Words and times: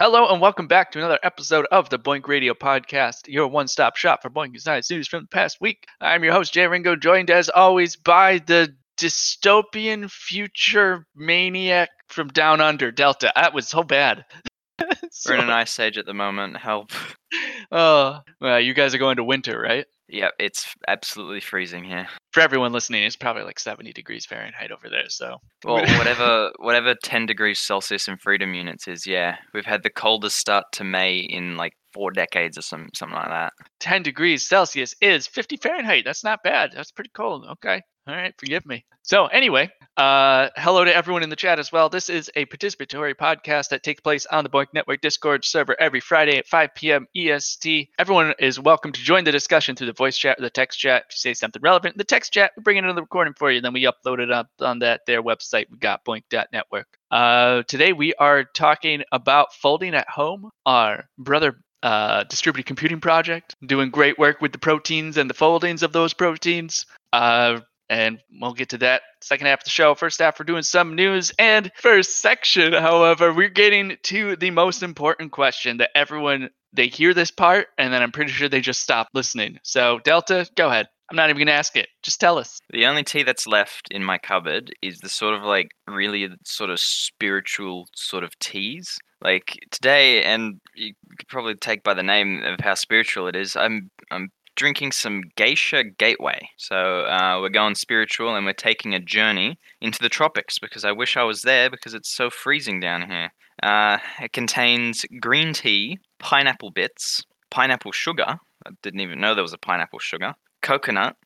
Hello 0.00 0.28
and 0.28 0.40
welcome 0.40 0.68
back 0.68 0.92
to 0.92 1.00
another 1.00 1.18
episode 1.24 1.66
of 1.72 1.90
the 1.90 1.98
BOINC 1.98 2.28
Radio 2.28 2.54
Podcast, 2.54 3.22
your 3.26 3.48
one-stop 3.48 3.96
shop 3.96 4.22
for 4.22 4.30
BOINC 4.30 4.60
Science 4.60 4.88
news 4.88 5.08
from 5.08 5.24
the 5.24 5.26
past 5.28 5.60
week. 5.60 5.86
I'm 6.00 6.22
your 6.22 6.34
host 6.34 6.52
Jay 6.52 6.68
Ringo, 6.68 6.94
joined 6.94 7.32
as 7.32 7.48
always 7.48 7.96
by 7.96 8.38
the 8.38 8.76
dystopian 8.96 10.08
future 10.08 11.04
maniac 11.16 11.88
from 12.06 12.28
down 12.28 12.60
under, 12.60 12.92
Delta. 12.92 13.32
That 13.34 13.52
was 13.52 13.66
so 13.66 13.82
bad. 13.82 14.24
We're 15.26 15.34
in 15.34 15.40
an 15.40 15.50
ice 15.50 15.80
age 15.80 15.98
at 15.98 16.06
the 16.06 16.14
moment. 16.14 16.56
Help. 16.56 16.92
Oh, 17.70 18.20
well, 18.40 18.58
you 18.58 18.72
guys 18.72 18.94
are 18.94 18.98
going 18.98 19.16
to 19.16 19.24
winter, 19.24 19.60
right? 19.60 19.84
Yep, 20.10 20.32
it's 20.38 20.74
absolutely 20.86 21.40
freezing 21.40 21.84
here. 21.84 22.06
For 22.32 22.40
everyone 22.40 22.72
listening, 22.72 23.02
it's 23.04 23.16
probably 23.16 23.42
like 23.42 23.58
70 23.58 23.92
degrees 23.92 24.24
Fahrenheit 24.24 24.70
over 24.70 24.88
there. 24.88 25.08
So, 25.08 25.36
Well, 25.64 25.76
whatever 25.98 26.50
whatever 26.58 26.94
10 27.02 27.26
degrees 27.26 27.58
Celsius 27.58 28.08
in 28.08 28.16
freedom 28.16 28.54
units 28.54 28.88
is, 28.88 29.06
yeah. 29.06 29.36
We've 29.52 29.66
had 29.66 29.82
the 29.82 29.90
coldest 29.90 30.36
start 30.38 30.64
to 30.72 30.84
May 30.84 31.18
in 31.18 31.56
like 31.56 31.74
four 31.92 32.10
decades 32.10 32.56
or 32.56 32.62
some 32.62 32.88
something 32.94 33.16
like 33.16 33.28
that. 33.28 33.52
10 33.80 34.02
degrees 34.02 34.46
Celsius 34.48 34.94
is 35.00 35.26
50 35.26 35.56
Fahrenheit. 35.58 36.04
That's 36.04 36.24
not 36.24 36.42
bad. 36.42 36.72
That's 36.74 36.92
pretty 36.92 37.10
cold. 37.14 37.46
Okay. 37.50 37.82
All 38.06 38.14
right. 38.14 38.34
Forgive 38.38 38.64
me. 38.64 38.84
So, 39.02 39.26
anyway, 39.26 39.70
uh, 39.98 40.48
hello 40.56 40.84
to 40.84 40.94
everyone 40.94 41.24
in 41.24 41.28
the 41.28 41.34
chat 41.34 41.58
as 41.58 41.72
well. 41.72 41.88
This 41.88 42.08
is 42.08 42.30
a 42.36 42.46
participatory 42.46 43.16
podcast 43.16 43.70
that 43.70 43.82
takes 43.82 44.00
place 44.00 44.26
on 44.26 44.44
the 44.44 44.50
BOINC 44.50 44.66
Network 44.72 45.00
Discord 45.00 45.44
server 45.44 45.74
every 45.80 45.98
Friday 45.98 46.38
at 46.38 46.46
5 46.46 46.70
p.m. 46.76 47.08
EST. 47.16 47.88
Everyone 47.98 48.32
is 48.38 48.60
welcome 48.60 48.92
to 48.92 49.00
join 49.00 49.24
the 49.24 49.32
discussion 49.32 49.74
through 49.74 49.88
the 49.88 49.92
voice 49.92 50.16
chat 50.16 50.38
or 50.38 50.42
the 50.42 50.50
text 50.50 50.78
chat. 50.78 51.06
If 51.08 51.16
you 51.16 51.18
say 51.18 51.34
something 51.34 51.60
relevant 51.60 51.94
in 51.94 51.98
the 51.98 52.04
text 52.04 52.32
chat, 52.32 52.52
we 52.56 52.62
bring 52.62 52.76
it 52.76 52.84
into 52.84 52.92
the 52.92 53.02
recording 53.02 53.34
for 53.34 53.50
you. 53.50 53.60
Then 53.60 53.72
we 53.72 53.88
upload 53.88 54.20
it 54.20 54.30
up 54.30 54.46
on 54.60 54.78
that 54.78 55.00
their 55.08 55.20
website. 55.20 55.66
We 55.68 55.78
got 55.78 56.04
boinc.network. 56.04 56.86
Uh, 57.10 57.64
today 57.64 57.92
we 57.92 58.14
are 58.14 58.44
talking 58.44 59.02
about 59.10 59.52
folding 59.52 59.96
at 59.96 60.08
home. 60.08 60.48
Our 60.64 61.08
brother 61.18 61.58
uh, 61.82 62.22
distributed 62.22 62.66
computing 62.66 63.00
project, 63.00 63.56
doing 63.66 63.90
great 63.90 64.16
work 64.16 64.40
with 64.40 64.52
the 64.52 64.58
proteins 64.58 65.16
and 65.16 65.28
the 65.28 65.34
foldings 65.34 65.82
of 65.82 65.92
those 65.92 66.14
proteins. 66.14 66.86
Uh, 67.12 67.60
and 67.90 68.20
we'll 68.40 68.54
get 68.54 68.70
to 68.70 68.78
that 68.78 69.02
second 69.20 69.46
half 69.46 69.60
of 69.60 69.64
the 69.64 69.70
show. 69.70 69.94
First 69.94 70.20
half, 70.20 70.38
we're 70.38 70.44
doing 70.44 70.62
some 70.62 70.94
news. 70.94 71.32
And 71.38 71.70
first 71.76 72.20
section, 72.20 72.72
however, 72.72 73.32
we're 73.32 73.48
getting 73.48 73.96
to 74.04 74.36
the 74.36 74.50
most 74.50 74.82
important 74.82 75.32
question 75.32 75.78
that 75.78 75.90
everyone 75.94 76.50
they 76.72 76.88
hear 76.88 77.14
this 77.14 77.30
part, 77.30 77.68
and 77.78 77.92
then 77.92 78.02
I'm 78.02 78.12
pretty 78.12 78.30
sure 78.30 78.48
they 78.48 78.60
just 78.60 78.80
stop 78.80 79.08
listening. 79.14 79.58
So, 79.62 80.00
Delta, 80.04 80.48
go 80.54 80.68
ahead. 80.68 80.86
I'm 81.10 81.16
not 81.16 81.30
even 81.30 81.40
gonna 81.40 81.52
ask 81.52 81.74
it. 81.76 81.88
Just 82.02 82.20
tell 82.20 82.38
us. 82.38 82.60
The 82.70 82.84
only 82.84 83.02
tea 83.02 83.22
that's 83.22 83.46
left 83.46 83.88
in 83.90 84.04
my 84.04 84.18
cupboard 84.18 84.74
is 84.82 84.98
the 84.98 85.08
sort 85.08 85.34
of 85.34 85.42
like 85.42 85.70
really 85.86 86.28
sort 86.44 86.68
of 86.68 86.78
spiritual 86.78 87.88
sort 87.94 88.24
of 88.24 88.38
teas. 88.38 88.98
Like 89.20 89.58
today, 89.70 90.22
and 90.22 90.60
you 90.76 90.92
could 91.18 91.28
probably 91.28 91.54
take 91.56 91.82
by 91.82 91.94
the 91.94 92.02
name 92.02 92.42
of 92.44 92.60
how 92.60 92.74
spiritual 92.74 93.26
it 93.26 93.34
is. 93.34 93.56
I'm 93.56 93.90
I'm 94.10 94.30
drinking 94.58 94.90
some 94.90 95.22
Geisha 95.36 95.84
Gateway. 95.84 96.50
So 96.56 97.02
uh, 97.02 97.38
we're 97.40 97.48
going 97.48 97.76
spiritual, 97.76 98.34
and 98.34 98.44
we're 98.44 98.52
taking 98.52 98.92
a 98.92 99.00
journey 99.00 99.58
into 99.80 100.00
the 100.00 100.08
tropics 100.08 100.58
because 100.58 100.84
I 100.84 100.92
wish 100.92 101.16
I 101.16 101.22
was 101.22 101.42
there 101.42 101.70
because 101.70 101.94
it's 101.94 102.10
so 102.10 102.28
freezing 102.28 102.80
down 102.80 103.08
here. 103.08 103.30
Uh, 103.62 103.98
it 104.20 104.32
contains 104.32 105.06
green 105.20 105.52
tea, 105.54 105.98
pineapple 106.18 106.72
bits, 106.72 107.24
pineapple 107.50 107.92
sugar. 107.92 108.40
I 108.66 108.70
didn't 108.82 109.00
even 109.00 109.20
know 109.20 109.34
there 109.34 109.42
was 109.42 109.52
a 109.52 109.58
pineapple 109.58 110.00
sugar. 110.00 110.34
Coconut, 110.60 111.16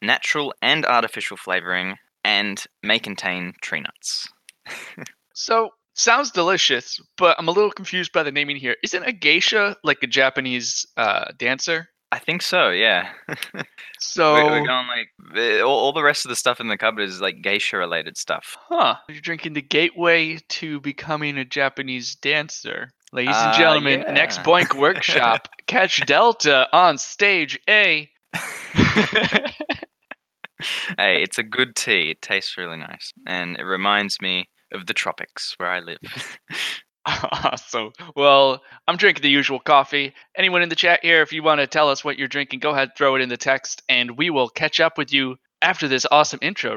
natural 0.00 0.54
and 0.62 0.86
artificial 0.86 1.36
flavoring, 1.36 1.96
and 2.24 2.64
may 2.84 3.00
contain 3.00 3.52
tree 3.60 3.80
nuts. 3.80 4.28
So, 5.38 5.70
sounds 5.92 6.30
delicious, 6.30 6.98
but 7.18 7.36
I'm 7.38 7.48
a 7.48 7.52
little 7.52 7.70
confused 7.70 8.10
by 8.10 8.22
the 8.22 8.32
naming 8.32 8.56
here. 8.56 8.76
Isn't 8.82 9.02
a 9.02 9.12
geisha 9.12 9.76
like 9.84 9.98
a 10.02 10.06
Japanese 10.06 10.86
uh, 10.96 11.26
dancer? 11.36 11.90
I 12.12 12.18
think 12.18 12.42
so, 12.42 12.70
yeah. 12.70 13.10
So, 13.98 14.34
we're, 14.34 14.60
we're 14.60 14.66
going 14.66 14.86
like 14.88 15.08
all, 15.62 15.78
all 15.78 15.92
the 15.92 16.02
rest 16.02 16.24
of 16.26 16.28
the 16.28 16.36
stuff 16.36 16.60
in 16.60 16.68
the 16.68 16.76
cupboard 16.76 17.02
is 17.08 17.20
like 17.20 17.40
geisha 17.42 17.76
related 17.78 18.16
stuff. 18.18 18.56
huh? 18.68 18.96
You're 19.08 19.20
drinking 19.20 19.54
the 19.54 19.62
gateway 19.62 20.38
to 20.50 20.80
becoming 20.80 21.38
a 21.38 21.44
Japanese 21.46 22.14
dancer. 22.14 22.90
Ladies 23.12 23.34
and 23.36 23.54
Uh, 23.54 23.58
gentlemen, 23.58 24.04
next 24.12 24.36
yeah. 24.38 24.42
BOINC 24.44 24.78
workshop. 24.78 25.48
Catch 25.66 26.04
Delta 26.06 26.68
on 26.72 26.98
stage 26.98 27.58
A. 27.68 28.10
Hey, 30.98 31.22
it's 31.22 31.38
a 31.38 31.42
good 31.42 31.76
tea. 31.76 32.10
It 32.10 32.22
tastes 32.22 32.56
really 32.56 32.78
nice, 32.78 33.12
and 33.26 33.58
it 33.58 33.62
reminds 33.64 34.20
me 34.22 34.48
of 34.72 34.86
the 34.86 34.94
tropics 34.94 35.54
where 35.58 35.68
I 35.68 35.80
live. 35.80 35.98
Awesome. 37.32 37.92
Well, 38.16 38.62
I'm 38.88 38.96
drinking 38.96 39.22
the 39.22 39.30
usual 39.30 39.60
coffee. 39.60 40.12
Anyone 40.36 40.62
in 40.62 40.68
the 40.68 40.74
chat 40.74 41.00
here, 41.02 41.22
if 41.22 41.32
you 41.32 41.42
want 41.42 41.60
to 41.60 41.66
tell 41.66 41.88
us 41.88 42.04
what 42.04 42.18
you're 42.18 42.26
drinking, 42.26 42.58
go 42.58 42.70
ahead, 42.70 42.96
throw 42.96 43.14
it 43.14 43.22
in 43.22 43.28
the 43.28 43.36
text, 43.36 43.82
and 43.88 44.16
we 44.16 44.30
will 44.30 44.48
catch 44.48 44.80
up 44.80 44.98
with 44.98 45.12
you 45.12 45.36
after 45.62 45.86
this 45.86 46.04
awesome 46.10 46.40
intro. 46.42 46.74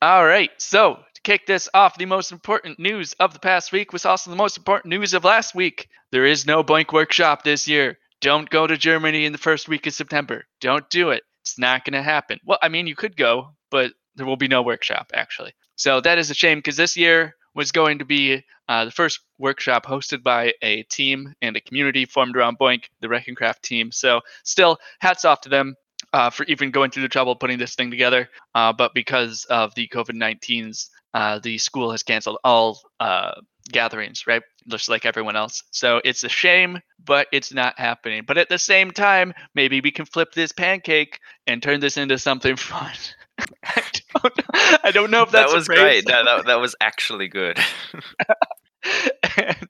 All 0.00 0.24
right, 0.24 0.50
so 0.58 1.00
to 1.12 1.20
kick 1.22 1.46
this 1.46 1.68
off, 1.74 1.98
the 1.98 2.06
most 2.06 2.32
important 2.32 2.78
news 2.78 3.14
of 3.14 3.34
the 3.34 3.40
past 3.40 3.72
week 3.72 3.92
was 3.92 4.06
also 4.06 4.30
the 4.30 4.36
most 4.36 4.56
important 4.56 4.90
news 4.90 5.12
of 5.12 5.24
last 5.24 5.54
week. 5.54 5.88
There 6.12 6.24
is 6.24 6.46
no 6.46 6.64
BOINC 6.64 6.92
Workshop 6.92 7.42
this 7.42 7.68
year. 7.68 7.98
Don't 8.20 8.50
go 8.50 8.66
to 8.66 8.76
Germany 8.76 9.24
in 9.24 9.32
the 9.32 9.38
first 9.38 9.68
week 9.68 9.86
of 9.86 9.94
September. 9.94 10.44
Don't 10.60 10.88
do 10.90 11.10
it. 11.10 11.22
It's 11.42 11.58
not 11.58 11.84
going 11.84 11.94
to 11.94 12.02
happen. 12.02 12.40
Well, 12.44 12.58
I 12.62 12.68
mean, 12.68 12.86
you 12.86 12.96
could 12.96 13.16
go, 13.16 13.54
but 13.70 13.92
there 14.16 14.26
will 14.26 14.36
be 14.36 14.48
no 14.48 14.62
workshop, 14.62 15.10
actually. 15.14 15.52
So 15.76 16.00
that 16.00 16.18
is 16.18 16.30
a 16.30 16.34
shame 16.34 16.58
because 16.58 16.76
this 16.76 16.96
year 16.96 17.36
was 17.54 17.72
going 17.72 17.98
to 17.98 18.04
be 18.04 18.44
uh, 18.68 18.84
the 18.84 18.90
first 18.90 19.20
workshop 19.38 19.86
hosted 19.86 20.22
by 20.22 20.52
a 20.62 20.82
team 20.84 21.34
and 21.40 21.56
a 21.56 21.60
community 21.60 22.04
formed 22.04 22.36
around 22.36 22.58
BOINC, 22.58 22.84
the 23.00 23.08
Rechenkraft 23.08 23.62
team. 23.62 23.90
So, 23.90 24.20
still, 24.44 24.78
hats 25.00 25.24
off 25.24 25.40
to 25.42 25.48
them 25.48 25.74
uh, 26.12 26.30
for 26.30 26.44
even 26.44 26.70
going 26.70 26.90
through 26.90 27.02
the 27.02 27.08
trouble 27.08 27.34
putting 27.36 27.58
this 27.58 27.74
thing 27.74 27.90
together. 27.90 28.28
Uh, 28.54 28.72
but 28.72 28.92
because 28.94 29.44
of 29.46 29.74
the 29.74 29.88
COVID 29.88 30.14
19s, 30.14 30.88
uh, 31.14 31.38
the 31.38 31.58
school 31.58 31.90
has 31.90 32.02
canceled 32.02 32.38
all 32.44 32.80
uh, 33.00 33.40
gatherings, 33.70 34.26
right? 34.26 34.42
Just 34.68 34.88
like 34.88 35.04
everyone 35.06 35.36
else. 35.36 35.62
So 35.70 36.00
it's 36.04 36.24
a 36.24 36.28
shame, 36.28 36.80
but 37.04 37.26
it's 37.32 37.52
not 37.52 37.78
happening. 37.78 38.24
But 38.26 38.38
at 38.38 38.48
the 38.48 38.58
same 38.58 38.90
time, 38.90 39.32
maybe 39.54 39.80
we 39.80 39.90
can 39.90 40.04
flip 40.04 40.32
this 40.32 40.52
pancake 40.52 41.18
and 41.46 41.62
turn 41.62 41.80
this 41.80 41.96
into 41.96 42.18
something 42.18 42.56
fun. 42.56 42.92
I, 43.64 43.82
don't, 44.14 44.34
I 44.84 44.90
don't 44.90 45.10
know 45.12 45.22
if 45.22 45.30
that's 45.30 45.52
that 45.52 45.56
was 45.56 45.68
great. 45.68 46.08
No, 46.08 46.24
that, 46.24 46.46
that 46.46 46.60
was 46.60 46.74
actually 46.80 47.28
good. 47.28 47.58
and, 49.38 49.68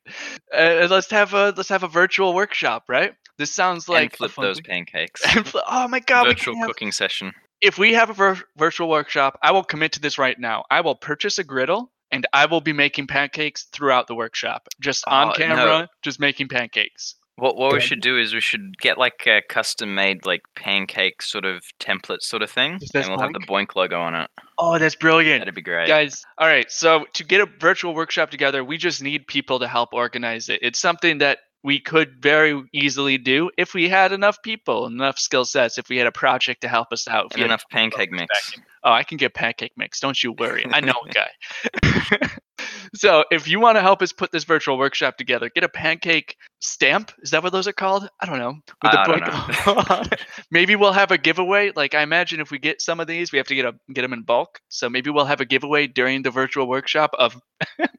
uh, 0.54 0.86
let's 0.90 1.10
have 1.10 1.34
a 1.34 1.52
let's 1.56 1.68
have 1.68 1.82
a 1.82 1.88
virtual 1.88 2.34
workshop, 2.34 2.84
right? 2.88 3.12
This 3.36 3.52
sounds 3.52 3.88
like 3.88 4.02
and 4.04 4.12
flip 4.14 4.32
those 4.36 4.56
thing. 4.56 4.64
pancakes. 4.86 5.22
And 5.36 5.44
fli- 5.44 5.62
oh 5.68 5.88
my 5.88 6.00
god, 6.00 6.24
Virtual 6.26 6.56
have- 6.56 6.66
cooking 6.68 6.92
session. 6.92 7.32
if 7.60 7.78
we 7.78 7.92
have 7.94 8.10
a 8.10 8.14
vir- 8.14 8.42
virtual 8.56 8.88
workshop, 8.88 9.38
I 9.42 9.52
will 9.52 9.64
commit 9.64 9.92
to 9.92 10.00
this 10.00 10.18
right 10.18 10.38
now. 10.38 10.64
I 10.70 10.80
will 10.80 10.94
purchase 10.94 11.38
a 11.38 11.44
griddle 11.44 11.90
and 12.10 12.26
I 12.32 12.46
will 12.46 12.60
be 12.60 12.72
making 12.72 13.06
pancakes 13.06 13.64
throughout 13.72 14.06
the 14.06 14.14
workshop, 14.14 14.68
just 14.80 15.04
on 15.06 15.28
Oh, 15.28 15.30
no. 15.30 15.34
camera, 15.36 15.88
just 16.02 16.20
making 16.20 16.48
pancakes. 16.48 17.14
What 17.36 17.56
what 17.56 17.72
we 17.72 17.80
should 17.80 18.00
do 18.00 18.18
is 18.18 18.34
we 18.34 18.40
should 18.40 18.76
get 18.78 18.98
like 18.98 19.24
a 19.28 19.42
custom 19.48 19.94
made 19.94 20.26
like 20.26 20.42
pancake 20.56 21.22
sort 21.22 21.44
of 21.44 21.62
template 21.78 22.22
sort 22.22 22.42
of 22.42 22.50
thing, 22.50 22.80
and 22.94 23.08
we'll 23.08 23.20
have 23.20 23.32
the 23.32 23.38
BOINC 23.38 23.76
logo 23.76 24.00
on 24.00 24.16
it. 24.16 24.28
Oh, 24.58 24.76
that's 24.76 24.96
brilliant. 24.96 25.42
That'd 25.42 25.54
be 25.54 25.62
great. 25.62 25.86
Guys, 25.86 26.24
all 26.36 26.48
right. 26.48 26.68
So 26.68 27.06
to 27.14 27.22
get 27.22 27.40
a 27.40 27.46
virtual 27.60 27.94
workshop 27.94 28.32
together, 28.32 28.64
we 28.64 28.76
just 28.76 29.00
need 29.00 29.28
people 29.28 29.60
to 29.60 29.68
help 29.68 29.90
organize 29.92 30.48
it. 30.48 30.58
It's 30.62 30.80
something 30.80 31.18
that 31.18 31.38
we 31.62 31.78
could 31.78 32.20
very 32.20 32.60
easily 32.72 33.18
do 33.18 33.50
if 33.56 33.72
we 33.72 33.88
had 33.88 34.10
enough 34.10 34.42
people, 34.42 34.86
enough 34.86 35.18
skill 35.20 35.44
sets, 35.44 35.78
if 35.78 35.88
we 35.88 35.96
had 35.96 36.08
a 36.08 36.12
project 36.12 36.62
to 36.62 36.68
help 36.68 36.88
us 36.92 37.06
out. 37.06 37.34
And 37.34 37.42
enough 37.44 37.62
pancake 37.70 38.10
mix. 38.10 38.54
Oh, 38.84 38.92
I 38.92 39.02
can 39.02 39.16
get 39.18 39.34
pancake 39.34 39.72
mix. 39.76 40.00
Don't 40.00 40.22
you 40.22 40.32
worry. 40.32 40.64
I 40.70 40.80
know 40.80 40.94
a 41.04 41.12
guy. 41.12 42.28
so 42.94 43.24
if 43.30 43.46
you 43.48 43.60
want 43.60 43.76
to 43.76 43.82
help 43.82 44.02
us 44.02 44.12
put 44.12 44.32
this 44.32 44.44
virtual 44.44 44.78
workshop 44.78 45.16
together, 45.16 45.50
get 45.54 45.64
a 45.64 45.68
pancake 45.68 46.36
stamp. 46.60 47.12
Is 47.22 47.30
that 47.30 47.42
what 47.42 47.52
those 47.52 47.68
are 47.68 47.72
called? 47.72 48.08
I 48.20 48.26
don't 48.26 48.38
know. 48.38 48.54
With 48.82 48.92
don't 48.92 50.04
book- 50.08 50.20
maybe 50.50 50.76
we'll 50.76 50.92
have 50.92 51.10
a 51.10 51.18
giveaway. 51.18 51.72
Like 51.74 51.94
I 51.94 52.02
imagine 52.02 52.40
if 52.40 52.50
we 52.50 52.58
get 52.58 52.80
some 52.80 53.00
of 53.00 53.06
these, 53.06 53.32
we 53.32 53.38
have 53.38 53.46
to 53.48 53.54
get 53.54 53.64
a 53.64 53.74
get 53.92 54.02
them 54.02 54.12
in 54.12 54.22
bulk. 54.22 54.60
So 54.68 54.88
maybe 54.88 55.10
we'll 55.10 55.24
have 55.26 55.40
a 55.40 55.44
giveaway 55.46 55.86
during 55.86 56.22
the 56.22 56.30
virtual 56.30 56.66
workshop 56.68 57.10
of 57.18 57.40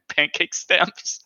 pancake 0.08 0.54
stamps 0.54 1.24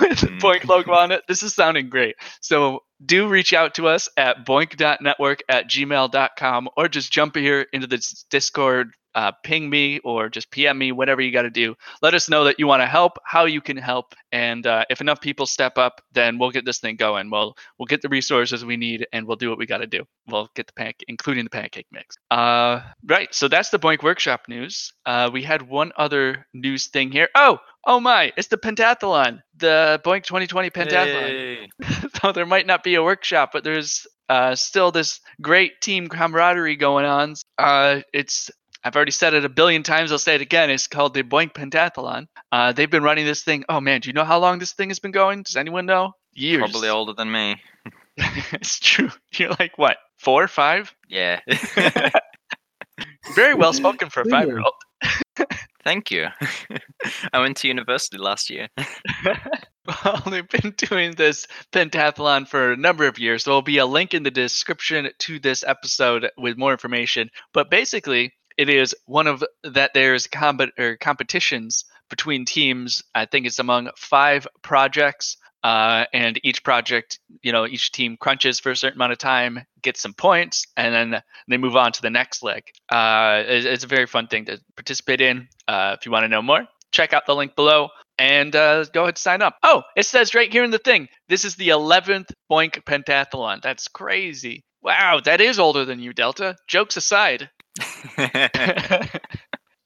with 0.00 0.20
the 0.20 0.28
Mm. 0.28 0.40
BOINC 0.40 0.64
logo 0.66 0.92
on 0.92 1.10
it. 1.12 1.22
This 1.26 1.42
is 1.42 1.54
sounding 1.54 1.88
great. 1.88 2.14
So 2.40 2.82
do 3.04 3.28
reach 3.28 3.52
out 3.52 3.74
to 3.74 3.86
us 3.88 4.08
at 4.16 4.44
boinc.network 4.46 5.40
at 5.48 5.68
gmail.com 5.68 6.68
or 6.76 6.88
just 6.88 7.12
jump 7.12 7.36
here 7.36 7.66
into 7.72 7.86
the 7.86 8.04
Discord 8.30 8.92
uh, 9.18 9.32
ping 9.42 9.68
me 9.68 9.98
or 10.04 10.28
just 10.28 10.48
PM 10.52 10.78
me, 10.78 10.92
whatever 10.92 11.20
you 11.20 11.32
got 11.32 11.42
to 11.42 11.50
do. 11.50 11.74
Let 12.02 12.14
us 12.14 12.28
know 12.28 12.44
that 12.44 12.60
you 12.60 12.68
want 12.68 12.82
to 12.82 12.86
help, 12.86 13.18
how 13.24 13.46
you 13.46 13.60
can 13.60 13.76
help, 13.76 14.14
and 14.30 14.64
uh, 14.64 14.84
if 14.90 15.00
enough 15.00 15.20
people 15.20 15.44
step 15.44 15.76
up, 15.76 16.00
then 16.12 16.38
we'll 16.38 16.52
get 16.52 16.64
this 16.64 16.78
thing 16.78 16.94
going. 16.94 17.28
We'll 17.28 17.56
we'll 17.78 17.86
get 17.86 18.00
the 18.00 18.08
resources 18.08 18.64
we 18.64 18.76
need, 18.76 19.08
and 19.12 19.26
we'll 19.26 19.36
do 19.36 19.48
what 19.48 19.58
we 19.58 19.66
got 19.66 19.78
to 19.78 19.88
do. 19.88 20.04
We'll 20.28 20.48
get 20.54 20.68
the 20.68 20.72
pancake, 20.72 21.04
including 21.08 21.42
the 21.42 21.50
pancake 21.50 21.88
mix. 21.90 22.14
Uh, 22.30 22.80
right. 23.06 23.34
So 23.34 23.48
that's 23.48 23.70
the 23.70 23.78
BOINC 23.80 24.04
Workshop 24.04 24.42
news. 24.46 24.92
Uh, 25.04 25.30
we 25.32 25.42
had 25.42 25.62
one 25.62 25.90
other 25.96 26.46
news 26.54 26.86
thing 26.86 27.10
here. 27.10 27.28
Oh, 27.34 27.58
oh 27.84 27.98
my! 27.98 28.32
It's 28.36 28.46
the 28.46 28.56
pentathlon, 28.56 29.40
the 29.56 30.00
BOINC 30.04 30.22
2020 30.22 30.70
pentathlon. 30.70 31.28
Yay. 31.28 31.68
so 32.22 32.30
there 32.30 32.46
might 32.46 32.68
not 32.68 32.84
be 32.84 32.94
a 32.94 33.02
workshop, 33.02 33.50
but 33.52 33.64
there's 33.64 34.06
uh, 34.28 34.54
still 34.54 34.92
this 34.92 35.20
great 35.40 35.80
team 35.80 36.06
camaraderie 36.06 36.76
going 36.76 37.04
on. 37.04 37.34
Uh, 37.58 38.02
it's 38.12 38.50
I've 38.84 38.94
already 38.94 39.12
said 39.12 39.34
it 39.34 39.44
a 39.44 39.48
billion 39.48 39.82
times. 39.82 40.12
I'll 40.12 40.18
say 40.18 40.34
it 40.34 40.40
again. 40.40 40.70
It's 40.70 40.86
called 40.86 41.14
the 41.14 41.22
BOINC 41.22 41.52
Pentathlon. 41.52 42.26
Uh, 42.52 42.72
they've 42.72 42.90
been 42.90 43.02
running 43.02 43.26
this 43.26 43.42
thing. 43.42 43.64
Oh 43.68 43.80
man, 43.80 44.00
do 44.00 44.08
you 44.08 44.12
know 44.12 44.24
how 44.24 44.38
long 44.38 44.58
this 44.58 44.72
thing 44.72 44.90
has 44.90 44.98
been 44.98 45.10
going? 45.10 45.42
Does 45.42 45.56
anyone 45.56 45.86
know? 45.86 46.12
Years. 46.32 46.70
Probably 46.70 46.88
older 46.88 47.12
than 47.12 47.30
me. 47.30 47.56
it's 48.16 48.78
true. 48.78 49.10
You're 49.32 49.50
like 49.58 49.76
what? 49.76 49.96
Four, 50.18 50.48
five? 50.48 50.94
Yeah. 51.08 51.40
Very 53.34 53.54
well 53.54 53.72
spoken 53.72 54.10
for 54.10 54.22
a 54.22 54.24
five-year-old. 54.24 54.74
Thank 55.84 56.10
you. 56.10 56.26
I 57.32 57.38
went 57.40 57.58
to 57.58 57.68
university 57.68 58.18
last 58.18 58.50
year. 58.50 58.68
Well, 59.88 60.22
they've 60.26 60.48
been 60.48 60.74
doing 60.76 61.12
this 61.12 61.46
pentathlon 61.72 62.46
for 62.46 62.72
a 62.72 62.76
number 62.76 63.06
of 63.06 63.18
years. 63.18 63.44
There 63.44 63.54
will 63.54 63.62
be 63.62 63.78
a 63.78 63.86
link 63.86 64.12
in 64.12 64.22
the 64.22 64.30
description 64.30 65.08
to 65.18 65.38
this 65.38 65.64
episode 65.66 66.30
with 66.36 66.58
more 66.58 66.72
information. 66.72 67.30
But 67.54 67.70
basically, 67.70 68.34
it 68.58 68.68
is 68.68 68.94
one 69.06 69.26
of 69.26 69.42
that 69.62 69.94
there's 69.94 70.28
or 70.78 70.96
competitions 70.96 71.84
between 72.10 72.44
teams. 72.44 73.02
I 73.14 73.24
think 73.24 73.46
it's 73.46 73.58
among 73.58 73.90
five 73.96 74.46
projects. 74.62 75.36
Uh, 75.64 76.04
and 76.12 76.38
each 76.44 76.62
project, 76.62 77.18
you 77.42 77.50
know, 77.50 77.66
each 77.66 77.90
team 77.90 78.16
crunches 78.16 78.60
for 78.60 78.70
a 78.70 78.76
certain 78.76 78.96
amount 78.96 79.10
of 79.10 79.18
time, 79.18 79.58
gets 79.82 80.00
some 80.00 80.14
points, 80.14 80.64
and 80.76 80.94
then 80.94 81.20
they 81.48 81.56
move 81.56 81.74
on 81.74 81.90
to 81.90 82.00
the 82.00 82.10
next 82.10 82.44
leg. 82.44 82.62
Uh, 82.88 83.42
it's, 83.44 83.66
it's 83.66 83.84
a 83.84 83.88
very 83.88 84.06
fun 84.06 84.28
thing 84.28 84.44
to 84.44 84.60
participate 84.76 85.20
in. 85.20 85.48
Uh, 85.66 85.96
if 85.98 86.06
you 86.06 86.12
want 86.12 86.22
to 86.22 86.28
know 86.28 86.40
more, 86.40 86.64
check 86.92 87.12
out 87.12 87.26
the 87.26 87.34
link 87.34 87.56
below 87.56 87.88
and 88.18 88.54
uh, 88.54 88.84
go 88.92 89.02
ahead 89.02 89.10
and 89.10 89.18
sign 89.18 89.42
up. 89.42 89.56
Oh, 89.62 89.82
it 89.96 90.04
says 90.04 90.34
right 90.34 90.50
here 90.50 90.64
in 90.64 90.70
the 90.70 90.78
thing, 90.78 91.08
this 91.28 91.44
is 91.44 91.56
the 91.56 91.68
11th 91.68 92.30
BOINC 92.50 92.84
Pentathlon. 92.84 93.62
That's 93.62 93.88
crazy. 93.88 94.64
Wow, 94.82 95.20
that 95.24 95.40
is 95.40 95.58
older 95.58 95.84
than 95.84 96.00
you, 96.00 96.12
Delta. 96.12 96.56
Jokes 96.66 96.96
aside. 96.96 97.50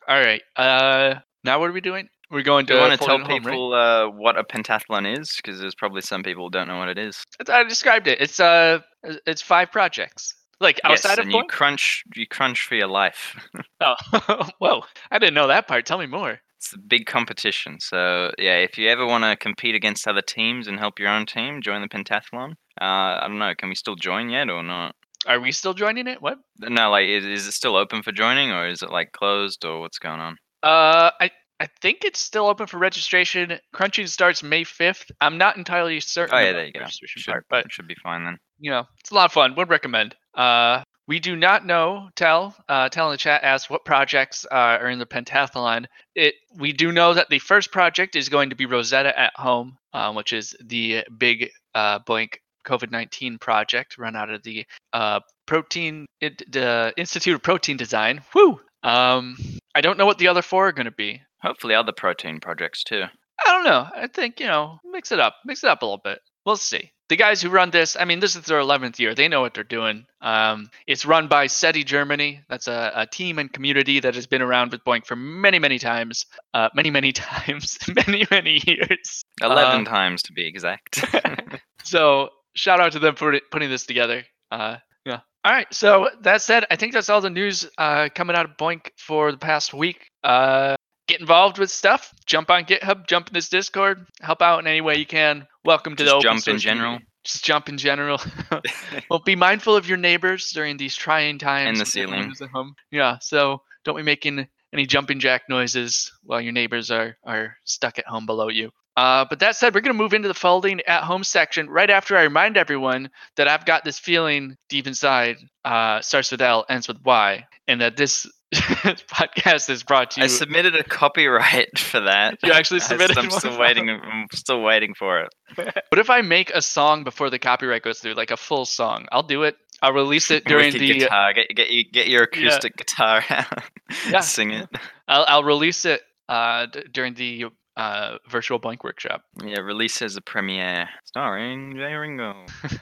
All 0.08 0.20
right. 0.20 0.42
Uh, 0.56 1.14
now 1.44 1.60
what 1.60 1.70
are 1.70 1.72
we 1.72 1.80
doing? 1.80 2.08
We're 2.30 2.42
going 2.42 2.64
to. 2.66 2.72
Do 2.72 2.78
you 2.78 2.80
want 2.80 2.98
to 2.98 3.06
tell 3.06 3.18
Home, 3.18 3.28
right? 3.28 3.42
people 3.42 3.74
uh, 3.74 4.08
what 4.08 4.38
a 4.38 4.44
pentathlon 4.44 5.18
is? 5.18 5.36
Because 5.36 5.60
there's 5.60 5.74
probably 5.74 6.00
some 6.00 6.22
people 6.22 6.44
who 6.44 6.50
don't 6.50 6.66
know 6.66 6.78
what 6.78 6.88
it 6.88 6.98
is. 6.98 7.22
I 7.46 7.62
described 7.64 8.08
it. 8.08 8.20
It's 8.20 8.40
uh, 8.40 8.78
it's 9.26 9.42
five 9.42 9.70
projects. 9.70 10.34
Like 10.58 10.80
outside 10.84 11.10
yes, 11.10 11.18
of 11.18 11.24
and 11.24 11.32
you 11.32 11.44
crunch, 11.48 12.04
you 12.14 12.26
crunch 12.26 12.66
for 12.66 12.74
your 12.74 12.88
life. 12.88 13.36
Oh, 13.84 14.48
whoa! 14.60 14.82
I 15.10 15.18
didn't 15.18 15.34
know 15.34 15.48
that 15.48 15.66
part. 15.66 15.84
Tell 15.86 15.98
me 15.98 16.06
more. 16.06 16.38
It's 16.56 16.72
a 16.72 16.78
big 16.78 17.06
competition. 17.06 17.80
So 17.80 18.30
yeah, 18.38 18.58
if 18.58 18.78
you 18.78 18.88
ever 18.88 19.04
want 19.04 19.24
to 19.24 19.34
compete 19.34 19.74
against 19.74 20.06
other 20.06 20.22
teams 20.22 20.68
and 20.68 20.78
help 20.78 21.00
your 21.00 21.08
own 21.08 21.26
team, 21.26 21.60
join 21.60 21.82
the 21.82 21.88
pentathlon. 21.88 22.52
Uh, 22.80 23.18
I 23.18 23.24
don't 23.26 23.40
know. 23.40 23.54
Can 23.58 23.68
we 23.68 23.74
still 23.74 23.96
join 23.96 24.30
yet 24.30 24.48
or 24.48 24.62
not? 24.62 24.94
Are 25.26 25.40
we 25.40 25.52
still 25.52 25.74
joining 25.74 26.06
it? 26.08 26.20
What? 26.20 26.38
No, 26.60 26.90
like 26.90 27.08
is, 27.08 27.24
is 27.24 27.46
it 27.46 27.52
still 27.52 27.76
open 27.76 28.02
for 28.02 28.12
joining 28.12 28.50
or 28.50 28.66
is 28.68 28.82
it 28.82 28.90
like 28.90 29.12
closed 29.12 29.64
or 29.64 29.80
what's 29.80 29.98
going 29.98 30.20
on? 30.20 30.36
Uh, 30.62 31.10
I 31.20 31.30
I 31.60 31.68
think 31.80 32.04
it's 32.04 32.18
still 32.18 32.46
open 32.48 32.66
for 32.66 32.78
registration. 32.78 33.58
Crunching 33.72 34.06
starts 34.08 34.42
May 34.42 34.64
fifth. 34.64 35.10
I'm 35.20 35.38
not 35.38 35.56
entirely 35.56 36.00
certain. 36.00 36.34
Oh 36.34 36.38
yeah, 36.38 36.52
there 36.52 36.60
the 36.62 36.66
you 36.66 36.72
go. 36.72 36.80
registration 36.80 37.22
Should, 37.22 37.30
part, 37.32 37.46
but 37.48 37.72
should 37.72 37.86
be 37.86 37.94
fine 38.02 38.24
then. 38.24 38.38
you 38.58 38.70
know, 38.72 38.84
it's 39.00 39.10
a 39.10 39.14
lot 39.14 39.26
of 39.26 39.32
fun. 39.32 39.54
Would 39.54 39.68
recommend. 39.70 40.16
Uh, 40.34 40.82
we 41.08 41.18
do 41.20 41.36
not 41.36 41.66
know. 41.66 42.08
Tell, 42.16 42.54
uh, 42.68 42.88
tell 42.88 43.08
in 43.08 43.12
the 43.12 43.18
chat 43.18 43.42
asks 43.44 43.68
what 43.68 43.84
projects 43.84 44.44
uh, 44.50 44.54
are 44.80 44.88
in 44.88 44.98
the 44.98 45.06
pentathlon. 45.06 45.86
It 46.16 46.34
we 46.56 46.72
do 46.72 46.90
know 46.90 47.14
that 47.14 47.28
the 47.28 47.38
first 47.40 47.70
project 47.70 48.16
is 48.16 48.28
going 48.28 48.50
to 48.50 48.56
be 48.56 48.66
Rosetta 48.66 49.16
at 49.18 49.32
Home, 49.36 49.76
uh, 49.92 50.12
which 50.14 50.32
is 50.32 50.56
the 50.64 51.04
big 51.18 51.50
uh, 51.74 51.98
BOINC 52.00 52.34
COVID 52.64 52.90
nineteen 52.90 53.38
project 53.38 53.98
run 53.98 54.16
out 54.16 54.30
of 54.30 54.42
the 54.42 54.64
uh, 54.92 55.20
Protein 55.46 56.06
it, 56.20 56.42
the 56.50 56.92
Institute 56.96 57.34
of 57.34 57.42
Protein 57.42 57.76
Design. 57.76 58.22
Woo! 58.34 58.60
Um, 58.82 59.36
I 59.74 59.80
don't 59.80 59.98
know 59.98 60.06
what 60.06 60.18
the 60.18 60.28
other 60.28 60.42
four 60.42 60.68
are 60.68 60.72
going 60.72 60.86
to 60.86 60.90
be. 60.90 61.20
Hopefully 61.40 61.74
other 61.74 61.92
protein 61.92 62.40
projects 62.40 62.84
too. 62.84 63.02
I 63.44 63.50
don't 63.50 63.64
know. 63.64 63.86
I 63.94 64.06
think 64.06 64.38
you 64.40 64.46
know, 64.46 64.78
mix 64.84 65.10
it 65.12 65.18
up, 65.20 65.36
mix 65.44 65.64
it 65.64 65.70
up 65.70 65.82
a 65.82 65.84
little 65.84 66.00
bit. 66.02 66.20
We'll 66.46 66.56
see. 66.56 66.90
The 67.08 67.16
guys 67.16 67.42
who 67.42 67.50
run 67.50 67.70
this, 67.70 67.96
I 67.96 68.04
mean, 68.06 68.20
this 68.20 68.36
is 68.36 68.44
their 68.44 68.60
11th 68.60 68.98
year. 68.98 69.14
They 69.14 69.28
know 69.28 69.42
what 69.42 69.52
they're 69.54 69.64
doing. 69.64 70.06
Um, 70.22 70.70
it's 70.86 71.04
run 71.04 71.28
by 71.28 71.46
SETI 71.46 71.84
Germany. 71.84 72.40
That's 72.48 72.68
a, 72.68 72.90
a 72.94 73.06
team 73.06 73.38
and 73.38 73.52
community 73.52 74.00
that 74.00 74.14
has 74.14 74.26
been 74.26 74.40
around 74.40 74.72
with 74.72 74.82
BOINC 74.84 75.04
for 75.06 75.14
many, 75.14 75.58
many 75.58 75.78
times. 75.78 76.24
Uh, 76.54 76.68
many, 76.74 76.90
many 76.90 77.12
times, 77.12 77.78
many, 78.06 78.26
many 78.30 78.62
years. 78.66 79.22
Eleven 79.42 79.80
Um, 79.80 79.84
times 79.84 80.22
to 80.22 80.32
be 80.32 80.46
exact. 80.46 81.04
So 81.84 82.30
shout 82.54 82.80
out 82.80 82.92
to 82.92 82.98
them 82.98 83.16
for 83.16 83.38
putting 83.50 83.70
this 83.70 83.86
together. 83.86 84.24
Uh, 84.50 84.76
yeah. 85.04 85.20
All 85.44 85.52
right. 85.52 85.72
So 85.72 86.08
that 86.22 86.42
said, 86.42 86.66
I 86.70 86.76
think 86.76 86.92
that's 86.92 87.08
all 87.08 87.20
the 87.20 87.30
news 87.30 87.68
uh, 87.78 88.08
coming 88.14 88.36
out 88.36 88.44
of 88.44 88.56
BOINC 88.56 88.90
for 88.96 89.32
the 89.32 89.38
past 89.38 89.74
week. 89.74 90.08
Uh, 90.22 90.76
get 91.08 91.20
involved 91.20 91.58
with 91.58 91.70
stuff. 91.70 92.12
Jump 92.26 92.50
on 92.50 92.64
GitHub. 92.64 93.06
Jump 93.06 93.28
in 93.28 93.34
this 93.34 93.48
Discord. 93.48 94.06
Help 94.20 94.42
out 94.42 94.60
in 94.60 94.66
any 94.66 94.80
way 94.80 94.96
you 94.96 95.06
can. 95.06 95.46
Welcome 95.64 95.96
to 95.96 96.04
Just 96.04 96.12
the 96.12 96.16
open 96.28 96.40
jump 96.40 96.48
in 96.48 96.58
general. 96.58 96.84
community. 96.84 97.06
Just 97.24 97.44
jump 97.44 97.68
in 97.68 97.78
general. 97.78 98.20
well, 99.10 99.20
be 99.20 99.36
mindful 99.36 99.76
of 99.76 99.88
your 99.88 99.98
neighbors 99.98 100.50
during 100.50 100.76
these 100.76 100.96
trying 100.96 101.38
times. 101.38 101.68
In 101.68 101.78
the 101.78 101.86
ceiling. 101.86 102.32
at 102.40 102.48
home. 102.50 102.74
Yeah. 102.90 103.18
So 103.20 103.62
don't 103.84 103.96
be 103.96 104.02
making 104.02 104.46
any 104.72 104.86
jumping 104.86 105.20
jack 105.20 105.42
noises 105.48 106.10
while 106.24 106.40
your 106.40 106.52
neighbors 106.52 106.90
are 106.90 107.16
are 107.24 107.56
stuck 107.64 107.98
at 107.98 108.06
home 108.06 108.26
below 108.26 108.48
you. 108.48 108.70
Uh, 108.96 109.24
but 109.28 109.38
that 109.38 109.56
said, 109.56 109.74
we're 109.74 109.80
going 109.80 109.96
to 109.96 110.02
move 110.02 110.12
into 110.12 110.28
the 110.28 110.34
folding 110.34 110.80
at 110.82 111.04
home 111.04 111.24
section 111.24 111.68
right 111.70 111.88
after 111.88 112.16
I 112.16 112.24
remind 112.24 112.56
everyone 112.56 113.10
that 113.36 113.48
I've 113.48 113.64
got 113.64 113.84
this 113.84 113.98
feeling 113.98 114.56
deep 114.68 114.86
inside 114.86 115.36
uh, 115.64 116.00
starts 116.02 116.30
with 116.30 116.42
L, 116.42 116.66
ends 116.68 116.88
with 116.88 116.98
Y, 117.04 117.46
and 117.66 117.80
that 117.80 117.96
this 117.96 118.26
podcast 118.52 119.70
is 119.70 119.82
brought 119.82 120.10
to 120.12 120.20
you. 120.20 120.24
I 120.24 120.26
submitted 120.26 120.76
a 120.76 120.84
copyright 120.84 121.78
for 121.78 122.00
that. 122.00 122.38
You 122.44 122.52
actually 122.52 122.80
submitted 122.80 123.16
I'm 123.16 123.30
still 123.30 123.58
waiting. 123.58 123.88
I'm 123.88 124.26
still 124.34 124.60
waiting 124.60 124.92
for 124.92 125.20
it. 125.22 125.34
what 125.88 125.98
if 125.98 126.10
I 126.10 126.20
make 126.20 126.50
a 126.50 126.60
song 126.60 127.02
before 127.02 127.30
the 127.30 127.38
copyright 127.38 127.82
goes 127.82 127.98
through, 127.98 128.14
like 128.14 128.30
a 128.30 128.36
full 128.36 128.66
song? 128.66 129.06
I'll 129.10 129.22
do 129.22 129.44
it. 129.44 129.56
I'll 129.80 129.94
release 129.94 130.30
it 130.30 130.44
during 130.44 130.72
the. 130.72 130.98
guitar. 130.98 131.32
Get 131.32 131.48
get 131.56 131.70
you 131.70 131.84
get 131.90 132.08
your 132.08 132.24
acoustic 132.24 132.76
guitar 132.76 133.24
out. 133.30 133.64
Yeah. 134.08 134.20
Sing 134.20 134.50
it. 134.50 134.68
I'll, 135.08 135.24
I'll 135.26 135.44
release 135.44 135.84
it 135.86 136.02
uh, 136.28 136.66
d- 136.66 136.84
during 136.92 137.14
the 137.14 137.46
uh, 137.76 138.18
virtual 138.28 138.58
blank 138.58 138.84
workshop. 138.84 139.22
Yeah, 139.44 139.60
release 139.60 140.02
as 140.02 140.16
a 140.16 140.20
premiere, 140.20 140.88
starring 141.04 141.76
Jay 141.76 141.94
Ringo. 141.94 142.46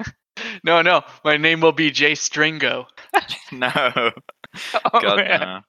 No, 0.64 0.82
no, 0.82 1.02
my 1.24 1.36
name 1.36 1.60
will 1.60 1.72
be 1.72 1.90
Jay 1.90 2.14
Stringo. 2.14 2.86
no, 3.52 4.12
Oh, 4.92 5.00
God 5.00 5.26
no. 5.28 5.60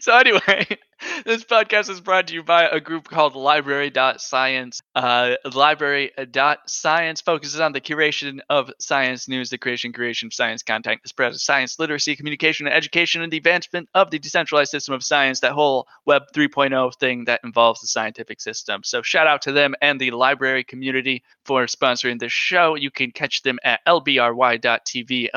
So 0.00 0.16
anyway, 0.16 0.66
this 1.24 1.44
podcast 1.44 1.90
is 1.90 2.00
brought 2.00 2.28
to 2.28 2.34
you 2.34 2.42
by 2.42 2.64
a 2.64 2.80
group 2.80 3.08
called 3.08 3.34
Library.science. 3.34 4.80
Uh, 4.94 5.34
Library.science 5.52 7.20
focuses 7.20 7.60
on 7.60 7.72
the 7.72 7.80
curation 7.80 8.40
of 8.48 8.70
science 8.78 9.28
news, 9.28 9.50
the 9.50 9.58
creation, 9.58 9.92
creation 9.92 10.26
of 10.28 10.34
science 10.34 10.62
content, 10.62 11.00
the 11.02 11.08
spread 11.08 11.32
of 11.32 11.40
science 11.40 11.78
literacy, 11.78 12.16
communication, 12.16 12.66
and 12.66 12.74
education, 12.74 13.22
and 13.22 13.32
the 13.32 13.36
advancement 13.36 13.88
of 13.94 14.10
the 14.10 14.18
decentralized 14.18 14.70
system 14.70 14.94
of 14.94 15.02
science, 15.04 15.40
that 15.40 15.52
whole 15.52 15.86
Web 16.04 16.22
3.0 16.34 16.94
thing 16.96 17.24
that 17.24 17.40
involves 17.44 17.80
the 17.80 17.86
scientific 17.86 18.40
system. 18.40 18.82
So 18.84 19.02
shout 19.02 19.26
out 19.26 19.42
to 19.42 19.52
them 19.52 19.74
and 19.80 20.00
the 20.00 20.10
library 20.10 20.64
community 20.64 21.22
for 21.44 21.66
sponsoring 21.66 22.18
this 22.18 22.32
show. 22.32 22.74
You 22.74 22.90
can 22.90 23.10
catch 23.12 23.42
them 23.42 23.58
at 23.64 23.80
lbry.tv, 23.86 25.28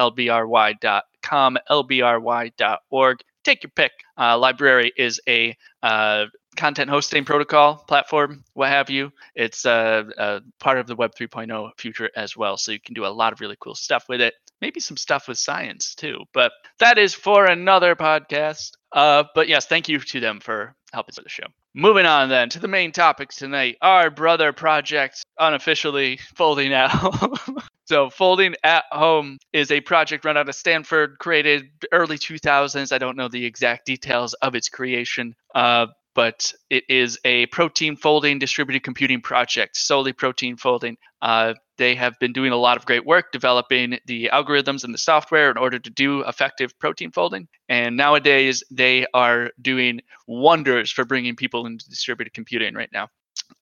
lbry.com, 1.21 1.57
lbry.org. 1.69 3.21
Take 3.43 3.63
your 3.63 3.71
pick. 3.75 3.91
Uh, 4.17 4.37
LBRY 4.37 4.91
is 4.97 5.19
a 5.27 5.55
uh, 5.81 6.25
content 6.55 6.89
hosting 6.89 7.25
protocol 7.25 7.75
platform, 7.87 8.43
what 8.53 8.69
have 8.69 8.89
you. 8.89 9.11
It's 9.35 9.65
uh, 9.65 10.03
uh, 10.17 10.39
part 10.59 10.77
of 10.77 10.87
the 10.87 10.95
Web 10.95 11.15
3.0 11.15 11.71
future 11.77 12.09
as 12.15 12.37
well. 12.37 12.57
So 12.57 12.71
you 12.71 12.79
can 12.79 12.93
do 12.93 13.05
a 13.05 13.07
lot 13.07 13.33
of 13.33 13.41
really 13.41 13.57
cool 13.59 13.75
stuff 13.75 14.05
with 14.09 14.21
it. 14.21 14.35
Maybe 14.61 14.79
some 14.79 14.97
stuff 14.97 15.27
with 15.27 15.39
science 15.39 15.95
too. 15.95 16.25
But 16.33 16.51
that 16.79 16.99
is 16.99 17.15
for 17.15 17.45
another 17.45 17.95
podcast. 17.95 18.73
Uh, 18.91 19.23
but 19.33 19.47
yes, 19.47 19.65
thank 19.65 19.89
you 19.89 19.99
to 19.99 20.19
them 20.19 20.39
for 20.39 20.75
helping 20.93 21.13
with 21.17 21.25
the 21.25 21.29
show. 21.29 21.47
Moving 21.73 22.05
on 22.05 22.29
then 22.29 22.49
to 22.49 22.59
the 22.59 22.67
main 22.67 22.91
topics 22.91 23.37
tonight. 23.37 23.77
Our 23.81 24.11
brother 24.11 24.53
project, 24.53 25.23
unofficially 25.41 26.19
folding 26.35 26.71
at 26.71 26.89
home. 26.89 27.35
so 27.85 28.09
folding 28.09 28.55
at 28.63 28.85
home 28.91 29.37
is 29.51 29.71
a 29.71 29.81
project 29.81 30.23
run 30.23 30.37
out 30.37 30.47
of 30.47 30.55
Stanford, 30.55 31.17
created 31.19 31.65
early 31.91 32.17
2000s. 32.17 32.93
I 32.93 32.97
don't 32.97 33.17
know 33.17 33.27
the 33.27 33.45
exact 33.45 33.85
details 33.85 34.33
of 34.35 34.55
its 34.55 34.69
creation, 34.69 35.35
uh, 35.55 35.87
but 36.13 36.53
it 36.69 36.83
is 36.89 37.19
a 37.25 37.47
protein 37.47 37.95
folding 37.95 38.39
distributed 38.39 38.83
computing 38.83 39.21
project, 39.21 39.77
solely 39.77 40.13
protein 40.13 40.57
folding. 40.57 40.97
Uh, 41.21 41.53
they 41.77 41.95
have 41.95 42.19
been 42.19 42.33
doing 42.33 42.51
a 42.51 42.57
lot 42.57 42.77
of 42.77 42.85
great 42.85 43.05
work 43.05 43.31
developing 43.31 43.97
the 44.05 44.29
algorithms 44.31 44.83
and 44.83 44.93
the 44.93 44.99
software 44.99 45.49
in 45.49 45.57
order 45.57 45.79
to 45.79 45.89
do 45.89 46.21
effective 46.27 46.77
protein 46.79 47.11
folding. 47.11 47.47
And 47.69 47.97
nowadays, 47.97 48.63
they 48.69 49.07
are 49.13 49.49
doing 49.61 50.01
wonders 50.27 50.91
for 50.91 51.05
bringing 51.05 51.35
people 51.35 51.65
into 51.65 51.89
distributed 51.89 52.33
computing 52.33 52.75
right 52.75 52.89
now. 52.93 53.07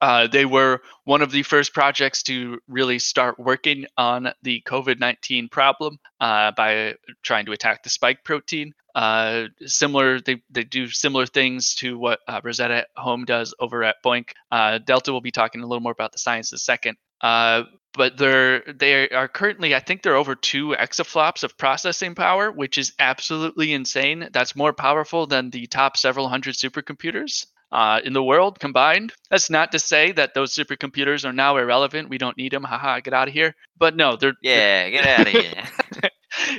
Uh, 0.02 0.28
they 0.28 0.46
were 0.46 0.82
one 1.04 1.22
of 1.22 1.32
the 1.32 1.44
first 1.44 1.74
projects 1.74 2.24
to 2.24 2.60
really 2.68 3.00
start 3.00 3.40
working 3.40 3.86
on 3.98 4.32
the 4.44 4.62
COVID 4.66 5.00
19 5.00 5.50
problem 5.50 6.00
uh, 6.22 6.52
by 6.52 6.96
trying 7.22 7.46
to 7.46 7.52
attack 7.52 7.84
the 7.84 7.90
spike 7.90 8.24
protein. 8.24 8.74
Uh, 8.96 9.46
similar, 9.66 10.20
they, 10.20 10.42
they 10.50 10.64
do 10.64 10.88
similar 10.88 11.26
things 11.26 11.76
to 11.76 11.98
what 11.98 12.20
uh, 12.28 12.42
Rosetta 12.44 12.76
at 12.76 12.88
Home 12.98 13.26
does 13.26 13.54
over 13.60 13.84
at 13.84 13.98
BOINC. 14.04 14.30
Uh, 14.52 14.80
Delta 14.80 15.12
will 15.12 15.22
be 15.22 15.32
talking 15.32 15.62
a 15.62 15.68
little 15.68 15.82
more 15.82 15.92
about 15.92 16.12
the 16.12 16.18
science 16.18 16.52
in 16.52 16.56
a 16.56 16.60
second. 16.60 16.98
Uh, 17.22 17.64
but 17.94 18.18
they're 18.18 18.62
they 18.62 19.10
are 19.10 19.28
currently 19.28 19.76
I 19.76 19.80
think 19.80 20.04
they're 20.04 20.16
over 20.16 20.36
two 20.36 20.70
exaflops 20.70 21.44
of 21.44 21.58
processing 21.58 22.16
power, 22.16 22.52
which 22.52 22.78
is 22.78 22.94
absolutely 23.00 23.74
insane. 23.74 24.30
That's 24.32 24.56
more 24.56 24.74
powerful 24.74 25.28
than 25.28 25.50
the 25.50 25.68
top 25.68 25.98
several 25.98 26.30
hundred 26.30 26.56
supercomputers 26.56 27.46
uh, 27.72 28.00
in 28.04 28.14
the 28.14 28.24
world 28.24 28.60
combined. 28.60 29.14
That's 29.30 29.50
not 29.50 29.72
to 29.72 29.80
say 29.80 30.12
that 30.14 30.34
those 30.34 30.54
supercomputers 30.54 31.26
are 31.26 31.34
now 31.34 31.58
irrelevant. 31.58 32.10
We 32.10 32.18
don't 32.18 32.38
need 32.38 32.52
them. 32.52 32.64
Haha, 32.64 33.00
get 33.00 33.14
out 33.14 33.28
of 33.28 33.34
here. 33.34 33.56
But 33.78 33.96
no, 33.96 34.16
they're 34.16 34.34
yeah, 34.42 34.90
get 34.90 35.06
out 35.06 35.28
of 35.28 35.34
here. 35.34 35.64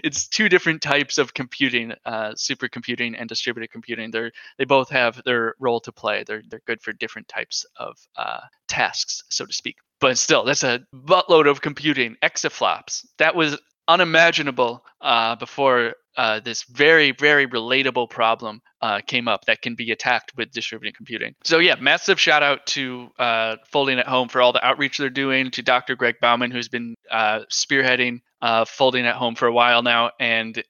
it's 0.04 0.28
two 0.28 0.48
different 0.48 0.82
types 0.82 1.18
of 1.18 1.34
computing, 1.34 1.92
uh, 2.04 2.32
supercomputing 2.32 3.14
and 3.18 3.28
distributed 3.28 3.70
computing. 3.70 4.10
They're 4.10 4.32
they 4.58 4.64
both 4.64 4.90
have 4.90 5.20
their 5.24 5.54
role 5.58 5.80
to 5.80 5.92
play. 5.92 6.24
They're 6.26 6.42
they're 6.48 6.62
good 6.66 6.82
for 6.82 6.92
different 6.92 7.28
types 7.28 7.64
of 7.76 7.96
uh, 8.16 8.40
tasks, 8.68 9.22
so 9.30 9.46
to 9.46 9.52
speak. 9.52 9.76
But 10.00 10.16
still, 10.18 10.44
that's 10.44 10.62
a 10.62 10.80
buttload 10.94 11.48
of 11.48 11.60
computing, 11.60 12.16
exaflops. 12.22 13.04
That 13.18 13.34
was 13.34 13.58
unimaginable 13.86 14.84
uh, 15.00 15.36
before 15.36 15.94
uh, 16.16 16.40
this 16.40 16.64
very, 16.64 17.12
very 17.12 17.46
relatable 17.46 18.10
problem 18.10 18.60
uh, 18.82 19.00
came 19.06 19.28
up 19.28 19.44
that 19.46 19.62
can 19.62 19.74
be 19.74 19.90
attacked 19.90 20.32
with 20.36 20.50
distributed 20.50 20.96
computing. 20.96 21.34
So, 21.44 21.58
yeah, 21.58 21.76
massive 21.80 22.18
shout 22.18 22.42
out 22.42 22.66
to 22.68 23.10
uh, 23.18 23.56
Folding 23.70 23.98
at 23.98 24.06
Home 24.06 24.28
for 24.28 24.40
all 24.40 24.52
the 24.52 24.64
outreach 24.64 24.98
they're 24.98 25.10
doing, 25.10 25.50
to 25.52 25.62
Dr. 25.62 25.96
Greg 25.96 26.16
Bowman, 26.20 26.50
who's 26.50 26.68
been 26.68 26.94
uh, 27.10 27.40
spearheading 27.50 28.20
uh, 28.42 28.64
Folding 28.64 29.06
at 29.06 29.16
Home 29.16 29.34
for 29.34 29.46
a 29.46 29.52
while 29.52 29.82
now, 29.82 30.10
and 30.18 30.62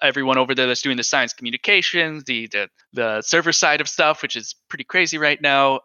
everyone 0.00 0.38
over 0.38 0.54
there 0.54 0.66
that's 0.66 0.82
doing 0.82 0.96
the 0.96 1.02
science 1.02 1.32
communications, 1.32 2.24
the, 2.24 2.46
the, 2.46 2.68
the 2.92 3.22
server 3.22 3.52
side 3.52 3.80
of 3.80 3.88
stuff, 3.88 4.22
which 4.22 4.36
is 4.36 4.54
pretty 4.68 4.84
crazy 4.84 5.18
right 5.18 5.42
now 5.42 5.80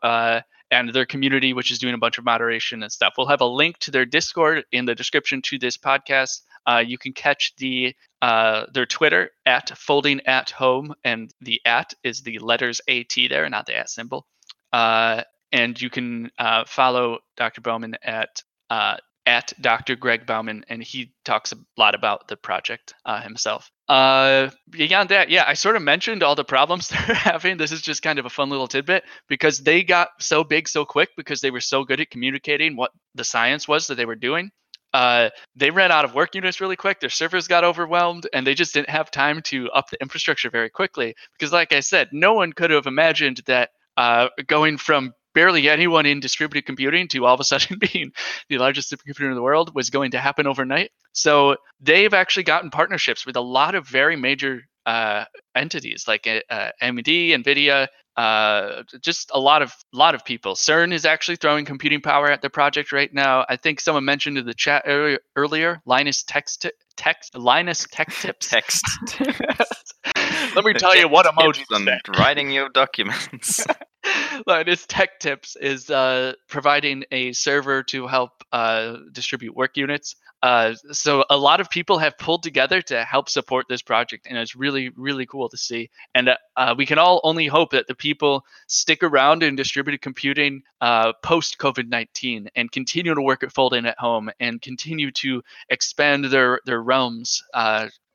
and 0.71 0.93
their 0.93 1.05
community, 1.05 1.53
which 1.53 1.71
is 1.71 1.79
doing 1.79 1.93
a 1.93 1.97
bunch 1.97 2.17
of 2.17 2.25
moderation 2.25 2.83
and 2.83 2.91
stuff. 2.91 3.13
We'll 3.17 3.27
have 3.27 3.41
a 3.41 3.45
link 3.45 3.77
to 3.79 3.91
their 3.91 4.05
Discord 4.05 4.65
in 4.71 4.85
the 4.85 4.95
description 4.95 5.41
to 5.43 5.59
this 5.59 5.77
podcast. 5.77 6.41
Uh, 6.67 6.83
you 6.85 6.97
can 6.97 7.13
catch 7.13 7.53
the 7.57 7.95
uh, 8.21 8.65
their 8.73 8.85
Twitter 8.85 9.31
at 9.45 9.77
folding 9.77 10.21
at 10.25 10.49
home, 10.49 10.93
and 11.03 11.31
the 11.41 11.61
at 11.65 11.93
is 12.03 12.21
the 12.21 12.39
letters 12.39 12.81
at 12.89 13.13
there, 13.29 13.47
not 13.49 13.65
the 13.65 13.77
at 13.77 13.89
symbol. 13.89 14.25
Uh, 14.73 15.23
and 15.51 15.79
you 15.79 15.89
can 15.89 16.31
uh, 16.37 16.65
follow 16.65 17.19
Dr. 17.37 17.61
Bowman 17.61 17.95
at 18.03 18.41
uh, 18.69 18.97
at 19.25 19.53
Dr. 19.59 19.95
Greg 19.95 20.25
Bowman, 20.25 20.65
and 20.69 20.83
he 20.83 21.13
talks 21.23 21.51
a 21.51 21.55
lot 21.77 21.95
about 21.95 22.27
the 22.27 22.37
project 22.37 22.93
uh, 23.05 23.21
himself. 23.21 23.71
Uh, 23.87 24.49
beyond 24.69 25.09
that, 25.09 25.29
yeah, 25.29 25.45
I 25.47 25.53
sort 25.53 25.75
of 25.75 25.81
mentioned 25.81 26.21
all 26.23 26.35
the 26.35 26.43
problems 26.43 26.89
they're 27.07 27.15
having. 27.15 27.57
This 27.57 27.71
is 27.71 27.81
just 27.81 28.01
kind 28.01 28.19
of 28.19 28.25
a 28.25 28.29
fun 28.29 28.49
little 28.49 28.67
tidbit 28.67 29.03
because 29.27 29.59
they 29.59 29.83
got 29.83 30.09
so 30.19 30.43
big 30.43 30.67
so 30.67 30.85
quick 30.85 31.09
because 31.17 31.41
they 31.41 31.51
were 31.51 31.61
so 31.61 31.83
good 31.83 31.99
at 32.01 32.11
communicating 32.11 32.75
what 32.75 32.91
the 33.15 33.23
science 33.23 33.67
was 33.67 33.87
that 33.87 33.95
they 33.95 34.05
were 34.05 34.15
doing 34.15 34.51
uh, 34.95 35.29
they 35.57 35.71
ran 35.71 35.91
out 35.91 36.05
of 36.05 36.15
work 36.15 36.35
units 36.35 36.61
really 36.61 36.77
quick. 36.77 37.01
Their 37.01 37.09
servers 37.09 37.49
got 37.49 37.65
overwhelmed, 37.65 38.29
and 38.31 38.47
they 38.47 38.53
just 38.53 38.73
didn't 38.73 38.89
have 38.89 39.11
time 39.11 39.41
to 39.41 39.69
up 39.71 39.89
the 39.89 40.01
infrastructure 40.01 40.49
very 40.49 40.69
quickly. 40.69 41.15
Because, 41.37 41.51
like 41.51 41.73
I 41.73 41.81
said, 41.81 42.07
no 42.13 42.33
one 42.33 42.53
could 42.53 42.71
have 42.71 42.87
imagined 42.87 43.41
that 43.45 43.71
uh, 43.97 44.29
going 44.47 44.77
from 44.77 45.13
barely 45.33 45.67
anyone 45.67 46.05
in 46.05 46.21
distributed 46.21 46.65
computing 46.65 47.09
to 47.09 47.25
all 47.25 47.33
of 47.33 47.41
a 47.41 47.43
sudden 47.43 47.77
being 47.91 48.13
the 48.47 48.57
largest 48.57 48.89
supercomputer 48.89 49.27
in 49.27 49.35
the 49.35 49.41
world 49.41 49.75
was 49.75 49.89
going 49.89 50.11
to 50.11 50.17
happen 50.17 50.47
overnight. 50.47 50.91
So 51.11 51.57
they've 51.81 52.13
actually 52.13 52.43
gotten 52.43 52.69
partnerships 52.69 53.25
with 53.25 53.35
a 53.35 53.41
lot 53.41 53.75
of 53.75 53.85
very 53.85 54.15
major 54.15 54.61
uh, 54.85 55.25
entities 55.55 56.05
like 56.07 56.27
uh, 56.27 56.69
AMD, 56.81 57.31
NVIDIA, 57.31 57.87
uh, 58.17 58.83
just 59.01 59.29
a 59.33 59.39
lot 59.39 59.61
of 59.61 59.73
lot 59.91 60.15
of 60.15 60.23
people. 60.23 60.55
CERN 60.55 60.93
is 60.93 61.05
actually 61.05 61.35
throwing 61.35 61.65
computing 61.65 62.01
power 62.01 62.31
at 62.31 62.41
the 62.41 62.49
project 62.49 62.91
right 62.91 63.13
now. 63.13 63.45
I 63.49 63.57
think 63.57 63.81
someone 63.81 64.05
mentioned 64.05 64.37
in 64.37 64.45
the 64.45 64.53
chat 64.53 64.83
earlier, 64.85 65.19
earlier 65.35 65.81
Linus 65.85 66.23
text 66.23 66.65
text 66.95 67.35
Linus 67.35 67.85
Tech 67.91 68.13
Tips. 68.21 68.47
Text. 68.47 68.85
Let 70.55 70.63
me 70.63 70.73
tell 70.73 70.95
you 70.95 71.09
what 71.09 71.25
emoji 71.25 71.63
on 71.73 71.87
writing 72.17 72.51
your 72.51 72.69
documents. 72.69 73.65
Linus 74.47 74.85
Tech 74.85 75.19
Tips 75.19 75.57
is 75.57 75.89
uh, 75.89 76.33
providing 76.47 77.03
a 77.11 77.33
server 77.33 77.83
to 77.83 78.07
help 78.07 78.31
uh, 78.53 78.97
distribute 79.11 79.55
work 79.55 79.75
units. 79.75 80.15
Uh, 80.45 80.75
so 80.91 81.25
a 81.31 81.35
lot 81.35 81.59
of 81.59 81.71
people 81.71 81.97
have 81.97 82.15
pulled 82.19 82.43
together 82.43 82.79
to 82.79 83.03
help 83.03 83.29
support 83.29 83.65
this 83.67 83.81
project, 83.81 84.27
and 84.29 84.37
it's 84.37 84.55
really, 84.55 84.89
really 84.89 85.25
cool 85.25 85.49
to 85.49 85.57
see. 85.57 85.89
And 86.13 86.29
uh, 86.29 86.37
uh 86.55 86.75
we 86.77 86.85
can 86.85 86.99
all 86.99 87.19
only 87.23 87.47
hope 87.47 87.71
that 87.71 87.87
the 87.87 87.95
people 87.95 88.45
stick 88.67 89.01
around 89.01 89.41
in 89.41 89.55
distributed 89.55 90.01
computing 90.03 90.61
uh, 90.81 91.13
post 91.23 91.57
COVID 91.57 91.87
nineteen 91.87 92.47
and 92.55 92.71
continue 92.71 93.15
to 93.15 93.23
work 93.23 93.41
at 93.41 93.51
Folding 93.53 93.87
at 93.87 93.97
Home 93.97 94.29
and 94.39 94.61
continue 94.61 95.09
to 95.13 95.41
expand 95.69 96.25
their 96.25 96.59
their 96.67 96.83
realms. 96.83 97.41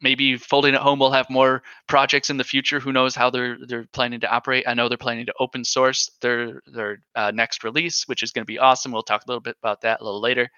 Maybe 0.01 0.37
Folding 0.37 0.77
at 0.77 0.83
Home 0.83 1.01
will 1.01 1.11
have 1.11 1.29
more 1.31 1.65
projects 1.89 2.31
in 2.31 2.37
the 2.37 2.45
future. 2.45 2.79
Who 2.79 2.93
knows 2.93 3.17
how 3.17 3.31
they're 3.31 3.59
they're 3.67 3.89
planning 3.93 4.21
to 4.21 4.31
operate? 4.31 4.69
I 4.69 4.75
know 4.75 4.89
they're 4.89 4.97
planning 4.97 5.27
to 5.27 5.35
open 5.41 5.65
source 5.65 6.09
their 6.21 6.63
their 6.67 7.03
next 7.33 7.65
release, 7.65 8.07
which 8.07 8.23
is 8.23 8.31
going 8.31 8.45
to 8.45 8.53
be 8.53 8.61
awesome. 8.61 8.93
We'll 8.93 9.03
talk 9.03 9.25
a 9.25 9.29
little 9.29 9.41
bit 9.41 9.57
about 9.61 9.81
that 9.81 10.01
a 10.01 10.05
little 10.05 10.21
later 10.21 10.49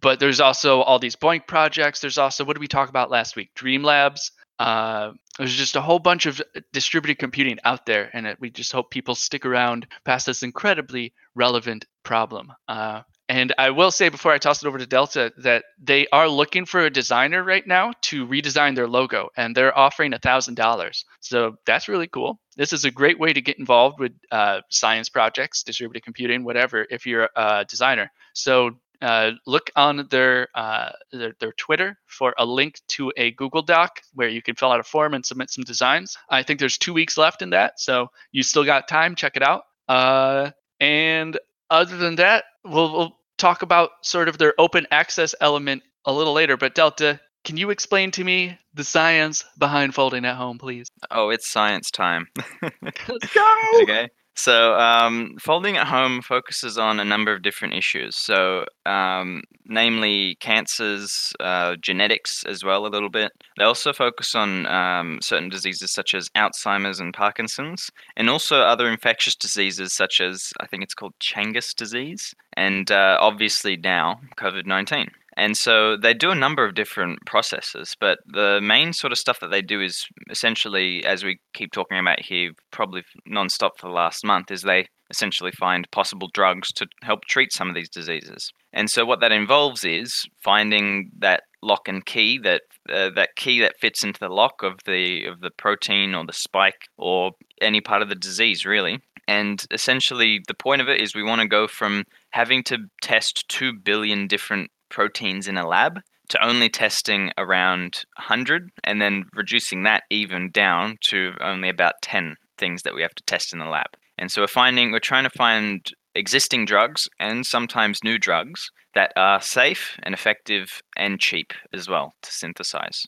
but 0.00 0.20
there's 0.20 0.40
also 0.40 0.80
all 0.80 0.98
these 0.98 1.16
BOINC 1.16 1.46
projects. 1.46 2.00
There's 2.00 2.18
also 2.18 2.44
what 2.44 2.54
did 2.54 2.60
we 2.60 2.68
talk 2.68 2.88
about 2.88 3.10
last 3.10 3.36
week? 3.36 3.50
Dream 3.54 3.82
Labs. 3.82 4.32
Uh, 4.58 5.12
there's 5.38 5.56
just 5.56 5.76
a 5.76 5.80
whole 5.80 5.98
bunch 5.98 6.26
of 6.26 6.40
distributed 6.72 7.18
computing 7.18 7.58
out 7.64 7.86
there, 7.86 8.10
and 8.12 8.26
it, 8.26 8.38
we 8.40 8.50
just 8.50 8.72
hope 8.72 8.90
people 8.90 9.14
stick 9.14 9.46
around 9.46 9.86
past 10.04 10.26
this 10.26 10.42
incredibly 10.42 11.14
relevant 11.34 11.86
problem. 12.02 12.52
Uh, 12.68 13.00
and 13.30 13.54
I 13.56 13.70
will 13.70 13.90
say 13.90 14.08
before 14.08 14.32
I 14.32 14.38
toss 14.38 14.62
it 14.62 14.66
over 14.66 14.76
to 14.76 14.86
Delta 14.86 15.32
that 15.38 15.64
they 15.80 16.08
are 16.08 16.28
looking 16.28 16.66
for 16.66 16.80
a 16.80 16.90
designer 16.90 17.44
right 17.44 17.66
now 17.66 17.92
to 18.02 18.26
redesign 18.26 18.74
their 18.74 18.88
logo, 18.88 19.28
and 19.36 19.56
they're 19.56 19.76
offering 19.76 20.12
a 20.12 20.18
thousand 20.18 20.56
dollars. 20.56 21.04
So 21.20 21.54
that's 21.64 21.88
really 21.88 22.08
cool. 22.08 22.40
This 22.56 22.72
is 22.72 22.84
a 22.84 22.90
great 22.90 23.18
way 23.18 23.32
to 23.32 23.40
get 23.40 23.58
involved 23.58 24.00
with 24.00 24.12
uh, 24.32 24.60
science 24.68 25.08
projects, 25.08 25.62
distributed 25.62 26.04
computing, 26.04 26.44
whatever. 26.44 26.86
If 26.90 27.06
you're 27.06 27.30
a 27.36 27.64
designer, 27.64 28.10
so 28.34 28.72
uh, 29.02 29.32
look 29.46 29.70
on 29.76 30.06
their, 30.10 30.48
uh, 30.54 30.90
their, 31.12 31.34
their 31.40 31.52
Twitter 31.52 31.98
for 32.06 32.34
a 32.38 32.44
link 32.44 32.80
to 32.88 33.12
a 33.16 33.30
Google 33.32 33.62
Doc 33.62 34.00
where 34.14 34.28
you 34.28 34.42
can 34.42 34.54
fill 34.54 34.72
out 34.72 34.80
a 34.80 34.84
form 34.84 35.14
and 35.14 35.24
submit 35.24 35.50
some 35.50 35.64
designs. 35.64 36.16
I 36.28 36.42
think 36.42 36.60
there's 36.60 36.78
two 36.78 36.92
weeks 36.92 37.16
left 37.16 37.42
in 37.42 37.50
that, 37.50 37.80
so 37.80 38.08
you 38.32 38.42
still 38.42 38.64
got 38.64 38.88
time. 38.88 39.14
Check 39.14 39.36
it 39.36 39.42
out. 39.42 39.64
Uh, 39.88 40.50
and 40.78 41.38
other 41.70 41.96
than 41.96 42.16
that, 42.16 42.44
we'll, 42.64 42.92
we'll 42.92 43.16
talk 43.38 43.62
about 43.62 43.90
sort 44.02 44.28
of 44.28 44.38
their 44.38 44.54
open 44.58 44.86
access 44.90 45.34
element 45.40 45.82
a 46.04 46.12
little 46.12 46.32
later. 46.32 46.56
But 46.56 46.74
Delta, 46.74 47.20
can 47.44 47.56
you 47.56 47.70
explain 47.70 48.10
to 48.12 48.24
me 48.24 48.58
the 48.74 48.84
science 48.84 49.44
behind 49.58 49.94
folding 49.94 50.24
at 50.24 50.36
home, 50.36 50.58
please? 50.58 50.88
Oh, 51.10 51.30
it's 51.30 51.50
science 51.50 51.90
time. 51.90 52.28
Let's 52.82 53.32
go. 53.34 53.56
okay. 53.82 54.08
So, 54.40 54.74
um, 54.78 55.36
folding 55.38 55.76
at 55.76 55.86
home 55.86 56.22
focuses 56.22 56.78
on 56.78 56.98
a 56.98 57.04
number 57.04 57.30
of 57.30 57.42
different 57.42 57.74
issues. 57.74 58.16
So, 58.16 58.64
um, 58.86 59.42
namely 59.66 60.36
cancers, 60.40 61.34
uh, 61.40 61.76
genetics 61.76 62.42
as 62.44 62.64
well, 62.64 62.86
a 62.86 62.88
little 62.88 63.10
bit. 63.10 63.32
They 63.58 63.64
also 63.64 63.92
focus 63.92 64.34
on 64.34 64.64
um, 64.64 65.18
certain 65.20 65.50
diseases 65.50 65.92
such 65.92 66.14
as 66.14 66.30
Alzheimer's 66.30 67.00
and 67.00 67.12
Parkinson's, 67.12 67.90
and 68.16 68.30
also 68.30 68.62
other 68.62 68.88
infectious 68.88 69.36
diseases 69.36 69.92
such 69.92 70.22
as 70.22 70.54
I 70.58 70.66
think 70.66 70.84
it's 70.84 70.94
called 70.94 71.12
Changas 71.20 71.74
disease, 71.74 72.34
and 72.56 72.90
uh, 72.90 73.18
obviously 73.20 73.76
now 73.76 74.22
COVID 74.38 74.64
19. 74.64 75.10
And 75.40 75.56
so 75.56 75.96
they 75.96 76.12
do 76.12 76.30
a 76.30 76.34
number 76.34 76.66
of 76.66 76.74
different 76.74 77.24
processes, 77.24 77.96
but 77.98 78.18
the 78.26 78.60
main 78.60 78.92
sort 78.92 79.10
of 79.10 79.16
stuff 79.16 79.40
that 79.40 79.50
they 79.50 79.62
do 79.62 79.80
is 79.80 80.04
essentially, 80.28 81.02
as 81.06 81.24
we 81.24 81.40
keep 81.54 81.72
talking 81.72 81.98
about 81.98 82.20
here, 82.20 82.50
probably 82.70 83.04
nonstop 83.26 83.70
for 83.78 83.88
the 83.88 83.94
last 83.94 84.22
month, 84.22 84.50
is 84.50 84.60
they 84.60 84.88
essentially 85.08 85.50
find 85.52 85.90
possible 85.92 86.28
drugs 86.34 86.70
to 86.74 86.86
help 87.02 87.24
treat 87.24 87.54
some 87.54 87.70
of 87.70 87.74
these 87.74 87.88
diseases. 87.88 88.52
And 88.74 88.90
so 88.90 89.06
what 89.06 89.20
that 89.20 89.32
involves 89.32 89.82
is 89.82 90.26
finding 90.44 91.10
that 91.20 91.44
lock 91.62 91.88
and 91.88 92.04
key 92.04 92.38
that 92.40 92.60
uh, 92.92 93.08
that 93.16 93.30
key 93.36 93.60
that 93.60 93.80
fits 93.80 94.02
into 94.02 94.20
the 94.20 94.28
lock 94.28 94.62
of 94.62 94.74
the 94.84 95.24
of 95.24 95.40
the 95.40 95.50
protein 95.50 96.14
or 96.14 96.26
the 96.26 96.34
spike 96.34 96.82
or 96.98 97.32
any 97.62 97.80
part 97.80 98.02
of 98.02 98.10
the 98.10 98.14
disease 98.14 98.66
really. 98.66 99.00
And 99.26 99.64
essentially 99.70 100.42
the 100.46 100.54
point 100.54 100.82
of 100.82 100.88
it 100.88 101.00
is 101.00 101.14
we 101.14 101.22
want 101.22 101.40
to 101.40 101.48
go 101.48 101.66
from 101.66 102.04
having 102.30 102.62
to 102.64 102.76
test 103.00 103.48
2 103.48 103.72
billion 103.72 104.26
different 104.26 104.70
proteins 104.90 105.48
in 105.48 105.56
a 105.56 105.66
lab 105.66 106.00
to 106.28 106.44
only 106.44 106.68
testing 106.68 107.32
around 107.36 108.04
100 108.16 108.70
and 108.84 109.00
then 109.00 109.24
reducing 109.34 109.82
that 109.82 110.04
even 110.10 110.50
down 110.50 110.96
to 111.02 111.32
only 111.40 111.68
about 111.68 111.94
10 112.02 112.36
things 112.56 112.82
that 112.82 112.94
we 112.94 113.02
have 113.02 113.14
to 113.14 113.24
test 113.24 113.52
in 113.52 113.58
the 113.58 113.64
lab. 113.64 113.88
And 114.16 114.30
so 114.30 114.42
we're 114.42 114.46
finding, 114.46 114.92
we're 114.92 115.00
trying 115.00 115.24
to 115.24 115.30
find 115.30 115.90
existing 116.14 116.66
drugs 116.66 117.08
and 117.18 117.46
sometimes 117.46 118.04
new 118.04 118.18
drugs 118.18 118.70
that 118.94 119.12
are 119.16 119.40
safe 119.40 119.98
and 120.02 120.14
effective 120.14 120.82
and 120.96 121.20
cheap 121.20 121.52
as 121.72 121.88
well 121.88 122.14
to 122.22 122.32
synthesize. 122.32 123.06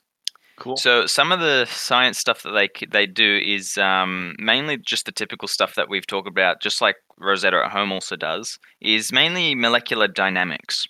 Cool. 0.58 0.76
So 0.76 1.06
some 1.06 1.32
of 1.32 1.40
the 1.40 1.66
science 1.66 2.18
stuff 2.18 2.42
that 2.42 2.52
they 2.52 2.86
they 2.86 3.06
do 3.06 3.40
is 3.44 3.76
um, 3.78 4.36
mainly 4.38 4.76
just 4.76 5.06
the 5.06 5.12
typical 5.12 5.48
stuff 5.48 5.74
that 5.74 5.88
we've 5.88 6.06
talked 6.06 6.28
about, 6.28 6.60
just 6.62 6.80
like 6.80 6.96
Rosetta 7.18 7.62
at 7.64 7.72
Home 7.72 7.90
also 7.90 8.16
does, 8.16 8.58
is 8.80 9.12
mainly 9.12 9.54
molecular 9.54 10.06
dynamics. 10.06 10.86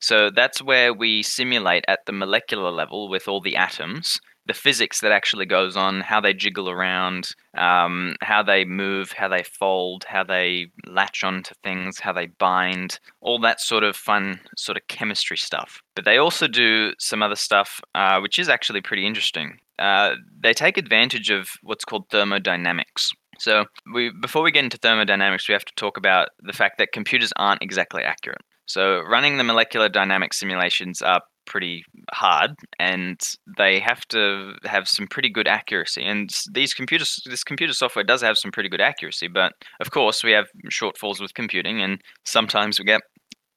So 0.00 0.30
that's 0.30 0.62
where 0.62 0.94
we 0.94 1.22
simulate 1.22 1.84
at 1.88 2.06
the 2.06 2.12
molecular 2.12 2.70
level 2.70 3.08
with 3.08 3.28
all 3.28 3.40
the 3.40 3.56
atoms 3.56 4.20
the 4.48 4.54
physics 4.54 5.00
that 5.00 5.12
actually 5.12 5.44
goes 5.44 5.76
on, 5.76 6.00
how 6.00 6.20
they 6.20 6.32
jiggle 6.32 6.70
around, 6.70 7.28
um, 7.56 8.16
how 8.22 8.42
they 8.42 8.64
move, 8.64 9.12
how 9.12 9.28
they 9.28 9.42
fold, 9.42 10.04
how 10.08 10.24
they 10.24 10.68
latch 10.86 11.22
onto 11.22 11.54
things, 11.62 12.00
how 12.00 12.14
they 12.14 12.26
bind, 12.26 12.98
all 13.20 13.38
that 13.38 13.60
sort 13.60 13.84
of 13.84 13.94
fun 13.94 14.40
sort 14.56 14.78
of 14.78 14.88
chemistry 14.88 15.36
stuff. 15.36 15.82
But 15.94 16.06
they 16.06 16.16
also 16.16 16.48
do 16.48 16.94
some 16.98 17.22
other 17.22 17.36
stuff, 17.36 17.80
uh, 17.94 18.20
which 18.20 18.38
is 18.38 18.48
actually 18.48 18.80
pretty 18.80 19.06
interesting. 19.06 19.58
Uh, 19.78 20.14
they 20.42 20.54
take 20.54 20.78
advantage 20.78 21.30
of 21.30 21.50
what's 21.62 21.84
called 21.84 22.08
thermodynamics. 22.10 23.12
So 23.38 23.66
we 23.92 24.10
before 24.20 24.42
we 24.42 24.50
get 24.50 24.64
into 24.64 24.78
thermodynamics, 24.78 25.46
we 25.46 25.52
have 25.52 25.64
to 25.66 25.74
talk 25.76 25.96
about 25.98 26.30
the 26.40 26.54
fact 26.54 26.78
that 26.78 26.88
computers 26.92 27.32
aren't 27.36 27.62
exactly 27.62 28.02
accurate. 28.02 28.40
So 28.68 29.00
running 29.00 29.36
the 29.36 29.44
molecular 29.44 29.88
dynamic 29.88 30.34
simulations 30.34 31.02
are 31.02 31.22
pretty 31.46 31.82
hard 32.12 32.50
and 32.78 33.18
they 33.56 33.80
have 33.80 34.06
to 34.08 34.52
have 34.64 34.86
some 34.86 35.06
pretty 35.06 35.30
good 35.30 35.48
accuracy. 35.48 36.04
And 36.04 36.30
these 36.52 36.74
computers 36.74 37.20
this 37.24 37.42
computer 37.42 37.72
software 37.72 38.04
does 38.04 38.22
have 38.22 38.36
some 38.36 38.52
pretty 38.52 38.68
good 38.68 38.82
accuracy 38.82 39.28
but 39.28 39.52
of 39.80 39.90
course 39.90 40.22
we 40.22 40.32
have 40.32 40.46
shortfalls 40.70 41.20
with 41.20 41.34
computing 41.34 41.80
and 41.82 42.00
sometimes 42.24 42.78
we 42.78 42.84
get 42.84 43.00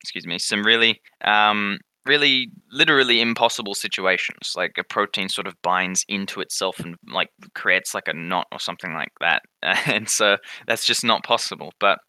excuse 0.02 0.26
me 0.26 0.40
some 0.40 0.64
really 0.64 1.02
um, 1.26 1.78
really 2.06 2.52
literally 2.72 3.22
impossible 3.22 3.76
situations. 3.76 4.54
Like 4.56 4.78
a 4.78 4.84
protein 4.84 5.30
sort 5.30 5.48
of 5.48 5.62
binds 5.62 6.06
into 6.08 6.42
itself 6.42 6.80
and 6.80 6.96
like 7.08 7.30
creates 7.54 7.94
like 7.94 8.08
a 8.08 8.14
knot 8.14 8.48
or 8.52 8.60
something 8.60 8.94
like 8.94 9.14
that. 9.20 9.44
And 9.86 10.10
so 10.10 10.38
that's 10.66 10.86
just 10.86 11.04
not 11.04 11.24
possible. 11.24 11.72
But 11.80 12.00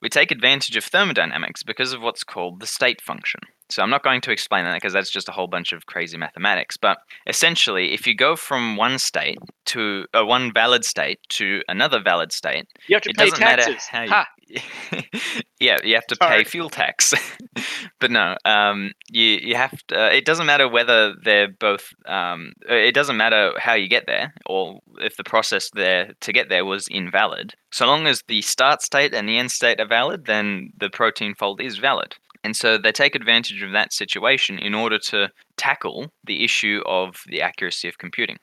we 0.00 0.08
take 0.08 0.30
advantage 0.30 0.76
of 0.76 0.84
thermodynamics 0.84 1.62
because 1.62 1.92
of 1.92 2.00
what's 2.02 2.22
called 2.22 2.60
the 2.60 2.66
state 2.66 3.00
function. 3.00 3.40
So 3.68 3.82
I'm 3.82 3.90
not 3.90 4.02
going 4.02 4.20
to 4.22 4.32
explain 4.32 4.64
that 4.64 4.74
because 4.74 4.92
that's 4.92 5.10
just 5.10 5.28
a 5.28 5.32
whole 5.32 5.46
bunch 5.46 5.72
of 5.72 5.86
crazy 5.86 6.16
mathematics. 6.16 6.76
But 6.76 6.98
essentially, 7.26 7.92
if 7.92 8.06
you 8.06 8.14
go 8.14 8.36
from 8.36 8.76
one 8.76 8.98
state 8.98 9.38
to 9.66 10.06
uh, 10.12 10.24
one 10.24 10.52
valid 10.52 10.84
state 10.84 11.20
to 11.30 11.62
another 11.68 12.00
valid 12.00 12.32
state, 12.32 12.66
you 12.88 12.96
have 12.96 13.02
to 13.02 13.10
it 13.10 13.16
pay 13.16 13.24
doesn't 13.24 13.38
taxes. 13.38 13.68
matter 13.68 13.78
how 13.90 14.02
you, 14.02 14.10
yeah, 15.60 15.78
you 15.84 15.94
have 15.94 16.06
to 16.06 16.16
Sorry. 16.16 16.38
pay 16.38 16.44
fuel 16.44 16.70
tax. 16.70 17.14
but 18.00 18.10
no, 18.10 18.36
um, 18.44 18.92
you 19.08 19.24
you 19.24 19.54
have 19.54 19.86
to, 19.88 20.06
uh, 20.06 20.08
it 20.08 20.24
doesn't 20.24 20.46
matter 20.46 20.68
whether 20.68 21.14
they're 21.22 21.48
both. 21.48 21.92
Um, 22.06 22.52
uh, 22.68 22.74
it 22.74 22.94
doesn't 22.94 23.16
matter 23.16 23.52
how 23.58 23.74
you 23.74 23.88
get 23.88 24.06
there 24.06 24.34
or 24.46 24.80
if 24.98 25.16
the 25.16 25.24
process 25.24 25.70
there 25.74 26.12
to 26.20 26.32
get 26.32 26.48
there 26.48 26.64
was 26.64 26.88
invalid. 26.88 27.54
So 27.72 27.86
long 27.86 28.06
as 28.06 28.22
the 28.26 28.42
start 28.42 28.82
state 28.82 29.14
and 29.14 29.28
the 29.28 29.38
end 29.38 29.50
state 29.50 29.80
are 29.80 29.86
valid, 29.86 30.26
then 30.26 30.72
the 30.78 30.90
protein 30.90 31.34
fold 31.34 31.60
is 31.60 31.78
valid. 31.78 32.16
And 32.42 32.56
so 32.56 32.78
they 32.78 32.92
take 32.92 33.14
advantage 33.14 33.62
of 33.62 33.72
that 33.72 33.92
situation 33.92 34.58
in 34.58 34.74
order 34.74 34.98
to 35.10 35.30
tackle 35.56 36.10
the 36.24 36.42
issue 36.42 36.80
of 36.86 37.22
the 37.26 37.42
accuracy 37.42 37.86
of 37.88 37.98
computing. 37.98 38.38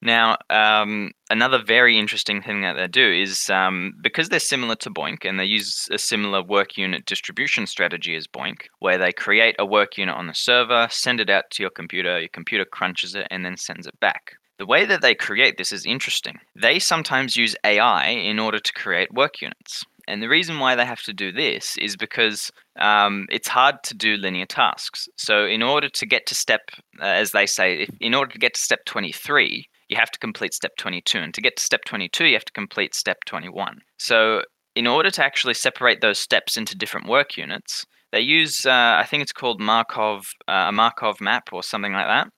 Now, 0.00 0.36
um, 0.48 1.10
another 1.28 1.60
very 1.62 1.98
interesting 1.98 2.40
thing 2.40 2.62
that 2.62 2.74
they 2.74 2.86
do 2.86 3.10
is 3.10 3.50
um, 3.50 3.94
because 4.00 4.28
they're 4.28 4.38
similar 4.38 4.76
to 4.76 4.90
BOINC 4.90 5.24
and 5.24 5.40
they 5.40 5.44
use 5.44 5.88
a 5.90 5.98
similar 5.98 6.42
work 6.42 6.76
unit 6.76 7.04
distribution 7.04 7.66
strategy 7.66 8.14
as 8.14 8.28
BOINC, 8.28 8.68
where 8.78 8.98
they 8.98 9.12
create 9.12 9.56
a 9.58 9.66
work 9.66 9.98
unit 9.98 10.14
on 10.14 10.28
the 10.28 10.34
server, 10.34 10.86
send 10.90 11.20
it 11.20 11.30
out 11.30 11.50
to 11.50 11.62
your 11.62 11.70
computer, 11.70 12.20
your 12.20 12.28
computer 12.28 12.64
crunches 12.64 13.14
it, 13.16 13.26
and 13.30 13.44
then 13.44 13.56
sends 13.56 13.86
it 13.86 13.98
back. 13.98 14.34
The 14.58 14.66
way 14.66 14.84
that 14.84 15.02
they 15.02 15.14
create 15.14 15.56
this 15.56 15.72
is 15.72 15.86
interesting. 15.86 16.38
They 16.54 16.78
sometimes 16.78 17.36
use 17.36 17.56
AI 17.64 18.08
in 18.08 18.38
order 18.38 18.58
to 18.58 18.72
create 18.72 19.14
work 19.14 19.40
units. 19.40 19.84
And 20.08 20.22
the 20.22 20.28
reason 20.28 20.58
why 20.58 20.74
they 20.74 20.86
have 20.86 21.02
to 21.02 21.12
do 21.12 21.30
this 21.30 21.76
is 21.76 21.96
because 21.96 22.50
um, 22.80 23.26
it's 23.30 23.46
hard 23.46 23.82
to 23.84 23.94
do 23.94 24.16
linear 24.16 24.46
tasks. 24.46 25.06
So, 25.16 25.44
in 25.44 25.62
order 25.62 25.88
to 25.90 26.06
get 26.06 26.26
to 26.26 26.34
step, 26.34 26.70
uh, 27.00 27.04
as 27.04 27.32
they 27.32 27.46
say, 27.46 27.82
if, 27.82 27.90
in 28.00 28.14
order 28.14 28.32
to 28.32 28.38
get 28.38 28.54
to 28.54 28.60
step 28.60 28.84
23, 28.86 29.68
you 29.88 29.96
have 29.96 30.10
to 30.10 30.18
complete 30.18 30.54
step 30.54 30.72
22. 30.78 31.18
And 31.18 31.34
to 31.34 31.40
get 31.40 31.56
to 31.56 31.62
step 31.62 31.84
22, 31.84 32.26
you 32.26 32.34
have 32.34 32.44
to 32.44 32.52
complete 32.52 32.94
step 32.94 33.18
21. 33.26 33.80
So, 33.98 34.42
in 34.74 34.86
order 34.86 35.10
to 35.10 35.24
actually 35.24 35.54
separate 35.54 36.00
those 36.00 36.18
steps 36.18 36.56
into 36.56 36.76
different 36.76 37.08
work 37.08 37.36
units, 37.36 37.84
they 38.12 38.20
use, 38.20 38.64
uh, 38.64 38.96
I 38.98 39.04
think 39.08 39.22
it's 39.22 39.32
called 39.32 39.60
Markov, 39.60 40.26
uh, 40.46 40.66
a 40.68 40.72
Markov 40.72 41.20
map 41.20 41.52
or 41.52 41.62
something 41.62 41.92
like 41.92 42.06
that. 42.06 42.28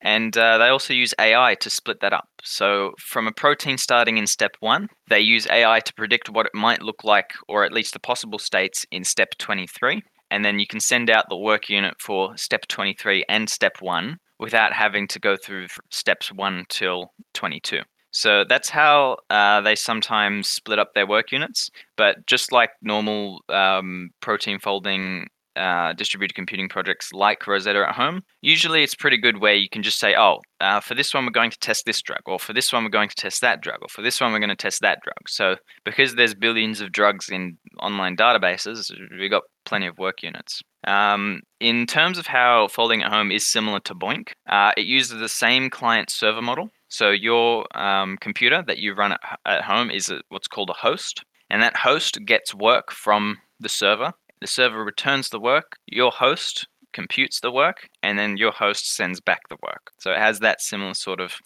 And 0.00 0.36
uh, 0.36 0.58
they 0.58 0.68
also 0.68 0.92
use 0.92 1.14
AI 1.18 1.54
to 1.60 1.70
split 1.70 2.00
that 2.00 2.12
up. 2.12 2.28
So, 2.42 2.92
from 2.98 3.26
a 3.26 3.32
protein 3.32 3.78
starting 3.78 4.18
in 4.18 4.26
step 4.26 4.56
one, 4.60 4.88
they 5.08 5.20
use 5.20 5.46
AI 5.50 5.80
to 5.80 5.94
predict 5.94 6.28
what 6.28 6.46
it 6.46 6.54
might 6.54 6.82
look 6.82 7.04
like, 7.04 7.32
or 7.48 7.64
at 7.64 7.72
least 7.72 7.92
the 7.92 8.00
possible 8.00 8.38
states 8.38 8.84
in 8.90 9.04
step 9.04 9.30
23. 9.38 10.02
And 10.30 10.44
then 10.44 10.58
you 10.58 10.66
can 10.66 10.80
send 10.80 11.10
out 11.10 11.26
the 11.28 11.36
work 11.36 11.68
unit 11.68 11.94
for 12.00 12.36
step 12.36 12.66
23 12.68 13.24
and 13.28 13.48
step 13.48 13.80
one 13.80 14.18
without 14.44 14.74
having 14.74 15.08
to 15.08 15.18
go 15.18 15.36
through 15.36 15.66
steps 15.90 16.30
one 16.30 16.66
till 16.68 17.12
22. 17.32 17.80
So 18.10 18.44
that's 18.46 18.68
how 18.68 19.16
uh, 19.30 19.62
they 19.62 19.74
sometimes 19.74 20.48
split 20.48 20.78
up 20.78 20.92
their 20.94 21.06
work 21.06 21.32
units. 21.32 21.70
But 21.96 22.26
just 22.26 22.52
like 22.52 22.70
normal 22.82 23.40
um, 23.48 24.10
protein 24.20 24.58
folding 24.60 25.28
uh, 25.56 25.94
distributed 25.94 26.34
computing 26.34 26.68
projects 26.68 27.10
like 27.12 27.46
Rosetta 27.46 27.86
at 27.88 27.94
Home, 27.94 28.22
usually 28.42 28.82
it's 28.82 28.94
pretty 28.94 29.16
good 29.16 29.40
where 29.40 29.54
you 29.54 29.68
can 29.68 29.82
just 29.82 29.98
say, 29.98 30.14
oh, 30.14 30.40
uh, 30.60 30.80
for 30.80 30.94
this 30.94 31.14
one 31.14 31.24
we're 31.24 31.30
going 31.30 31.50
to 31.50 31.58
test 31.58 31.86
this 31.86 32.02
drug, 32.02 32.20
or 32.26 32.38
for 32.38 32.52
this 32.52 32.72
one 32.72 32.84
we're 32.84 32.90
going 32.90 33.08
to 33.08 33.16
test 33.16 33.40
that 33.40 33.62
drug, 33.62 33.78
or 33.80 33.88
for 33.88 34.02
this 34.02 34.20
one 34.20 34.32
we're 34.32 34.40
going 34.40 34.48
to 34.48 34.56
test 34.56 34.80
that 34.82 34.98
drug. 35.02 35.28
So 35.28 35.56
because 35.84 36.14
there's 36.14 36.34
billions 36.34 36.80
of 36.80 36.92
drugs 36.92 37.30
in 37.30 37.56
online 37.80 38.16
databases, 38.16 38.92
we've 39.18 39.30
got 39.30 39.44
plenty 39.64 39.86
of 39.86 39.96
work 39.96 40.22
units. 40.22 40.62
Um, 40.86 41.42
in 41.60 41.86
terms 41.86 42.18
of 42.18 42.26
how 42.26 42.68
folding 42.68 43.02
at 43.02 43.12
home 43.12 43.32
is 43.32 43.46
similar 43.46 43.80
to 43.80 43.94
BOINC, 43.94 44.32
uh, 44.48 44.72
it 44.76 44.86
uses 44.86 45.18
the 45.18 45.28
same 45.28 45.70
client 45.70 46.10
server 46.10 46.42
model. 46.42 46.70
So 46.88 47.10
your 47.10 47.66
um, 47.76 48.16
computer 48.18 48.62
that 48.66 48.78
you 48.78 48.94
run 48.94 49.12
at, 49.12 49.20
at 49.46 49.62
home 49.62 49.90
is 49.90 50.10
a, 50.10 50.20
what's 50.28 50.48
called 50.48 50.70
a 50.70 50.74
host, 50.74 51.24
and 51.50 51.62
that 51.62 51.76
host 51.76 52.24
gets 52.24 52.54
work 52.54 52.92
from 52.92 53.38
the 53.58 53.68
server 53.68 54.12
the 54.44 54.48
server 54.48 54.84
returns 54.84 55.30
the 55.30 55.40
work, 55.40 55.76
your 55.86 56.10
host 56.10 56.66
computes 56.92 57.40
the 57.40 57.50
work, 57.50 57.88
and 58.02 58.18
then 58.18 58.36
your 58.36 58.52
host 58.52 58.94
sends 58.94 59.18
back 59.18 59.40
the 59.48 59.56
work. 59.62 59.90
So 59.98 60.12
it 60.12 60.18
has 60.18 60.40
that 60.40 60.60
similar 60.60 60.92
sort 60.92 61.20
of 61.20 61.36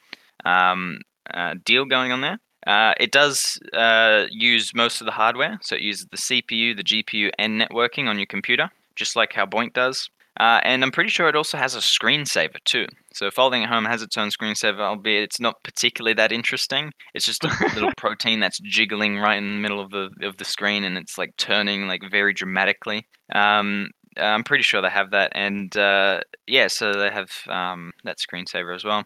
um, 0.44 0.98
uh, 1.32 1.54
deal 1.64 1.84
going 1.84 2.10
on 2.10 2.22
there. 2.22 2.40
Uh, 2.66 2.94
it 2.98 3.12
does 3.12 3.60
uh, 3.72 4.24
use 4.30 4.74
most 4.74 5.00
of 5.00 5.04
the 5.04 5.12
hardware, 5.12 5.60
so 5.62 5.76
it 5.76 5.82
uses 5.82 6.08
the 6.10 6.16
CPU, 6.16 6.76
the 6.76 6.82
GPU, 6.82 7.30
and 7.38 7.60
networking 7.60 8.08
on 8.08 8.18
your 8.18 8.26
computer, 8.26 8.68
just 8.98 9.16
like 9.16 9.32
how 9.32 9.46
BOINC 9.46 9.72
does. 9.72 10.10
Uh, 10.38 10.60
and 10.62 10.84
I'm 10.84 10.92
pretty 10.92 11.10
sure 11.10 11.28
it 11.28 11.34
also 11.34 11.58
has 11.58 11.74
a 11.74 11.80
screensaver 11.80 12.62
too. 12.64 12.86
So 13.12 13.30
Folding 13.30 13.64
at 13.64 13.70
Home 13.70 13.86
has 13.86 14.02
its 14.02 14.16
own 14.16 14.28
screensaver, 14.28 14.80
albeit 14.80 15.24
it's 15.24 15.40
not 15.40 15.56
particularly 15.64 16.14
that 16.14 16.30
interesting. 16.30 16.92
It's 17.12 17.26
just 17.26 17.44
a 17.44 17.48
little 17.74 17.92
protein 17.96 18.38
that's 18.38 18.60
jiggling 18.60 19.18
right 19.18 19.38
in 19.38 19.50
the 19.50 19.60
middle 19.60 19.80
of 19.80 19.90
the 19.90 20.10
of 20.22 20.36
the 20.36 20.44
screen, 20.44 20.84
and 20.84 20.96
it's 20.96 21.18
like 21.18 21.36
turning 21.38 21.88
like 21.88 22.02
very 22.08 22.32
dramatically. 22.32 23.08
Um, 23.34 23.90
I'm 24.16 24.44
pretty 24.44 24.62
sure 24.62 24.80
they 24.80 24.90
have 24.90 25.10
that, 25.10 25.32
and 25.34 25.76
uh, 25.76 26.20
yeah, 26.46 26.68
so 26.68 26.92
they 26.92 27.10
have 27.10 27.30
um, 27.48 27.92
that 28.04 28.18
screensaver 28.18 28.74
as 28.74 28.84
well. 28.84 29.04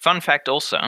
Fun 0.00 0.20
fact 0.20 0.48
also, 0.48 0.78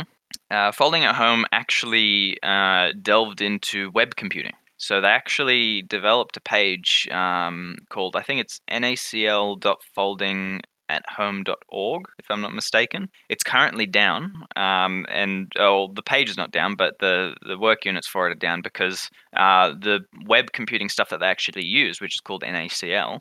uh, 0.53 0.71
Folding 0.71 1.05
at 1.05 1.17
Home 1.17 1.45
actually 1.51 2.37
uh, 2.45 2.91
delved 3.03 3.41
into 3.41 3.91
web 3.93 4.15
computing. 4.15 4.53
So 4.81 5.01
they 5.01 5.09
actually 5.09 5.83
developed 5.83 6.39
a 6.39 6.41
page 6.41 7.07
um, 7.13 7.77
called, 7.91 8.17
I 8.17 8.23
think 8.23 8.41
it's 8.41 8.63
nacl.folding 8.71 10.63
workathome.org, 10.91 12.05
if 12.19 12.31
I'm 12.31 12.41
not 12.41 12.55
mistaken. 12.55 13.09
It's 13.29 13.45
currently 13.45 13.87
down, 13.87 14.47
um, 14.57 15.07
and 15.09 15.53
oh, 15.59 15.93
the 15.95 16.03
page 16.03 16.31
is 16.31 16.37
not 16.37 16.51
down, 16.51 16.77
but 16.77 16.95
the, 16.99 17.35
the 17.47 17.59
work 17.59 17.85
units 17.85 18.09
for 18.09 18.27
it 18.27 18.33
are 18.33 18.35
down 18.37 18.63
because 18.63 19.11
uh, 19.37 19.71
the 19.71 20.01
web 20.27 20.53
computing 20.53 20.89
stuff 20.89 21.11
that 21.11 21.21
they 21.21 21.27
actually 21.27 21.65
use, 21.65 22.01
which 22.01 22.17
is 22.17 22.21
called 22.21 22.43
NACL, 22.43 23.21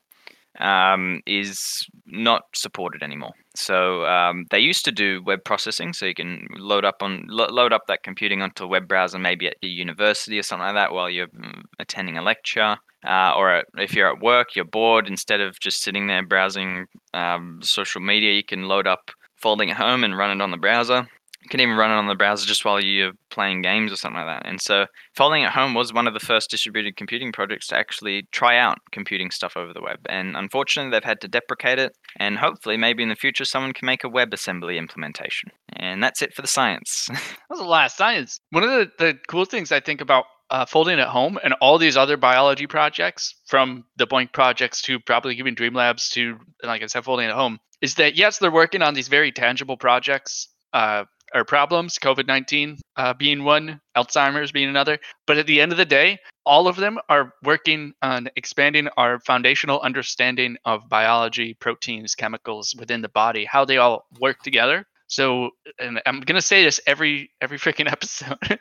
um, 0.60 1.22
is 1.26 1.88
not 2.06 2.43
supported 2.54 3.02
anymore. 3.04 3.34
So 3.56 4.06
um, 4.06 4.45
they 4.52 4.60
used 4.60 4.86
to 4.86 4.91
do 4.91 5.24
web 5.24 5.43
processing, 5.43 5.93
so 5.93 6.06
you 6.06 6.13
can 6.13 6.48
load 6.58 6.86
up 6.86 6.98
on 7.02 7.26
lo- 7.28 7.50
load 7.50 7.74
up 7.74 7.88
that 7.88 8.04
computing 8.04 8.41
onto 8.41 8.63
a 8.63 8.67
web 8.67 8.88
browser, 8.88 9.19
maybe 9.19 9.48
at 9.48 9.58
your 9.62 9.72
university 9.72 10.38
or 10.39 10.43
something 10.43 10.65
like 10.65 10.76
that, 10.76 10.93
while 10.93 11.10
you're 11.10 11.28
mm, 11.28 11.63
attending 11.80 12.17
a 12.17 12.22
lecture, 12.22 12.78
uh, 13.06 13.34
or 13.36 13.52
at, 13.52 13.65
if 13.78 13.93
you're 13.93 14.13
at 14.13 14.22
work, 14.22 14.56
you're 14.56 14.65
bored. 14.65 15.08
Instead 15.08 15.41
of 15.41 15.60
just 15.60 15.82
sitting 15.82 16.08
there 16.08 16.26
browsing 16.26 16.88
um, 17.13 17.60
social 17.62 18.02
media, 18.02 18.34
you 18.34 18.43
can 18.43 18.67
load 18.67 18.88
up 18.88 19.12
Folding 19.36 19.72
at 19.72 19.78
Home 19.78 20.04
and 20.04 20.17
run 20.17 20.32
it 20.32 20.43
on 20.43 20.52
the 20.52 20.58
browser. 20.58 21.08
You 21.43 21.49
can 21.49 21.62
even 21.62 21.78
run 21.78 21.91
it 21.91 21.95
on 21.95 22.08
the 22.08 22.15
browser 22.15 22.45
just 22.45 22.65
while 22.65 22.84
you're 22.84 23.13
playing 23.30 23.62
games 23.62 23.91
or 23.91 23.95
something 23.95 24.17
like 24.21 24.41
that. 24.41 24.47
And 24.47 24.60
so, 24.60 24.88
Folding 25.15 25.43
at 25.43 25.54
Home 25.54 25.73
was 25.73 25.93
one 25.93 26.08
of 26.08 26.13
the 26.13 26.19
first 26.19 26.49
distributed 26.49 26.97
computing 26.97 27.32
projects 27.32 27.67
to 27.67 27.78
actually 27.78 28.28
try 28.32 28.58
out 28.58 28.78
computing 28.91 29.32
stuff 29.32 29.56
over 29.56 29.73
the 29.73 29.82
web. 29.82 29.99
And 30.10 30.36
unfortunately, 30.36 30.91
they've 30.91 31.04
had 31.04 31.21
to 31.21 31.28
deprecate 31.28 31.80
it. 31.80 31.93
And 32.17 32.38
hopefully, 32.38 32.75
maybe 32.75 33.04
in 33.04 33.10
the 33.10 33.15
future, 33.15 33.45
someone 33.45 33.73
can 33.73 33.86
make 33.86 34.04
a 34.04 34.10
WebAssembly 34.10 34.78
implementation. 34.78 35.52
And 35.73 36.04
that's 36.04 36.21
it 36.21 36.34
for 36.34 36.41
the 36.41 36.47
science. 36.47 37.08
that 37.12 37.21
was 37.49 37.60
a 37.60 37.63
lot 37.63 37.86
of 37.86 37.91
science. 37.91 38.39
One 38.49 38.63
of 38.63 38.69
the, 38.69 38.91
the 38.97 39.19
cool 39.28 39.45
things 39.45 39.71
I 39.71 39.80
think 39.80 40.02
about 40.02 40.25
uh, 40.52 40.65
folding 40.65 40.99
at 40.99 41.08
home 41.08 41.39
and 41.43 41.54
all 41.62 41.78
these 41.78 41.95
other 41.95 42.17
biology 42.17 42.67
projects, 42.67 43.36
from 43.45 43.86
the 43.97 44.08
BOINC 44.08 44.34
projects 44.34 44.82
to 44.84 44.99
probably 44.99 45.36
even 45.38 45.56
Dream 45.56 45.73
Labs 45.73 46.10
to, 46.10 46.38
like 46.63 46.82
I 46.82 46.88
said, 46.88 47.04
folding 47.04 47.28
at 47.28 47.36
home, 47.36 47.60
is 47.82 47.95
that 47.95 48.15
yes, 48.15 48.39
they're 48.39 48.52
working 48.52 48.82
on 48.82 48.93
these 48.93 49.08
very 49.08 49.32
tangible 49.32 49.78
projects. 49.78 50.47
Uh, 50.73 51.06
or 51.34 51.44
problems, 51.46 51.98
COVID 51.98 52.28
19 52.28 52.78
uh, 52.96 53.13
being 53.13 53.44
one, 53.44 53.80
Alzheimer's 53.96 54.52
being 54.52 54.70
another. 54.70 55.00
But 55.28 55.38
at 55.38 55.48
the 55.48 55.62
end 55.62 55.72
of 55.72 55.78
the 55.78 55.86
day, 55.86 56.20
all 56.46 56.68
of 56.68 56.76
them 56.76 56.98
are 57.10 57.34
working 57.44 57.94
on 58.02 58.30
expanding 58.36 58.88
our 58.98 59.20
foundational 59.20 59.80
understanding 59.82 60.58
of 60.65 60.89
biology, 60.89 61.54
proteins, 61.54 62.15
chemicals 62.15 62.76
within 62.78 63.02
the 63.02 63.10
body, 63.10 63.46
how 63.46 63.65
they 63.65 63.78
all 63.78 64.06
work 64.20 64.42
together. 64.42 64.86
So, 65.08 65.52
and 65.80 66.02
I'm 66.06 66.22
gonna 66.22 66.42
say 66.42 66.63
this 66.63 66.80
every 66.86 67.32
every 67.42 67.58
freaking 67.58 67.92
episode. 67.92 68.60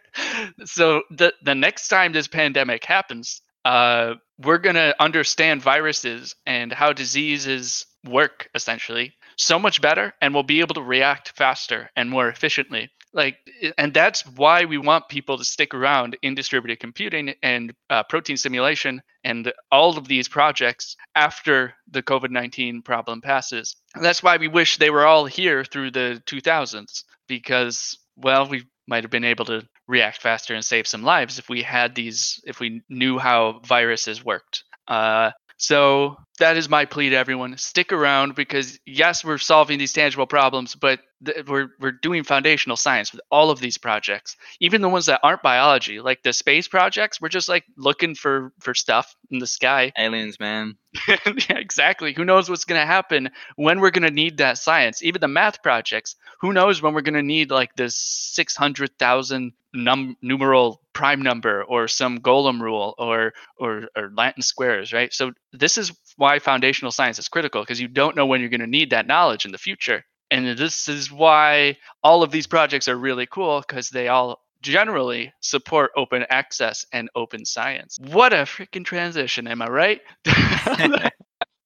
so 0.65 1.03
the 1.11 1.33
the 1.43 1.55
next 1.55 1.89
time 1.89 2.13
this 2.13 2.29
pandemic 2.29 2.85
happens, 2.85 3.43
uh, 3.65 4.15
we're 4.39 4.59
gonna 4.59 4.95
understand 4.99 5.63
viruses 5.63 6.35
and 6.47 6.73
how 6.73 6.93
diseases 6.93 7.87
work 8.05 8.49
essentially 8.55 9.15
so 9.39 9.59
much 9.59 9.81
better 9.81 10.13
and 10.21 10.35
we'll 10.35 10.43
be 10.43 10.61
able 10.61 10.75
to 10.75 10.83
react 10.83 11.33
faster 11.37 11.91
and 11.97 12.11
more 12.11 12.29
efficiently. 12.29 12.91
Like 13.15 13.39
and 13.79 13.95
that's 13.95 14.27
why 14.27 14.67
we 14.67 14.77
want 14.77 15.09
people 15.09 15.39
to 15.39 15.45
stick 15.45 15.73
around 15.73 16.19
in 16.21 16.35
distributed 16.35 16.79
computing 16.81 17.35
and 17.43 17.73
uh, 17.89 18.03
protein 18.03 18.37
simulation 18.37 19.01
and 19.25 19.51
all 19.73 19.97
of 19.97 20.09
these 20.09 20.29
projects 20.29 20.97
after 21.15 21.75
the 21.91 22.03
covid-19 22.03 22.85
problem 22.85 23.23
passes. 23.23 23.77
And 23.95 24.05
that's 24.05 24.23
why 24.23 24.37
we 24.37 24.49
wish 24.49 24.77
they 24.77 24.91
were 24.91 25.07
all 25.07 25.25
here 25.25 25.65
through 25.65 25.93
the 25.93 26.23
2000s 26.27 27.05
because 27.29 27.99
well 28.17 28.47
we 28.47 28.65
might 28.87 29.05
have 29.05 29.11
been 29.11 29.25
able 29.25 29.45
to 29.47 29.67
react 29.87 30.21
faster 30.21 30.55
and 30.55 30.65
save 30.65 30.87
some 30.87 31.03
lives 31.03 31.39
if 31.39 31.49
we 31.49 31.63
had 31.63 31.95
these 31.95 32.41
if 32.45 32.61
we 32.61 32.83
knew 32.89 33.19
how 33.19 33.61
viruses 33.65 34.25
worked. 34.25 34.65
Uh, 34.87 35.31
so 35.59 36.17
that 36.39 36.57
is 36.57 36.69
my 36.69 36.85
plea 36.85 37.11
to 37.11 37.17
everyone. 37.17 37.57
Stick 37.59 37.93
around 37.93 38.35
because 38.35 38.79
yes, 38.87 39.25
we're 39.25 39.39
solving 39.39 39.79
these 39.79 39.93
tangible 39.93 40.27
problems, 40.27 40.75
but 40.75 41.01
th- 41.25 41.47
we're 41.47 41.69
we're 41.81 41.93
doing 41.93 42.25
foundational 42.25 42.77
science 42.77 43.13
with 43.13 43.21
all 43.31 43.51
of 43.51 43.61
these 43.61 43.79
projects, 43.79 44.37
even 44.61 44.81
the 44.83 44.89
ones 44.89 45.07
that 45.07 45.21
aren't 45.23 45.43
biology, 45.43 46.01
like 46.01 46.23
the 46.23 46.33
space 46.33 46.69
projects. 46.69 47.21
We're 47.21 47.29
just 47.29 47.49
like 47.49 47.65
looking 47.77 48.15
for 48.15 48.53
for 48.61 48.75
stuff 48.75 49.15
in 49.31 49.39
the 49.39 49.47
sky. 49.47 49.93
Aliens, 49.99 50.41
man. 50.41 50.77
yeah, 51.09 51.59
exactly. 51.59 52.13
Who 52.13 52.25
knows 52.25 52.49
what's 52.49 52.65
going 52.65 52.81
to 52.81 52.87
happen 52.87 53.31
when 53.57 53.81
we're 53.81 53.91
going 53.91 54.09
to 54.09 54.15
need 54.15 54.39
that 54.39 54.59
science? 54.59 55.03
Even 55.03 55.21
the 55.21 55.29
math 55.29 55.63
projects. 55.63 56.17
Who 56.41 56.53
knows 56.53 56.81
when 56.81 56.95
we're 56.95 57.03
going 57.03 57.15
to 57.15 57.23
need 57.23 57.51
like 57.51 57.75
this 57.77 57.97
six 57.97 58.57
hundred 58.57 58.99
thousand 58.99 59.53
num 59.75 60.17
numeral 60.23 60.81
prime 60.93 61.23
number 61.23 61.63
or 61.63 61.89
some 61.89 62.21
Golomb 62.21 62.61
rule 62.61 62.95
or, 62.99 63.35
or 63.59 63.89
or 63.95 64.11
latin 64.15 64.43
squares 64.43 64.93
right 64.93 65.13
so 65.13 65.33
this 65.53 65.77
is 65.77 65.93
why 66.19 66.39
foundational 66.39 66.93
science 66.93 67.19
is 67.19 67.29
critical 67.29 67.63
because 67.63 67.81
you 67.81 67.89
don't 67.89 68.17
know 68.17 68.27
when 68.27 68.41
you're 68.41 68.51
going 68.51 68.61
to 68.61 68.67
need 68.67 68.91
that 68.91 69.07
knowledge 69.07 69.45
in 69.45 69.53
the 69.53 69.59
future 69.59 70.03
and 70.31 70.59
this 70.59 70.89
is 70.89 71.11
why 71.11 71.77
all 72.03 72.23
of 72.23 72.31
these 72.31 72.47
projects 72.47 72.89
are 72.89 72.97
really 72.97 73.27
cool 73.27 73.65
because 73.67 73.89
they 73.89 74.09
all 74.09 74.41
generally 74.61 75.33
support 75.41 75.91
open 75.97 76.27
access 76.29 76.85
and 76.93 77.09
open 77.15 77.45
science 77.45 77.97
what 78.11 78.33
a 78.33 78.39
freaking 78.39 78.85
transition 78.85 79.47
am 79.47 79.63
i 79.63 79.69
right 79.69 80.01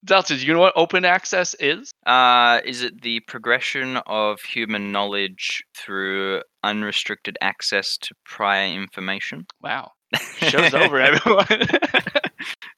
Delta, 0.05 0.37
do 0.37 0.45
you 0.45 0.53
know 0.53 0.59
what 0.59 0.73
open 0.75 1.05
access 1.05 1.55
is? 1.61 1.93
Uh, 2.05 2.61
is 2.65 2.83
it 2.83 3.03
the 3.03 3.21
progression 3.21 3.99
of 3.99 4.41
human 4.41 4.91
knowledge 4.91 5.63
through 5.77 6.43
unrestricted 6.65 7.39
access 7.41 7.97
to 7.99 8.15
prior 8.25 8.67
information? 8.67 9.47
Wow. 9.63 9.93
Show's 10.39 10.75
over, 10.75 11.01
everyone. 11.01 11.47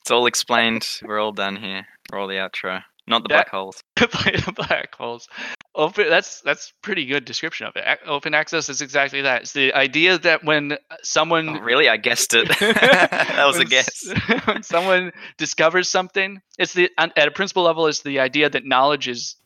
it's 0.00 0.10
all 0.10 0.26
explained. 0.26 0.86
We're 1.02 1.20
all 1.20 1.32
done 1.32 1.56
here. 1.56 1.86
We're 2.10 2.18
all 2.20 2.28
the 2.28 2.34
outro. 2.34 2.82
Not 3.06 3.22
the 3.22 3.28
that, 3.28 3.34
black 3.34 3.48
holes. 3.50 3.82
the 3.96 4.52
black 4.56 4.94
holes. 4.94 5.28
Open. 5.74 6.08
That's 6.08 6.40
that's 6.40 6.72
pretty 6.80 7.04
good 7.04 7.26
description 7.26 7.66
of 7.66 7.76
it. 7.76 7.84
Open 8.06 8.32
access 8.32 8.70
is 8.70 8.80
exactly 8.80 9.22
that. 9.22 9.42
It's 9.42 9.52
the 9.52 9.74
idea 9.74 10.18
that 10.18 10.42
when 10.44 10.72
uh, 10.72 10.76
someone 11.02 11.48
oh, 11.50 11.60
really, 11.60 11.88
I 11.88 11.98
guessed 11.98 12.32
it. 12.34 12.48
that 12.48 13.44
was 13.46 13.58
a 13.58 13.64
guess. 13.66 14.10
when 14.46 14.62
someone 14.62 15.12
discovers 15.36 15.90
something, 15.90 16.40
it's 16.58 16.72
the 16.72 16.90
at 16.96 17.28
a 17.28 17.30
principal 17.30 17.64
level 17.64 17.86
is 17.88 18.00
the 18.00 18.20
idea 18.20 18.48
that 18.48 18.64
knowledge 18.64 19.06
is 19.06 19.36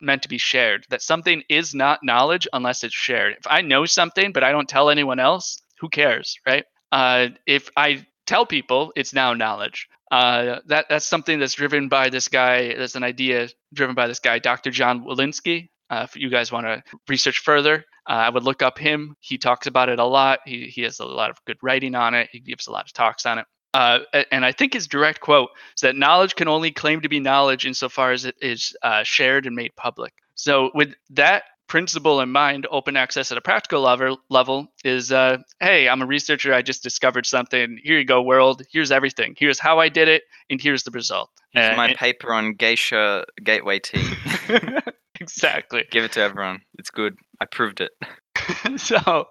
meant 0.00 0.22
to 0.22 0.28
be 0.28 0.38
shared. 0.38 0.84
That 0.90 1.00
something 1.00 1.42
is 1.48 1.74
not 1.74 2.00
knowledge 2.02 2.46
unless 2.52 2.84
it's 2.84 2.94
shared. 2.94 3.34
If 3.38 3.46
I 3.46 3.62
know 3.62 3.86
something 3.86 4.32
but 4.32 4.44
I 4.44 4.52
don't 4.52 4.68
tell 4.68 4.90
anyone 4.90 5.20
else, 5.20 5.62
who 5.80 5.88
cares, 5.88 6.38
right? 6.46 6.64
Uh, 6.92 7.28
if 7.46 7.70
I 7.76 8.06
tell 8.26 8.46
people, 8.46 8.92
it's 8.96 9.12
now 9.12 9.34
knowledge. 9.34 9.88
Uh, 10.10 10.60
that 10.66 10.86
that's 10.88 11.06
something 11.06 11.38
that's 11.40 11.54
driven 11.54 11.88
by 11.88 12.10
this 12.10 12.28
guy. 12.28 12.74
That's 12.74 12.94
an 12.94 13.02
idea 13.02 13.48
driven 13.74 13.94
by 13.94 14.06
this 14.06 14.20
guy, 14.20 14.38
Dr. 14.38 14.70
John 14.70 15.04
Willinsky. 15.04 15.70
Uh, 15.90 16.06
if 16.08 16.16
you 16.16 16.30
guys 16.30 16.50
want 16.50 16.66
to 16.66 16.82
research 17.08 17.38
further, 17.38 17.84
uh, 18.08 18.12
I 18.12 18.30
would 18.30 18.44
look 18.44 18.62
up 18.62 18.78
him. 18.78 19.16
He 19.20 19.38
talks 19.38 19.66
about 19.66 19.88
it 19.88 19.98
a 19.98 20.04
lot. 20.04 20.40
He 20.44 20.66
he 20.66 20.82
has 20.82 21.00
a 21.00 21.04
lot 21.04 21.30
of 21.30 21.38
good 21.44 21.58
writing 21.62 21.94
on 21.94 22.14
it. 22.14 22.28
He 22.30 22.40
gives 22.40 22.66
a 22.66 22.72
lot 22.72 22.86
of 22.86 22.92
talks 22.92 23.26
on 23.26 23.38
it. 23.38 23.46
Uh, 23.74 23.98
and 24.32 24.44
I 24.44 24.52
think 24.52 24.72
his 24.72 24.86
direct 24.86 25.20
quote 25.20 25.50
is 25.76 25.82
that 25.82 25.96
knowledge 25.96 26.34
can 26.34 26.48
only 26.48 26.70
claim 26.70 27.02
to 27.02 27.10
be 27.10 27.20
knowledge 27.20 27.66
insofar 27.66 28.12
as 28.12 28.24
it 28.24 28.34
is 28.40 28.74
uh, 28.82 29.02
shared 29.02 29.44
and 29.44 29.54
made 29.54 29.76
public. 29.76 30.14
So, 30.34 30.70
with 30.74 30.94
that 31.10 31.42
principle 31.68 32.20
in 32.20 32.30
mind, 32.30 32.66
open 32.70 32.96
access 32.96 33.32
at 33.32 33.38
a 33.38 33.40
practical 33.40 33.82
level 33.82 34.18
level 34.30 34.68
is, 34.84 35.12
uh, 35.12 35.38
hey, 35.60 35.88
I'm 35.88 36.02
a 36.02 36.06
researcher. 36.06 36.54
I 36.54 36.62
just 36.62 36.82
discovered 36.82 37.26
something. 37.26 37.78
Here 37.82 37.98
you 37.98 38.04
go, 38.04 38.22
world. 38.22 38.62
Here's 38.70 38.92
everything. 38.92 39.34
Here's 39.38 39.58
how 39.58 39.78
I 39.78 39.88
did 39.88 40.08
it, 40.08 40.22
and 40.50 40.60
here's 40.60 40.84
the 40.84 40.90
result. 40.90 41.30
Here's 41.50 41.72
uh, 41.72 41.76
my 41.76 41.94
paper 41.94 42.32
on 42.32 42.54
geisha 42.54 43.24
gateway 43.42 43.78
tea. 43.78 44.04
exactly. 45.20 45.84
Give 45.90 46.04
it 46.04 46.12
to 46.12 46.20
everyone. 46.20 46.62
It's 46.78 46.90
good. 46.90 47.16
I 47.40 47.46
proved 47.46 47.80
it. 47.80 47.92
so 48.80 49.26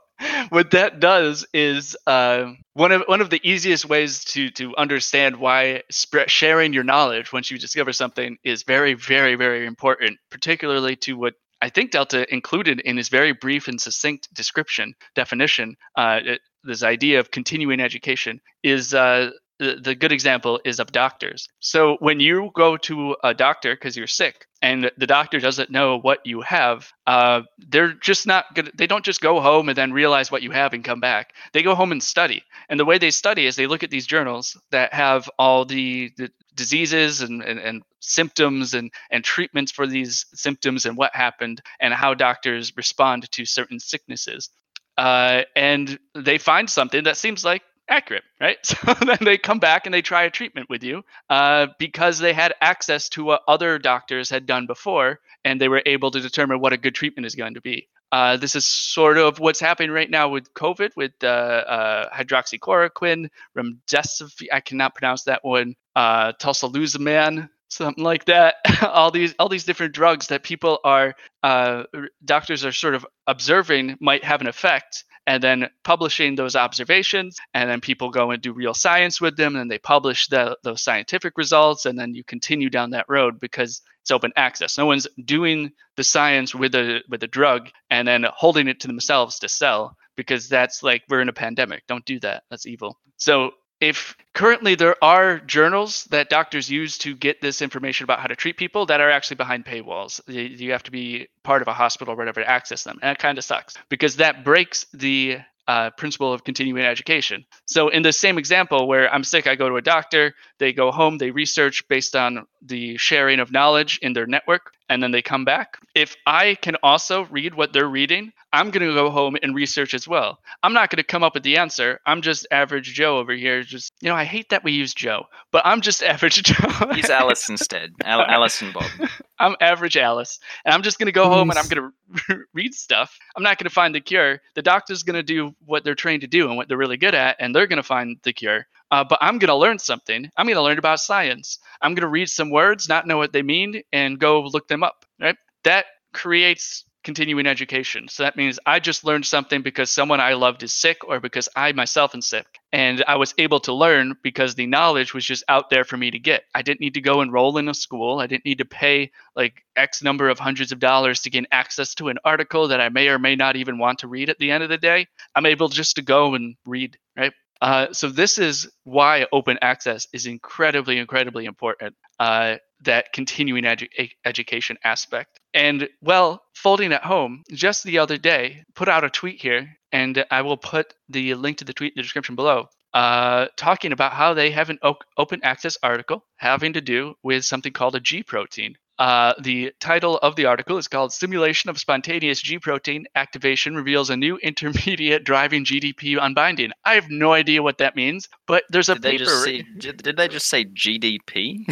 what 0.50 0.72
that 0.72 1.00
does 1.00 1.46
is 1.54 1.98
uh, 2.08 2.52
one 2.74 2.92
of 2.92 3.04
one 3.08 3.22
of 3.22 3.30
the 3.30 3.42
easiest 3.44 3.86
ways 3.86 4.24
to 4.26 4.50
to 4.52 4.76
understand 4.78 5.38
why 5.38 5.84
sharing 6.28 6.74
your 6.74 6.84
knowledge 6.84 7.34
once 7.34 7.52
you 7.52 7.58
discover 7.58 7.92
something 7.92 8.38
is 8.44 8.64
very 8.64 8.94
very 8.94 9.36
very 9.36 9.66
important, 9.66 10.18
particularly 10.30 10.96
to 10.98 11.14
what 11.14 11.34
I 11.66 11.70
think 11.70 11.90
Delta 11.90 12.32
included 12.32 12.80
in 12.82 12.96
his 12.96 13.10
very 13.10 13.32
brief 13.32 13.68
and 13.68 13.82
succinct 13.82 14.32
description 14.32 14.94
definition, 15.16 15.76
uh, 15.96 16.20
it, 16.24 16.42
this 16.64 16.84
idea 16.84 17.20
of 17.20 17.32
continuing 17.32 17.80
education 17.80 18.40
is 18.62 18.94
uh, 18.94 19.32
the, 19.58 19.80
the 19.84 19.96
good 19.96 20.12
example 20.12 20.60
is 20.64 20.80
of 20.80 20.92
doctors. 20.92 21.48
So 21.62 21.98
when 22.02 22.20
you 22.20 22.52
go 22.54 22.78
to 22.78 23.16
a 23.24 23.34
doctor 23.34 23.74
because 23.74 23.98
you're 23.98 24.06
sick 24.06 24.46
and 24.62 24.92
the 24.96 25.08
doctor 25.08 25.40
doesn't 25.40 25.72
know 25.72 25.98
what 25.98 26.20
you 26.24 26.42
have, 26.42 26.92
uh, 27.08 27.42
they're 27.58 27.94
just 27.94 28.28
not 28.28 28.46
good. 28.54 28.72
They 28.76 28.86
don't 28.86 29.04
just 29.04 29.22
go 29.22 29.42
home 29.42 29.68
and 29.68 29.76
then 29.76 29.92
realize 29.92 30.32
what 30.32 30.44
you 30.44 30.52
have 30.52 30.74
and 30.74 30.84
come 30.84 31.00
back. 31.00 31.34
They 31.54 31.64
go 31.64 31.74
home 31.74 31.92
and 31.92 32.04
study. 32.04 32.44
And 32.70 32.80
the 32.80 32.86
way 32.86 33.00
they 33.00 33.10
study 33.10 33.48
is 33.48 33.56
they 33.56 33.66
look 33.66 33.84
at 33.84 33.90
these 33.90 34.06
journals 34.06 34.56
that 34.70 34.94
have 34.94 35.28
all 35.40 35.66
the, 35.66 36.12
the 36.18 36.30
diseases 36.56 37.22
and, 37.22 37.42
and, 37.42 37.60
and 37.60 37.84
symptoms 38.00 38.74
and, 38.74 38.92
and 39.12 39.24
treatments 39.24 39.72
for 39.72 39.88
these 39.88 40.26
symptoms 40.34 40.86
and 40.86 40.98
what 40.98 41.14
happened 41.16 41.62
and 41.80 41.94
how 41.94 42.14
doctors 42.14 42.76
respond 42.78 43.30
to 43.32 43.46
certain 43.46 43.80
sicknesses. 43.80 44.50
Uh, 44.98 45.42
and 45.56 46.00
they 46.14 46.38
find 46.38 46.70
something 46.70 47.04
that 47.04 47.18
seems 47.18 47.44
like 47.44 47.62
accurate, 47.90 48.24
right? 48.40 48.58
So 48.66 48.94
then 48.94 49.18
they 49.22 49.38
come 49.38 49.60
back 49.60 49.86
and 49.86 49.94
they 49.94 50.02
try 50.02 50.24
a 50.24 50.30
treatment 50.30 50.70
with 50.70 50.84
you 50.84 51.04
uh, 51.30 51.68
because 51.80 52.20
they 52.20 52.34
had 52.34 52.54
access 52.62 53.10
to 53.10 53.24
what 53.24 53.44
other 53.48 53.78
doctors 53.78 54.30
had 54.30 54.46
done 54.46 54.66
before, 54.66 55.20
and 55.44 55.60
they 55.60 55.68
were 55.68 55.84
able 55.86 56.12
to 56.12 56.20
determine 56.20 56.60
what 56.60 56.74
a 56.74 56.78
good 56.78 56.96
treatment 56.96 57.26
is 57.26 57.36
going 57.36 57.56
to 57.56 57.62
be. 57.62 57.88
Uh, 58.12 58.38
this 58.38 58.56
is 58.56 58.66
sort 58.66 59.18
of 59.18 59.40
what's 59.40 59.60
happening 59.60 59.92
right 59.92 60.10
now 60.10 60.30
with 60.30 60.54
COVID, 60.54 60.96
with 60.96 61.12
uh, 61.24 61.28
uh, 61.28 62.10
hydroxychloroquine, 62.16 63.30
remdesivir. 63.58 64.48
I 64.54 64.60
cannot 64.62 64.96
pronounce 64.96 65.24
that 65.24 65.44
one. 65.44 65.76
Uh, 65.96 66.34
tocilizumab, 66.34 67.50
something 67.70 68.04
like 68.04 68.26
that. 68.26 68.56
all 68.82 69.12
these 69.12 69.34
all 69.40 69.50
these 69.50 69.64
different 69.64 69.94
drugs 69.94 70.28
that 70.28 70.44
people 70.44 70.80
are 70.84 71.16
uh, 71.44 71.84
doctors 72.24 72.66
are 72.66 72.72
sort 72.72 72.96
of 72.96 73.06
observing 73.28 73.98
might 74.00 74.24
have 74.24 74.42
an 74.42 74.48
effect, 74.48 75.06
and 75.28 75.42
then 75.42 75.70
publishing 75.84 76.36
those 76.36 76.56
observations 76.56 77.38
and 77.54 77.70
then 77.70 77.82
people 77.82 78.10
go 78.10 78.32
and 78.32 78.42
do 78.42 78.54
real 78.54 78.74
science 78.74 79.20
with 79.20 79.36
them 79.38 79.56
and 79.56 79.70
they 79.70 79.80
publish 79.80 80.28
the, 80.28 80.58
those 80.64 80.82
scientific 80.82 81.38
results 81.38 81.86
and 81.86 81.98
then 81.98 82.14
you 82.14 82.24
continue 82.24 82.70
down 82.70 82.92
that 82.92 83.06
road 83.10 83.40
because 83.40 83.82
it's 84.02 84.12
open 84.12 84.32
access. 84.36 84.78
No 84.78 84.86
one's 84.86 85.08
doing 85.24 85.72
the 85.98 86.04
science 86.04 86.54
with 86.54 86.76
a 86.76 87.02
with 87.10 87.24
a 87.24 87.28
drug 87.28 87.70
and 87.90 88.08
then 88.08 88.26
holding 88.36 88.68
it 88.68 88.82
to 88.82 88.88
themselves 88.88 89.40
to 89.40 89.50
sell 89.50 89.98
because 90.16 90.48
that's 90.48 90.84
like 90.84 91.04
we're 91.10 91.22
in 91.22 91.30
a 91.30 91.34
pandemic. 91.34 91.84
Don't 91.88 92.06
do 92.06 92.20
that. 92.20 92.44
That's 92.50 92.68
evil. 92.68 93.00
So 93.18 93.52
if 93.82 94.16
currently 94.34 94.76
there 94.76 94.96
are 95.04 95.40
journals 95.40 96.06
that 96.06 96.30
doctors 96.30 96.70
use 96.70 96.98
to 97.00 97.16
get 97.16 97.42
this 97.42 97.62
information 97.62 98.04
about 98.06 98.20
how 98.20 98.28
to 98.28 98.36
treat 98.36 98.58
people 98.58 98.86
that 98.86 99.02
are 99.02 99.12
actually 99.12 99.36
behind 99.36 99.66
paywalls 99.66 100.22
you, 100.28 100.72
have 100.72 100.84
to 100.84 100.92
be 100.92 101.28
part 101.44 101.62
of 101.62 101.68
a 101.68 101.74
hospital 101.74 102.14
or 102.14 102.18
whatever 102.18 102.42
to 102.42 102.50
access 102.50 102.84
them 102.84 102.98
and 103.02 103.12
it 103.12 103.20
kind 103.20 103.38
of 103.38 103.44
sucks 103.44 103.76
because 103.90 104.16
that 104.18 104.44
breaks 104.44 104.86
the 104.94 105.40
uh, 105.68 105.90
principle 105.92 106.32
of 106.32 106.44
continuing 106.44 106.86
education. 106.86 107.44
So, 107.66 107.90
in 107.90 108.04
the 108.04 108.14
same 108.14 108.38
example 108.38 108.88
where 108.88 109.12
I'm 109.12 109.24
sick, 109.24 109.48
I 109.48 109.56
go 109.56 109.68
to 109.68 109.78
a 109.78 109.82
doctor, 109.82 110.36
they 110.60 110.74
go 110.74 110.92
home, 110.92 111.18
they 111.18 111.32
research 111.32 111.88
based 111.88 112.16
on 112.16 112.46
the 112.62 112.98
sharing 112.98 113.40
of 113.40 113.52
knowledge 113.52 113.98
in 114.02 114.14
their 114.14 114.28
network, 114.28 114.74
and 114.90 115.02
then 115.02 115.12
they 115.12 115.22
come 115.22 115.46
back. 115.46 115.78
If 115.96 116.16
I 116.26 116.56
can 116.56 116.76
also 116.84 117.26
read 117.26 117.56
what 117.56 117.74
they're 117.74 117.88
reading, 117.88 118.32
I'm 118.54 118.72
going 118.72 118.88
to 118.88 118.94
go 118.94 119.10
home 119.10 119.36
and 119.42 119.56
research 119.56 119.94
as 119.94 120.08
well. 120.08 120.40
I'm 120.64 120.74
not 120.74 120.90
going 120.90 120.98
to 120.98 121.04
come 121.04 121.24
up 121.24 121.34
with 121.34 121.44
the 121.44 121.58
answer. 121.58 122.00
I'm 122.06 122.22
just 122.22 122.48
average 122.52 122.94
Joe 122.94 123.18
over 123.18 123.34
here. 123.34 123.64
Just, 123.64 123.92
you 124.02 124.10
know, 124.10 124.16
I 124.16 124.24
hate 124.24 124.50
that 124.50 124.64
we 124.64 124.72
use 124.72 124.94
Joe, 124.94 125.26
but 125.52 125.66
I'm 125.66 125.82
just 125.82 126.04
average 126.14 126.44
Joe. 126.44 126.92
He's 126.94 127.10
Alice 127.10 127.50
instead. 127.50 127.92
Al- 128.04 128.22
Alice 128.22 128.62
and 128.62 128.74
Bob. 128.74 128.90
I'm 129.40 129.56
average 129.60 129.98
Alice. 129.98 130.40
And 130.64 130.74
I'm 130.74 130.84
just 130.84 131.00
going 131.00 131.08
to 131.08 131.12
go 131.12 131.26
home 131.28 131.50
and 131.50 131.60
I'm 131.60 131.68
going 131.68 131.92
to 132.30 132.46
read 132.54 132.74
stuff. 132.74 133.18
I'm 133.36 133.44
not 133.44 133.58
going 133.58 133.68
to 133.68 133.74
find 133.74 133.94
the 133.94 134.02
cure. 134.02 134.42
The 134.54 134.62
doctor's 134.62 135.04
going 135.04 135.16
to 135.16 135.24
do 135.24 135.56
what 135.66 135.84
they're 135.84 135.96
trained 135.96 136.22
to 136.22 136.28
do 136.28 136.48
and 136.48 136.56
what 136.56 136.70
they're 136.70 136.78
really 136.78 136.98
good 136.98 137.16
at, 137.16 137.36
and 137.40 137.54
they're 137.54 137.68
going 137.68 137.78
to 137.78 137.84
find 137.84 138.18
the 138.24 138.34
cure. 138.34 138.68
Uh, 138.96 139.04
but 139.04 139.20
I'm 139.22 139.40
going 139.40 139.50
to 139.50 139.56
learn 139.56 139.78
something. 139.78 140.32
I'm 140.38 140.46
going 140.46 140.56
to 140.56 140.62
learn 140.62 140.80
about 140.80 141.02
science. 141.02 141.60
I'm 141.82 141.96
going 141.96 142.04
to 142.04 142.08
read 142.08 142.30
some 142.30 142.50
words, 142.50 142.88
not 142.88 143.06
know 143.06 143.18
what 143.18 143.34
they 143.34 143.42
mean, 143.42 143.82
and 143.92 144.18
go 144.18 144.42
look 144.44 144.70
them 144.70 144.84
up. 144.84 145.04
Right? 145.20 145.36
That 145.66 145.86
creates 146.14 146.86
continuing 147.04 147.46
education. 147.46 148.08
So 148.08 148.24
that 148.24 148.38
means 148.38 148.58
I 148.66 148.80
just 148.80 149.04
learned 149.04 149.26
something 149.26 149.62
because 149.62 149.92
someone 149.92 150.22
I 150.22 150.36
loved 150.36 150.64
is 150.64 150.72
sick 150.72 151.04
or 151.06 151.20
because 151.20 151.50
I 151.58 151.74
myself 151.74 152.16
am 152.16 152.22
sick. 152.22 152.46
And 152.72 153.04
I 153.06 153.18
was 153.18 153.34
able 153.38 153.60
to 153.62 153.74
learn 153.74 154.16
because 154.24 154.56
the 154.56 154.66
knowledge 154.66 155.14
was 155.14 155.26
just 155.26 155.44
out 155.50 155.70
there 155.70 155.84
for 155.84 155.98
me 155.98 156.10
to 156.12 156.18
get. 156.18 156.44
I 156.56 156.62
didn't 156.62 156.80
need 156.80 156.94
to 156.94 157.02
go 157.02 157.20
enroll 157.20 157.58
in 157.58 157.68
a 157.68 157.74
school. 157.74 158.20
I 158.20 158.28
didn't 158.28 158.46
need 158.46 158.60
to 158.60 158.66
pay 158.66 159.12
like 159.36 159.66
X 159.76 160.04
number 160.04 160.30
of 160.30 160.40
hundreds 160.40 160.72
of 160.72 160.80
dollars 160.80 161.20
to 161.24 161.30
gain 161.30 161.48
access 161.52 161.96
to 161.96 162.08
an 162.08 162.18
article 162.24 162.70
that 162.70 162.80
I 162.80 162.88
may 162.88 163.10
or 163.10 163.20
may 163.20 163.36
not 163.36 163.58
even 163.58 163.78
want 163.78 164.00
to 164.00 164.08
read 164.08 164.30
at 164.30 164.38
the 164.40 164.52
end 164.52 164.64
of 164.64 164.70
the 164.70 164.78
day. 164.78 165.08
I'm 165.36 165.46
able 165.46 165.68
just 165.68 165.98
to 165.98 166.02
go 166.02 166.34
and 166.34 166.56
read, 166.66 166.98
right? 167.18 167.34
Uh, 167.62 167.92
so 167.94 168.10
this 168.10 168.38
is 168.38 168.70
why 168.84 169.26
open 169.32 169.58
access 169.62 170.08
is 170.14 170.26
incredibly, 170.26 170.98
incredibly 170.98 171.46
important. 171.46 171.96
Uh, 172.20 172.56
that 172.82 173.14
continuing 173.14 173.64
edu- 173.64 174.10
education 174.26 174.78
aspect. 174.84 175.40
And 175.54 175.88
well, 176.02 176.44
folding 176.54 176.94
at 176.94 177.04
home 177.04 177.44
just 177.52 177.84
the 177.84 178.00
other 178.00 178.18
day 178.18 178.64
put 178.76 178.90
out 178.90 179.04
a 179.04 179.10
tweet 179.10 179.42
here, 179.42 179.78
and 179.92 180.26
I 180.32 180.42
will 180.42 180.58
put 180.58 180.94
the 181.10 181.34
link 181.36 181.58
to 181.60 181.66
the 181.66 181.74
tweet 181.74 181.94
in 181.94 181.98
the 181.98 182.04
description 182.04 182.36
below. 182.36 182.68
Uh, 182.94 183.48
talking 183.58 183.92
about 183.92 184.14
how 184.14 184.34
they 184.34 184.52
have 184.52 184.70
an 184.70 184.80
open 185.18 185.42
access 185.44 185.78
article 185.84 186.24
having 186.38 186.74
to 186.74 186.82
do 186.82 187.14
with 187.24 187.44
something 187.44 187.74
called 187.74 187.96
a 187.96 188.00
G 188.00 188.24
protein. 188.24 188.78
Uh, 188.98 189.34
the 189.42 189.74
title 189.80 190.18
of 190.20 190.36
the 190.38 190.46
article 190.46 190.78
is 190.78 190.88
called 190.88 191.12
Simulation 191.12 191.70
of 191.70 191.78
Spontaneous 191.78 192.42
G 192.42 192.60
Protein 192.60 193.06
Activation 193.16 193.76
Reveals 193.76 194.10
a 194.10 194.16
New 194.16 194.38
Intermediate 194.38 195.24
Driving 195.26 195.66
GDP 195.66 196.18
Unbinding. 196.18 196.72
I 196.86 196.96
have 196.96 197.10
no 197.10 197.34
idea 197.34 197.62
what 197.62 197.78
that 197.80 197.96
means, 197.96 198.30
but 198.48 198.64
there's 198.70 198.88
a 198.88 198.94
Did 198.94 199.02
they 199.04 199.12
paper. 199.12 199.24
just 199.26 199.44
say? 199.44 199.66
Did 199.78 199.98
did 200.04 200.18
they 200.18 200.28
just 200.30 200.48
say 200.48 200.66
GDP? 200.66 201.66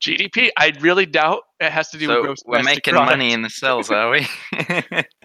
GDP, 0.00 0.50
I 0.56 0.72
really 0.80 1.06
doubt 1.06 1.42
it 1.58 1.72
has 1.72 1.90
to 1.90 1.98
do 1.98 2.08
with 2.08 2.16
so 2.16 2.22
gross 2.22 2.42
we're 2.46 2.62
making 2.62 2.94
product. 2.94 3.10
money 3.18 3.32
in 3.32 3.42
the 3.42 3.50
cells, 3.50 3.90
are 3.90 4.10
we? 4.10 4.26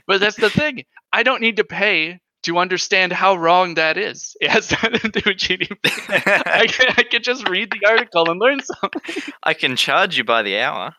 But 0.07 0.19
that's 0.21 0.37
the 0.37 0.49
thing. 0.49 0.85
I 1.13 1.21
don't 1.21 1.41
need 1.41 1.57
to 1.57 1.63
pay 1.63 2.19
to 2.43 2.57
understand 2.57 3.11
how 3.11 3.35
wrong 3.35 3.75
that 3.75 3.97
is. 3.97 4.35
It 4.39 4.49
has 4.49 4.71
nothing 4.83 5.11
to 5.11 5.21
do 5.21 5.21
with 5.25 5.37
GDP. 5.37 6.45
I 6.45 6.67
can, 6.67 6.93
I 6.97 7.03
can 7.03 7.23
just 7.23 7.47
read 7.47 7.71
the 7.71 7.87
article 7.87 8.29
and 8.29 8.39
learn 8.39 8.61
something. 8.61 9.33
I 9.43 9.53
can 9.53 9.75
charge 9.75 10.17
you 10.17 10.23
by 10.23 10.43
the 10.43 10.59
hour. 10.59 10.95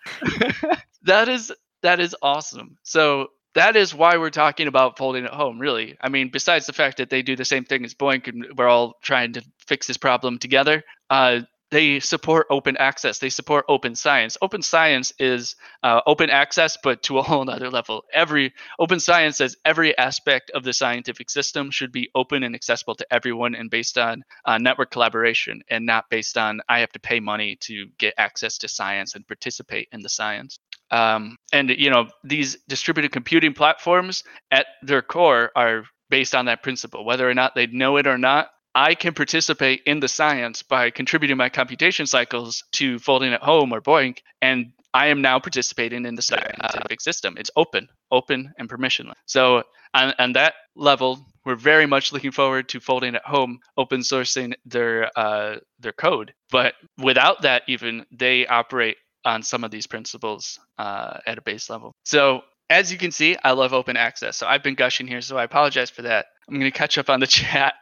that 1.03 1.29
is 1.29 1.53
that 1.83 2.01
is 2.01 2.15
awesome. 2.23 2.77
So 2.83 3.29
that 3.55 3.75
is 3.75 3.95
why 3.95 4.17
we're 4.17 4.31
talking 4.31 4.69
about 4.69 4.97
folding 4.97 5.25
at 5.25 5.33
home, 5.33 5.59
really. 5.59 5.97
I 6.01 6.09
mean, 6.09 6.31
besides 6.31 6.67
the 6.67 6.73
fact 6.73 6.99
that 6.99 7.11
they 7.11 7.23
do 7.23 7.35
the 7.37 7.45
same 7.45 7.65
thing 7.65 7.85
as 7.85 7.95
BOINC 7.95 8.29
and 8.29 8.47
we're 8.57 8.69
all 8.69 8.97
trying 9.03 9.33
to 9.33 9.43
fix 9.67 9.87
this 9.87 9.97
problem 9.97 10.39
together, 10.39 10.85
uh, 11.09 11.41
they 11.71 12.01
support 12.01 12.47
open 12.51 12.77
access. 12.77 13.19
They 13.19 13.31
support 13.31 13.65
open 13.69 13.95
science. 13.95 14.37
Open 14.43 14.61
science 14.63 15.13
is 15.19 15.55
uh, 15.83 16.01
open 16.07 16.29
access, 16.29 16.77
but 16.83 17.03
to 17.05 17.19
a 17.19 17.23
whole 17.31 17.49
other 17.49 17.71
level. 17.71 18.05
Every 18.13 18.53
open 18.79 19.01
science 19.01 19.39
says 19.39 19.57
every 19.65 19.97
aspect 19.97 20.51
of 20.51 20.65
the 20.65 20.73
scientific 20.73 21.31
system 21.31 21.71
should 21.71 21.93
be 21.93 22.11
open 22.15 22.43
and 22.43 22.55
accessible 22.55 22.97
to 22.97 23.07
everyone, 23.13 23.55
and 23.55 23.71
based 23.71 23.99
on 23.99 24.23
uh, 24.45 24.59
network 24.59 24.91
collaboration, 24.91 25.63
and 25.69 25.87
not 25.87 26.11
based 26.11 26.37
on 26.37 26.61
I 26.69 26.81
have 26.81 26.93
to 26.93 27.01
pay 27.01 27.21
money 27.21 27.57
to 27.63 27.87
get 27.99 28.15
access 28.19 28.59
to 28.59 28.69
science 28.69 29.15
and 29.15 29.27
participate 29.27 29.89
in 29.93 30.01
the 30.01 30.09
science. 30.09 30.59
Um, 30.91 31.37
and 31.53 31.71
you 31.71 31.91
know 31.91 32.09
these 32.25 32.57
distributed 32.69 33.13
computing 33.13 33.55
platforms 33.55 34.25
at 34.51 34.67
their 34.83 35.03
core 35.03 35.53
are 35.55 35.85
based 36.09 36.35
on 36.35 36.47
that 36.47 36.65
principle 36.65 37.05
whether 37.05 37.31
or 37.31 37.35
not 37.35 37.55
they 37.55 37.69
know 37.69 37.97
it 37.97 38.09
or 38.09 38.19
not 38.19 38.49
i 38.75 38.95
can 38.95 39.15
participate 39.15 39.83
in 39.87 40.01
the 40.01 40.09
science 40.09 40.63
by 40.63 40.91
contributing 40.91 41.37
my 41.37 41.49
computation 41.49 42.07
cycles 42.07 42.65
to 42.73 42.99
folding 42.99 43.33
at 43.33 43.43
home 43.43 43.73
or 43.73 43.81
BOINC 43.81 44.19
and 44.43 44.73
i 44.95 45.09
am 45.09 45.23
now 45.23 45.39
participating 45.39 46.05
in 46.07 46.15
the 46.15 46.23
scientific 46.23 47.01
system 47.01 47.37
it's 47.39 47.51
open 47.57 47.89
open 48.11 48.53
and 48.59 48.69
permissionless 48.69 49.15
so 49.27 49.63
on, 49.95 50.15
on 50.19 50.33
that 50.33 50.55
level 50.77 51.19
we're 51.45 51.57
very 51.57 51.87
much 51.87 52.13
looking 52.13 52.31
forward 52.31 52.69
to 52.69 52.81
folding 52.81 53.15
at 53.15 53.25
home 53.25 53.59
open 53.77 54.01
sourcing 54.01 54.53
their 54.65 55.11
uh, 55.19 55.57
their 55.79 55.93
code 55.93 56.33
but 56.51 56.75
without 56.99 57.43
that 57.43 57.63
even 57.67 58.05
they 58.13 58.47
operate 58.47 58.97
on 59.25 59.43
some 59.43 59.65
of 59.65 59.71
these 59.71 59.87
principles 59.87 60.59
uh, 60.79 61.19
at 61.27 61.39
a 61.39 61.43
base 61.43 61.69
level. 61.71 61.95
So 62.05 62.43
as 62.69 62.93
you 62.93 62.99
can 62.99 63.11
see, 63.11 63.37
I 63.43 63.53
love 63.53 63.73
open 63.73 63.97
access. 63.97 64.37
So 64.37 64.47
I've 64.47 64.63
been 64.63 64.75
gushing 64.75 65.07
here, 65.07 65.21
so 65.21 65.37
I 65.37 65.45
apologize 65.45 65.91
for 65.91 66.03
that. 66.03 66.27
I'm 66.51 66.59
going 66.59 66.71
to 66.71 66.77
catch 66.77 66.99
up 66.99 67.09
on 67.09 67.21
the 67.21 67.27
chat. 67.39 67.75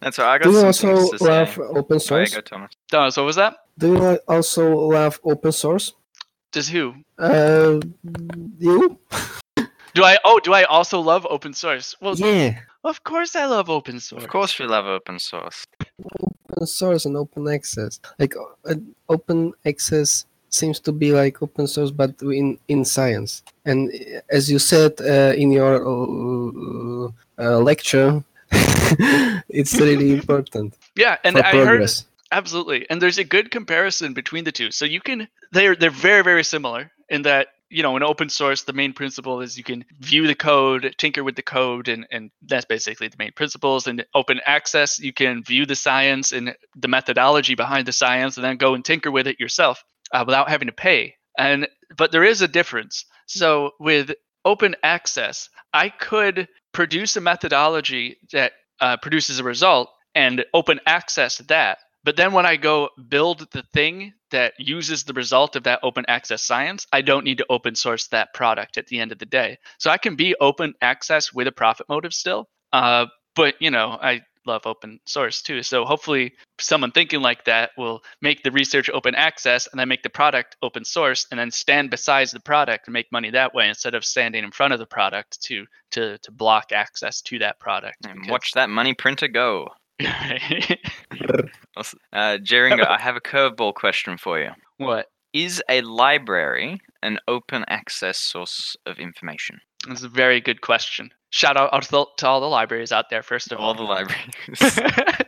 That's 0.00 0.18
right. 0.18 0.34
I 0.34 0.38
got 0.38 0.44
Do 0.44 0.50
you 0.52 0.64
also 0.66 0.94
things 1.08 1.18
say. 1.18 1.26
love 1.26 1.58
open 1.58 1.84
Oh, 1.90 1.94
yeah, 1.94 1.98
source? 1.98 2.34
go, 2.34 2.40
Thomas. 2.42 2.70
Thomas, 2.90 3.16
what 3.16 3.26
was 3.26 3.36
that? 3.36 3.56
Do 3.78 3.92
you 3.94 4.18
also 4.28 4.76
love 4.76 5.18
open 5.24 5.52
source? 5.52 5.92
Does 6.52 6.68
who? 6.68 6.94
Uh, 7.18 7.80
you? 8.58 8.98
Do 9.94 10.04
I? 10.04 10.18
Oh, 10.24 10.38
do 10.42 10.52
I 10.54 10.64
also 10.64 11.00
love 11.00 11.26
open 11.28 11.52
source? 11.54 11.94
Well, 12.00 12.14
Yeah, 12.16 12.58
of 12.84 13.02
course 13.04 13.34
I 13.34 13.46
love 13.46 13.68
open 13.68 13.98
source. 14.00 14.22
Of 14.22 14.30
course, 14.30 14.58
we 14.58 14.66
love 14.66 14.86
open 14.86 15.18
source. 15.18 15.64
open 16.50 16.66
source 16.66 17.04
and 17.04 17.16
open 17.16 17.48
access. 17.48 17.98
Like 18.18 18.34
uh, 18.36 18.74
open 19.08 19.52
access 19.66 20.26
seems 20.50 20.80
to 20.80 20.92
be 20.92 21.12
like 21.12 21.42
open 21.42 21.66
source, 21.66 21.90
but 21.90 22.20
in 22.22 22.58
in 22.68 22.84
science. 22.84 23.42
And 23.64 23.92
as 24.30 24.50
you 24.50 24.58
said 24.58 24.92
uh, 25.00 25.34
in 25.36 25.50
your 25.50 25.74
uh, 25.84 27.08
uh, 27.38 27.58
lecture, 27.58 28.22
it's 29.48 29.74
really 29.80 30.12
important 30.12 30.74
Yeah, 30.94 31.18
and 31.24 31.36
I 31.38 31.52
heard 31.52 31.66
progress. 31.66 32.06
Absolutely. 32.32 32.88
And 32.90 33.00
there's 33.00 33.18
a 33.18 33.24
good 33.24 33.50
comparison 33.50 34.12
between 34.12 34.44
the 34.44 34.52
two. 34.52 34.70
So 34.70 34.84
you 34.84 35.00
can 35.00 35.28
they're 35.52 35.76
they're 35.76 35.90
very 35.90 36.22
very 36.22 36.44
similar 36.44 36.90
in 37.08 37.22
that 37.22 37.48
you 37.70 37.82
know 37.82 37.96
in 37.96 38.02
open 38.02 38.28
source 38.28 38.62
the 38.62 38.72
main 38.72 38.92
principle 38.92 39.40
is 39.40 39.58
you 39.58 39.64
can 39.64 39.84
view 40.00 40.26
the 40.26 40.34
code 40.34 40.94
tinker 40.98 41.24
with 41.24 41.36
the 41.36 41.42
code 41.42 41.88
and 41.88 42.06
and 42.10 42.30
that's 42.42 42.64
basically 42.64 43.08
the 43.08 43.16
main 43.18 43.32
principles 43.32 43.86
and 43.86 44.04
open 44.14 44.40
access 44.44 45.00
you 45.00 45.12
can 45.12 45.42
view 45.42 45.66
the 45.66 45.74
science 45.74 46.32
and 46.32 46.54
the 46.76 46.88
methodology 46.88 47.54
behind 47.54 47.86
the 47.86 47.92
science 47.92 48.36
and 48.36 48.44
then 48.44 48.56
go 48.56 48.74
and 48.74 48.84
tinker 48.84 49.10
with 49.10 49.26
it 49.26 49.40
yourself 49.40 49.84
uh, 50.12 50.24
without 50.26 50.48
having 50.48 50.66
to 50.66 50.72
pay 50.72 51.14
and 51.38 51.68
but 51.96 52.12
there 52.12 52.24
is 52.24 52.42
a 52.42 52.48
difference 52.48 53.04
so 53.26 53.72
with 53.80 54.12
open 54.44 54.74
access 54.82 55.48
i 55.72 55.88
could 55.88 56.48
produce 56.72 57.16
a 57.16 57.20
methodology 57.20 58.18
that 58.32 58.52
uh, 58.80 58.96
produces 58.98 59.38
a 59.38 59.44
result 59.44 59.88
and 60.14 60.44
open 60.54 60.80
access 60.86 61.38
that. 61.38 61.78
But 62.04 62.16
then 62.16 62.32
when 62.32 62.46
I 62.46 62.56
go 62.56 62.90
build 63.08 63.50
the 63.52 63.64
thing 63.74 64.12
that 64.30 64.54
uses 64.58 65.04
the 65.04 65.12
result 65.12 65.56
of 65.56 65.64
that 65.64 65.80
open 65.82 66.04
access 66.08 66.42
science, 66.42 66.86
I 66.92 67.02
don't 67.02 67.24
need 67.24 67.38
to 67.38 67.46
open 67.50 67.74
source 67.74 68.08
that 68.08 68.32
product 68.32 68.78
at 68.78 68.86
the 68.86 68.98
end 69.00 69.12
of 69.12 69.18
the 69.18 69.26
day. 69.26 69.58
So 69.78 69.90
I 69.90 69.98
can 69.98 70.16
be 70.16 70.34
open 70.40 70.74
access 70.80 71.32
with 71.32 71.46
a 71.46 71.52
profit 71.52 71.88
motive 71.88 72.14
still. 72.14 72.48
Uh, 72.72 73.06
but 73.34 73.54
you 73.60 73.70
know, 73.70 73.98
I 74.00 74.22
love 74.46 74.62
open 74.66 75.00
source 75.06 75.42
too. 75.42 75.62
So 75.62 75.84
hopefully 75.84 76.32
someone 76.58 76.92
thinking 76.92 77.20
like 77.20 77.44
that 77.44 77.70
will 77.76 78.02
make 78.22 78.42
the 78.42 78.50
research 78.50 78.88
open 78.90 79.14
access 79.14 79.66
and 79.66 79.78
then 79.78 79.88
make 79.88 80.02
the 80.02 80.10
product 80.10 80.56
open 80.62 80.84
source 80.84 81.26
and 81.30 81.38
then 81.38 81.50
stand 81.50 81.90
beside 81.90 82.28
the 82.28 82.40
product 82.40 82.86
and 82.86 82.92
make 82.92 83.10
money 83.12 83.30
that 83.30 83.54
way 83.54 83.68
instead 83.68 83.94
of 83.94 84.04
standing 84.04 84.44
in 84.44 84.50
front 84.50 84.72
of 84.72 84.78
the 84.78 84.86
product 84.86 85.40
to 85.42 85.66
to 85.90 86.18
to 86.18 86.30
block 86.32 86.72
access 86.72 87.20
to 87.22 87.38
that 87.40 87.58
product. 87.60 88.06
And 88.06 88.14
because- 88.20 88.30
watch 88.30 88.52
that 88.52 88.70
money 88.70 88.94
printer 88.94 89.28
go. 89.28 89.68
Uh, 92.12 92.38
Jeringa, 92.38 92.86
I 92.88 92.98
have 92.98 93.16
a 93.16 93.20
curveball 93.20 93.74
question 93.74 94.16
for 94.16 94.40
you. 94.40 94.50
what? 94.78 95.08
Is 95.34 95.62
a 95.68 95.82
library 95.82 96.80
an 97.02 97.18
open 97.28 97.64
access 97.68 98.16
source 98.18 98.74
of 98.86 98.98
information? 98.98 99.60
That's 99.86 100.02
a 100.02 100.08
very 100.08 100.40
good 100.40 100.62
question. 100.62 101.10
Shout 101.30 101.56
out 101.56 101.82
to, 101.82 102.06
to 102.18 102.26
all 102.26 102.40
the 102.40 102.46
libraries 102.46 102.92
out 102.92 103.10
there, 103.10 103.22
first 103.22 103.52
of 103.52 103.58
All 103.58 103.68
all. 103.68 103.74
the 103.74 103.82
libraries, 103.82 104.80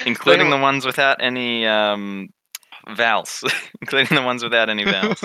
including 0.06 0.50
the 0.50 0.58
ones 0.58 0.86
without 0.86 1.22
any 1.22 1.66
um, 1.66 2.30
vowels, 2.96 3.44
including 3.82 4.16
the 4.16 4.22
ones 4.22 4.42
without 4.42 4.68
any 4.68 4.84
vowels. 4.84 5.22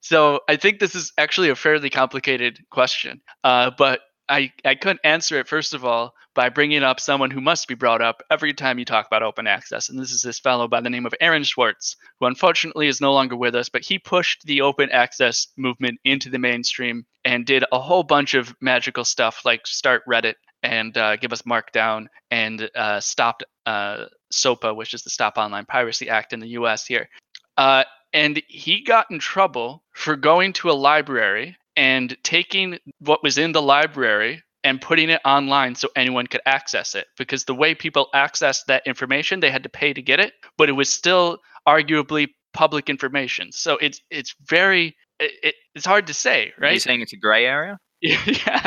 so 0.00 0.40
I 0.48 0.56
think 0.56 0.78
this 0.78 0.94
is 0.94 1.12
actually 1.18 1.50
a 1.50 1.56
fairly 1.56 1.90
complicated 1.90 2.60
question, 2.70 3.20
uh, 3.44 3.70
but 3.76 4.00
I, 4.30 4.52
I 4.64 4.76
couldn't 4.76 5.00
answer 5.02 5.38
it 5.38 5.48
first 5.48 5.74
of 5.74 5.84
all 5.84 6.14
by 6.34 6.48
bringing 6.48 6.84
up 6.84 7.00
someone 7.00 7.30
who 7.30 7.40
must 7.40 7.66
be 7.66 7.74
brought 7.74 8.00
up 8.00 8.22
every 8.30 8.54
time 8.54 8.78
you 8.78 8.84
talk 8.84 9.06
about 9.06 9.24
open 9.24 9.46
access, 9.46 9.88
and 9.88 9.98
this 9.98 10.12
is 10.12 10.22
this 10.22 10.38
fellow 10.38 10.68
by 10.68 10.80
the 10.80 10.88
name 10.88 11.04
of 11.04 11.14
Aaron 11.20 11.44
Swartz, 11.44 11.96
who 12.18 12.26
unfortunately 12.26 12.86
is 12.86 13.00
no 13.00 13.12
longer 13.12 13.36
with 13.36 13.56
us, 13.56 13.68
but 13.68 13.84
he 13.84 13.98
pushed 13.98 14.44
the 14.44 14.60
open 14.60 14.90
access 14.90 15.48
movement 15.56 15.98
into 16.04 16.30
the 16.30 16.38
mainstream 16.38 17.04
and 17.24 17.44
did 17.44 17.64
a 17.72 17.80
whole 17.80 18.04
bunch 18.04 18.34
of 18.34 18.54
magical 18.60 19.04
stuff 19.04 19.42
like 19.44 19.66
start 19.66 20.02
Reddit 20.08 20.34
and 20.62 20.96
uh, 20.96 21.16
give 21.16 21.32
us 21.32 21.42
Markdown 21.42 22.06
and 22.30 22.70
uh, 22.74 23.00
stopped 23.00 23.44
uh, 23.66 24.04
SOPA, 24.30 24.74
which 24.74 24.94
is 24.94 25.02
the 25.02 25.10
Stop 25.10 25.38
Online 25.38 25.64
Piracy 25.66 26.08
Act 26.08 26.32
in 26.32 26.40
the 26.40 26.48
U.S. 26.48 26.86
here. 26.86 27.08
Uh, 27.56 27.84
and 28.12 28.42
he 28.48 28.82
got 28.82 29.10
in 29.10 29.18
trouble 29.18 29.82
for 29.92 30.16
going 30.16 30.52
to 30.54 30.70
a 30.70 30.72
library 30.72 31.56
and 31.76 32.16
taking 32.22 32.78
what 32.98 33.22
was 33.22 33.38
in 33.38 33.52
the 33.52 33.62
library 33.62 34.42
and 34.62 34.80
putting 34.80 35.08
it 35.08 35.20
online 35.24 35.74
so 35.74 35.88
anyone 35.96 36.26
could 36.26 36.42
access 36.44 36.94
it 36.94 37.06
because 37.16 37.44
the 37.44 37.54
way 37.54 37.74
people 37.74 38.08
accessed 38.14 38.66
that 38.66 38.86
information 38.86 39.40
they 39.40 39.50
had 39.50 39.62
to 39.62 39.68
pay 39.68 39.92
to 39.92 40.02
get 40.02 40.20
it 40.20 40.32
but 40.58 40.68
it 40.68 40.72
was 40.72 40.92
still 40.92 41.38
arguably 41.66 42.28
public 42.52 42.90
information 42.90 43.50
so 43.52 43.78
it's 43.78 44.00
it's 44.10 44.34
very 44.46 44.96
it, 45.18 45.32
it, 45.42 45.54
it's 45.74 45.86
hard 45.86 46.06
to 46.06 46.14
say 46.14 46.52
Are 46.58 46.66
you 46.66 46.72
right 46.72 46.82
saying 46.82 47.00
it's 47.00 47.12
a 47.12 47.16
gray 47.16 47.46
area? 47.46 47.78
yeah 48.00 48.66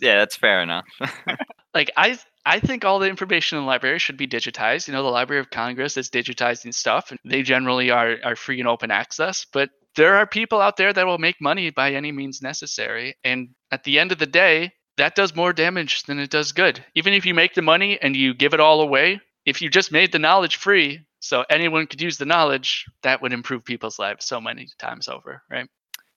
Yeah, 0.00 0.18
that's 0.18 0.36
fair 0.36 0.62
enough. 0.62 0.84
like 1.74 1.90
I 1.96 2.18
I 2.46 2.60
think 2.60 2.84
all 2.84 2.98
the 2.98 3.08
information 3.08 3.58
in 3.58 3.64
the 3.64 3.68
library 3.68 3.98
should 3.98 4.16
be 4.16 4.26
digitized. 4.26 4.86
You 4.86 4.92
know, 4.92 5.02
the 5.02 5.08
Library 5.08 5.40
of 5.40 5.50
Congress 5.50 5.96
is 5.96 6.10
digitizing 6.10 6.74
stuff, 6.74 7.10
and 7.10 7.18
they 7.24 7.42
generally 7.42 7.90
are 7.90 8.16
are 8.24 8.36
free 8.36 8.60
and 8.60 8.68
open 8.68 8.90
access. 8.90 9.46
But 9.52 9.70
there 9.96 10.16
are 10.16 10.26
people 10.26 10.60
out 10.60 10.76
there 10.76 10.92
that 10.92 11.06
will 11.06 11.18
make 11.18 11.40
money 11.40 11.70
by 11.70 11.92
any 11.92 12.12
means 12.12 12.42
necessary, 12.42 13.16
and 13.24 13.50
at 13.70 13.84
the 13.84 13.98
end 13.98 14.12
of 14.12 14.18
the 14.18 14.26
day, 14.26 14.72
that 14.96 15.14
does 15.16 15.34
more 15.36 15.52
damage 15.52 16.04
than 16.04 16.18
it 16.18 16.30
does 16.30 16.52
good. 16.52 16.84
Even 16.94 17.14
if 17.14 17.26
you 17.26 17.34
make 17.34 17.54
the 17.54 17.62
money 17.62 17.98
and 18.00 18.16
you 18.16 18.34
give 18.34 18.54
it 18.54 18.60
all 18.60 18.80
away, 18.80 19.20
if 19.46 19.62
you 19.62 19.70
just 19.70 19.92
made 19.92 20.12
the 20.12 20.18
knowledge 20.18 20.56
free, 20.56 21.00
so 21.20 21.44
anyone 21.50 21.86
could 21.86 22.02
use 22.02 22.18
the 22.18 22.26
knowledge, 22.26 22.86
that 23.02 23.22
would 23.22 23.32
improve 23.32 23.64
people's 23.64 23.98
lives 23.98 24.26
so 24.26 24.40
many 24.40 24.68
times 24.78 25.08
over, 25.08 25.42
right? 25.50 25.68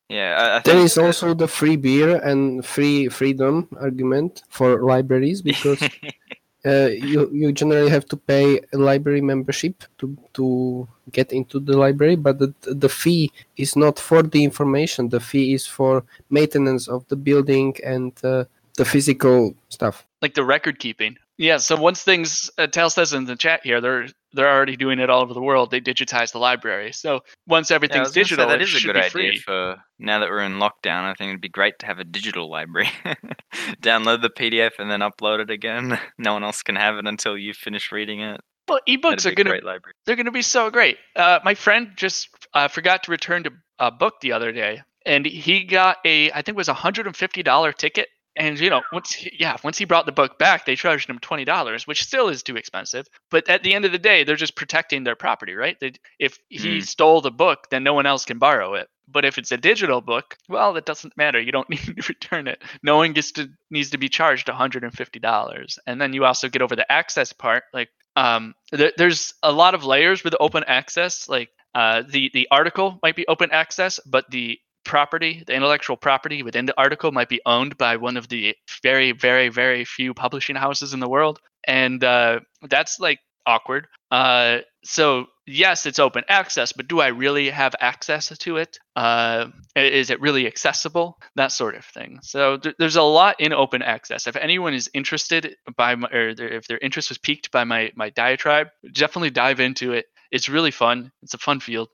yeah, 0.10 0.36
I, 0.38 0.58
I 0.58 0.62
There 0.64 0.78
think 0.78 0.86
is 0.86 0.98
also 0.98 1.34
the 1.34 1.48
free 1.48 1.78
beer 1.78 2.18
and 2.18 2.66
free 2.66 3.10
freedom 3.10 3.70
argument 3.80 4.44
for 4.50 4.84
libraries 4.84 5.42
because 5.42 5.90
uh, 6.68 6.90
you 7.12 7.30
you 7.32 7.52
generally 7.52 7.90
have 7.90 8.06
to 8.08 8.18
pay 8.18 8.60
a 8.74 8.78
library 8.78 9.22
membership 9.22 9.84
to 10.00 10.18
to 10.34 10.88
get 11.12 11.32
into 11.32 11.60
the 11.60 11.78
library, 11.78 12.18
but 12.18 12.40
the 12.40 12.54
the 12.62 12.90
fee 12.90 13.32
is 13.56 13.76
not 13.76 13.98
for 14.00 14.22
the 14.22 14.44
information. 14.44 15.10
The 15.10 15.20
fee 15.20 15.54
is 15.54 15.66
for 15.66 16.04
maintenance 16.30 16.88
of 16.88 17.08
the 17.08 17.16
building 17.16 17.76
and 17.84 18.12
uh, 18.24 18.44
the 18.78 18.86
physical 18.86 19.56
stuff. 19.70 20.06
like 20.22 20.34
the 20.34 20.44
record 20.44 20.80
keeping. 20.80 21.18
Yeah. 21.38 21.58
So 21.58 21.76
once 21.76 22.04
things, 22.04 22.50
uh, 22.58 22.68
Tal 22.68 22.90
says 22.90 23.14
in 23.14 23.26
the 23.26 23.36
chat 23.36 23.62
here, 23.64 23.80
they're 23.80 24.08
they're 24.38 24.50
already 24.50 24.78
doing 24.78 25.00
it 25.00 25.10
all 25.10 25.22
over 25.22 25.34
the 25.34 25.42
world. 25.42 25.72
They 25.72 25.82
digitize 25.82 26.32
the 26.32 26.40
library. 26.40 26.94
So 26.94 27.22
once 27.48 27.72
everything's 27.72 28.08
was 28.08 28.16
gonna 28.16 28.26
say 28.26 28.30
digital, 28.36 28.48
that 28.48 28.62
is 28.62 28.76
a 28.76 28.88
good 28.88 28.96
idea 28.96 29.10
free. 29.10 29.38
for 29.40 29.76
now 30.00 30.20
that 30.20 30.30
we're 30.30 30.44
in 30.44 30.54
lockdown. 30.54 31.04
I 31.04 31.14
think 31.16 31.30
it'd 31.30 31.42
be 31.42 31.50
great 31.50 31.80
to 31.80 31.86
have 31.86 32.00
a 32.00 32.06
digital 32.06 32.50
library. 32.50 32.90
Download 33.82 34.22
the 34.22 34.30
PDF 34.30 34.72
and 34.80 34.90
then 34.90 35.02
upload 35.02 35.40
it 35.40 35.50
again. 35.50 36.00
No 36.20 36.34
one 36.34 36.44
else 36.44 36.62
can 36.64 36.76
have 36.76 36.98
it 36.98 37.06
until 37.06 37.38
you 37.38 37.54
finish 37.54 37.92
reading 37.92 38.22
it. 38.22 38.42
Well, 38.68 38.80
ebooks 38.88 39.26
are 39.26 39.32
gonna 39.32 39.50
great 39.50 39.64
library. 39.64 39.94
they're 40.06 40.16
gonna 40.16 40.32
be 40.32 40.42
so 40.42 40.70
great. 40.70 40.98
Uh, 41.16 41.40
my 41.44 41.54
friend 41.54 41.92
just 41.96 42.30
uh, 42.54 42.68
forgot 42.68 43.04
to 43.04 43.12
return 43.12 43.44
to 43.44 43.52
a 43.80 43.92
book 43.92 44.16
the 44.22 44.32
other 44.34 44.52
day, 44.52 44.82
and 45.06 45.26
he 45.26 45.64
got 45.64 45.98
a 46.06 46.32
I 46.32 46.42
think 46.42 46.50
it 46.50 46.56
was 46.56 46.68
a 46.70 46.74
hundred 46.74 47.08
and 47.08 47.16
fifty 47.16 47.44
dollar 47.44 47.72
ticket. 47.72 48.10
And 48.38 48.60
you 48.60 48.70
know, 48.70 48.84
once 48.92 49.12
he, 49.14 49.32
yeah, 49.40 49.58
once 49.64 49.78
he 49.78 49.86
brought 49.86 50.06
the 50.06 50.12
book 50.12 50.38
back, 50.40 50.66
they 50.66 50.76
charged 50.76 51.10
him 51.10 51.20
twenty 51.20 51.46
dollars, 51.46 51.88
which 51.88 52.04
still 52.04 52.30
is 52.30 52.44
too 52.44 52.56
expensive. 52.58 53.08
But 53.32 53.50
at 53.50 53.64
the 53.64 53.74
end 53.74 53.86
of 53.86 53.92
the 53.92 54.00
day, 54.00 54.24
they're 54.24 54.36
just 54.36 54.56
protecting 54.56 55.04
their 55.04 55.16
property, 55.16 55.56
right? 55.56 55.78
They, 55.80 55.94
if 56.20 56.40
he 56.50 56.80
Mm. 56.80 56.84
stole 56.88 57.22
the 57.22 57.32
book, 57.32 57.68
then 57.72 57.84
no 57.84 57.94
one 57.94 58.06
else 58.06 58.26
can 58.26 58.38
borrow 58.40 58.76
it. 58.76 58.88
But 59.08 59.26
if 59.26 59.38
it's 59.38 59.52
a 59.52 59.58
digital 59.58 60.02
book, 60.02 60.36
well, 60.50 60.74
that 60.74 60.86
doesn't 60.86 61.18
matter. 61.18 61.40
You 61.40 61.52
don't 61.52 61.70
need 61.72 61.80
to 61.80 61.94
return 62.08 62.48
it. 62.48 62.62
No 62.84 62.98
one 62.98 63.14
gets 63.14 63.32
to 63.34 63.50
needs 63.72 63.90
to 63.92 63.98
be 63.98 64.10
charged 64.10 64.48
one 64.48 64.58
hundred 64.58 64.84
and 64.84 64.94
fifty 64.94 65.20
dollars. 65.20 65.80
And 65.88 66.00
then 66.00 66.14
you 66.14 66.26
also 66.26 66.50
get 66.50 66.62
over 66.62 66.76
the 66.76 66.90
access 66.92 67.34
part. 67.34 67.64
Like, 67.74 67.90
um, 68.16 68.54
there, 68.72 68.92
there's 68.98 69.34
a 69.44 69.52
lot 69.52 69.74
of 69.76 69.84
layers 69.84 70.24
with 70.24 70.36
open 70.40 70.64
access. 70.68 71.28
Like, 71.30 71.50
uh, 71.74 72.04
the 72.08 72.30
the 72.34 72.48
article 72.52 73.00
might 73.04 73.16
be 73.16 73.28
open 73.28 73.52
access, 73.52 74.00
but 74.06 74.30
the 74.30 74.60
property, 74.88 75.44
the 75.46 75.54
intellectual 75.54 75.98
property 75.98 76.42
within 76.42 76.66
the 76.66 76.74
article 76.78 77.12
might 77.12 77.30
be 77.30 77.42
owned 77.46 77.78
by 77.78 77.98
one 77.98 78.18
of 78.18 78.28
the 78.30 78.56
very, 78.82 79.12
very, 79.12 79.50
very 79.50 79.86
few 79.86 80.14
publishing 80.14 80.56
houses 80.56 80.94
in 80.94 81.00
the 81.00 81.10
world, 81.10 81.40
and 81.68 82.04
uh, 82.04 82.40
that's 82.68 83.00
like 83.00 83.20
awkward. 83.46 83.88
Uh, 84.10 84.60
so 84.84 85.26
yes, 85.46 85.86
it's 85.86 86.00
open 86.00 86.24
access, 86.30 86.72
but 86.72 86.88
do 86.88 87.00
I 87.00 87.08
really 87.08 87.50
have 87.50 87.76
access 87.80 88.36
to 88.38 88.58
it? 88.58 88.78
Uh, 88.96 89.48
is 89.76 90.10
it 90.10 90.22
really 90.22 90.48
accessible? 90.48 91.18
That 91.36 91.52
sort 91.52 91.76
of 91.76 91.86
thing. 91.86 92.20
So 92.22 92.58
th- 92.58 92.76
there's 92.80 92.96
a 92.96 93.02
lot 93.02 93.40
in 93.40 93.54
open 93.54 93.82
access. 93.82 94.28
If 94.28 94.36
anyone 94.36 94.74
is 94.74 94.90
interested 94.94 95.56
by 95.76 95.96
my, 95.96 96.08
or 96.10 96.30
if 96.30 96.68
their 96.68 96.80
interest 96.80 97.10
was 97.10 97.18
piqued 97.18 97.52
by 97.52 97.64
my 97.64 97.92
my 97.96 98.10
diatribe, 98.10 98.68
definitely 98.94 99.32
dive 99.32 99.60
into 99.60 99.94
it. 99.94 100.06
It's 100.32 100.50
really 100.50 100.72
fun. 100.72 101.12
It's 101.24 101.34
a 101.34 101.38
fun 101.38 101.60
field. 101.60 101.90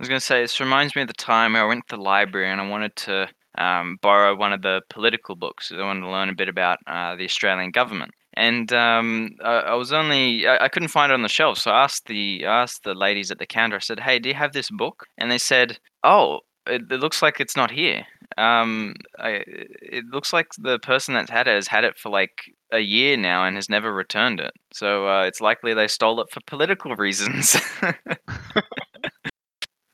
I 0.00 0.02
was 0.02 0.08
going 0.08 0.18
to 0.18 0.24
say, 0.24 0.40
this 0.40 0.60
reminds 0.60 0.96
me 0.96 1.02
of 1.02 1.08
the 1.08 1.12
time 1.12 1.54
I 1.54 1.66
went 1.66 1.86
to 1.88 1.96
the 1.96 2.02
library 2.02 2.50
and 2.50 2.58
I 2.58 2.66
wanted 2.66 2.96
to 2.96 3.28
um, 3.58 3.98
borrow 4.00 4.34
one 4.34 4.54
of 4.54 4.62
the 4.62 4.80
political 4.88 5.36
books. 5.36 5.70
I 5.70 5.84
wanted 5.84 6.00
to 6.00 6.10
learn 6.10 6.30
a 6.30 6.34
bit 6.34 6.48
about 6.48 6.78
uh, 6.86 7.16
the 7.16 7.26
Australian 7.26 7.70
government. 7.70 8.12
And 8.32 8.72
um, 8.72 9.32
I, 9.44 9.56
I 9.56 9.74
was 9.74 9.92
only, 9.92 10.46
I, 10.46 10.64
I 10.64 10.68
couldn't 10.68 10.88
find 10.88 11.12
it 11.12 11.16
on 11.16 11.20
the 11.20 11.28
shelf. 11.28 11.58
So 11.58 11.70
I 11.70 11.84
asked 11.84 12.06
the, 12.06 12.46
I 12.46 12.62
asked 12.62 12.84
the 12.84 12.94
ladies 12.94 13.30
at 13.30 13.38
the 13.38 13.44
counter, 13.44 13.76
I 13.76 13.80
said, 13.80 14.00
hey, 14.00 14.18
do 14.18 14.30
you 14.30 14.34
have 14.34 14.54
this 14.54 14.70
book? 14.70 15.04
And 15.18 15.30
they 15.30 15.36
said, 15.36 15.78
oh, 16.02 16.40
it, 16.66 16.90
it 16.90 17.00
looks 17.00 17.20
like 17.20 17.38
it's 17.38 17.56
not 17.56 17.70
here. 17.70 18.06
Um, 18.38 18.94
I, 19.18 19.44
it 19.46 20.06
looks 20.06 20.32
like 20.32 20.46
the 20.56 20.78
person 20.78 21.12
that's 21.12 21.30
had 21.30 21.46
it 21.46 21.56
has 21.56 21.68
had 21.68 21.84
it 21.84 21.98
for 21.98 22.08
like 22.08 22.54
a 22.72 22.78
year 22.78 23.18
now 23.18 23.44
and 23.44 23.54
has 23.56 23.68
never 23.68 23.92
returned 23.92 24.40
it. 24.40 24.52
So 24.72 25.08
uh, 25.08 25.24
it's 25.24 25.42
likely 25.42 25.74
they 25.74 25.88
stole 25.88 26.22
it 26.22 26.30
for 26.30 26.40
political 26.46 26.96
reasons. 26.96 27.54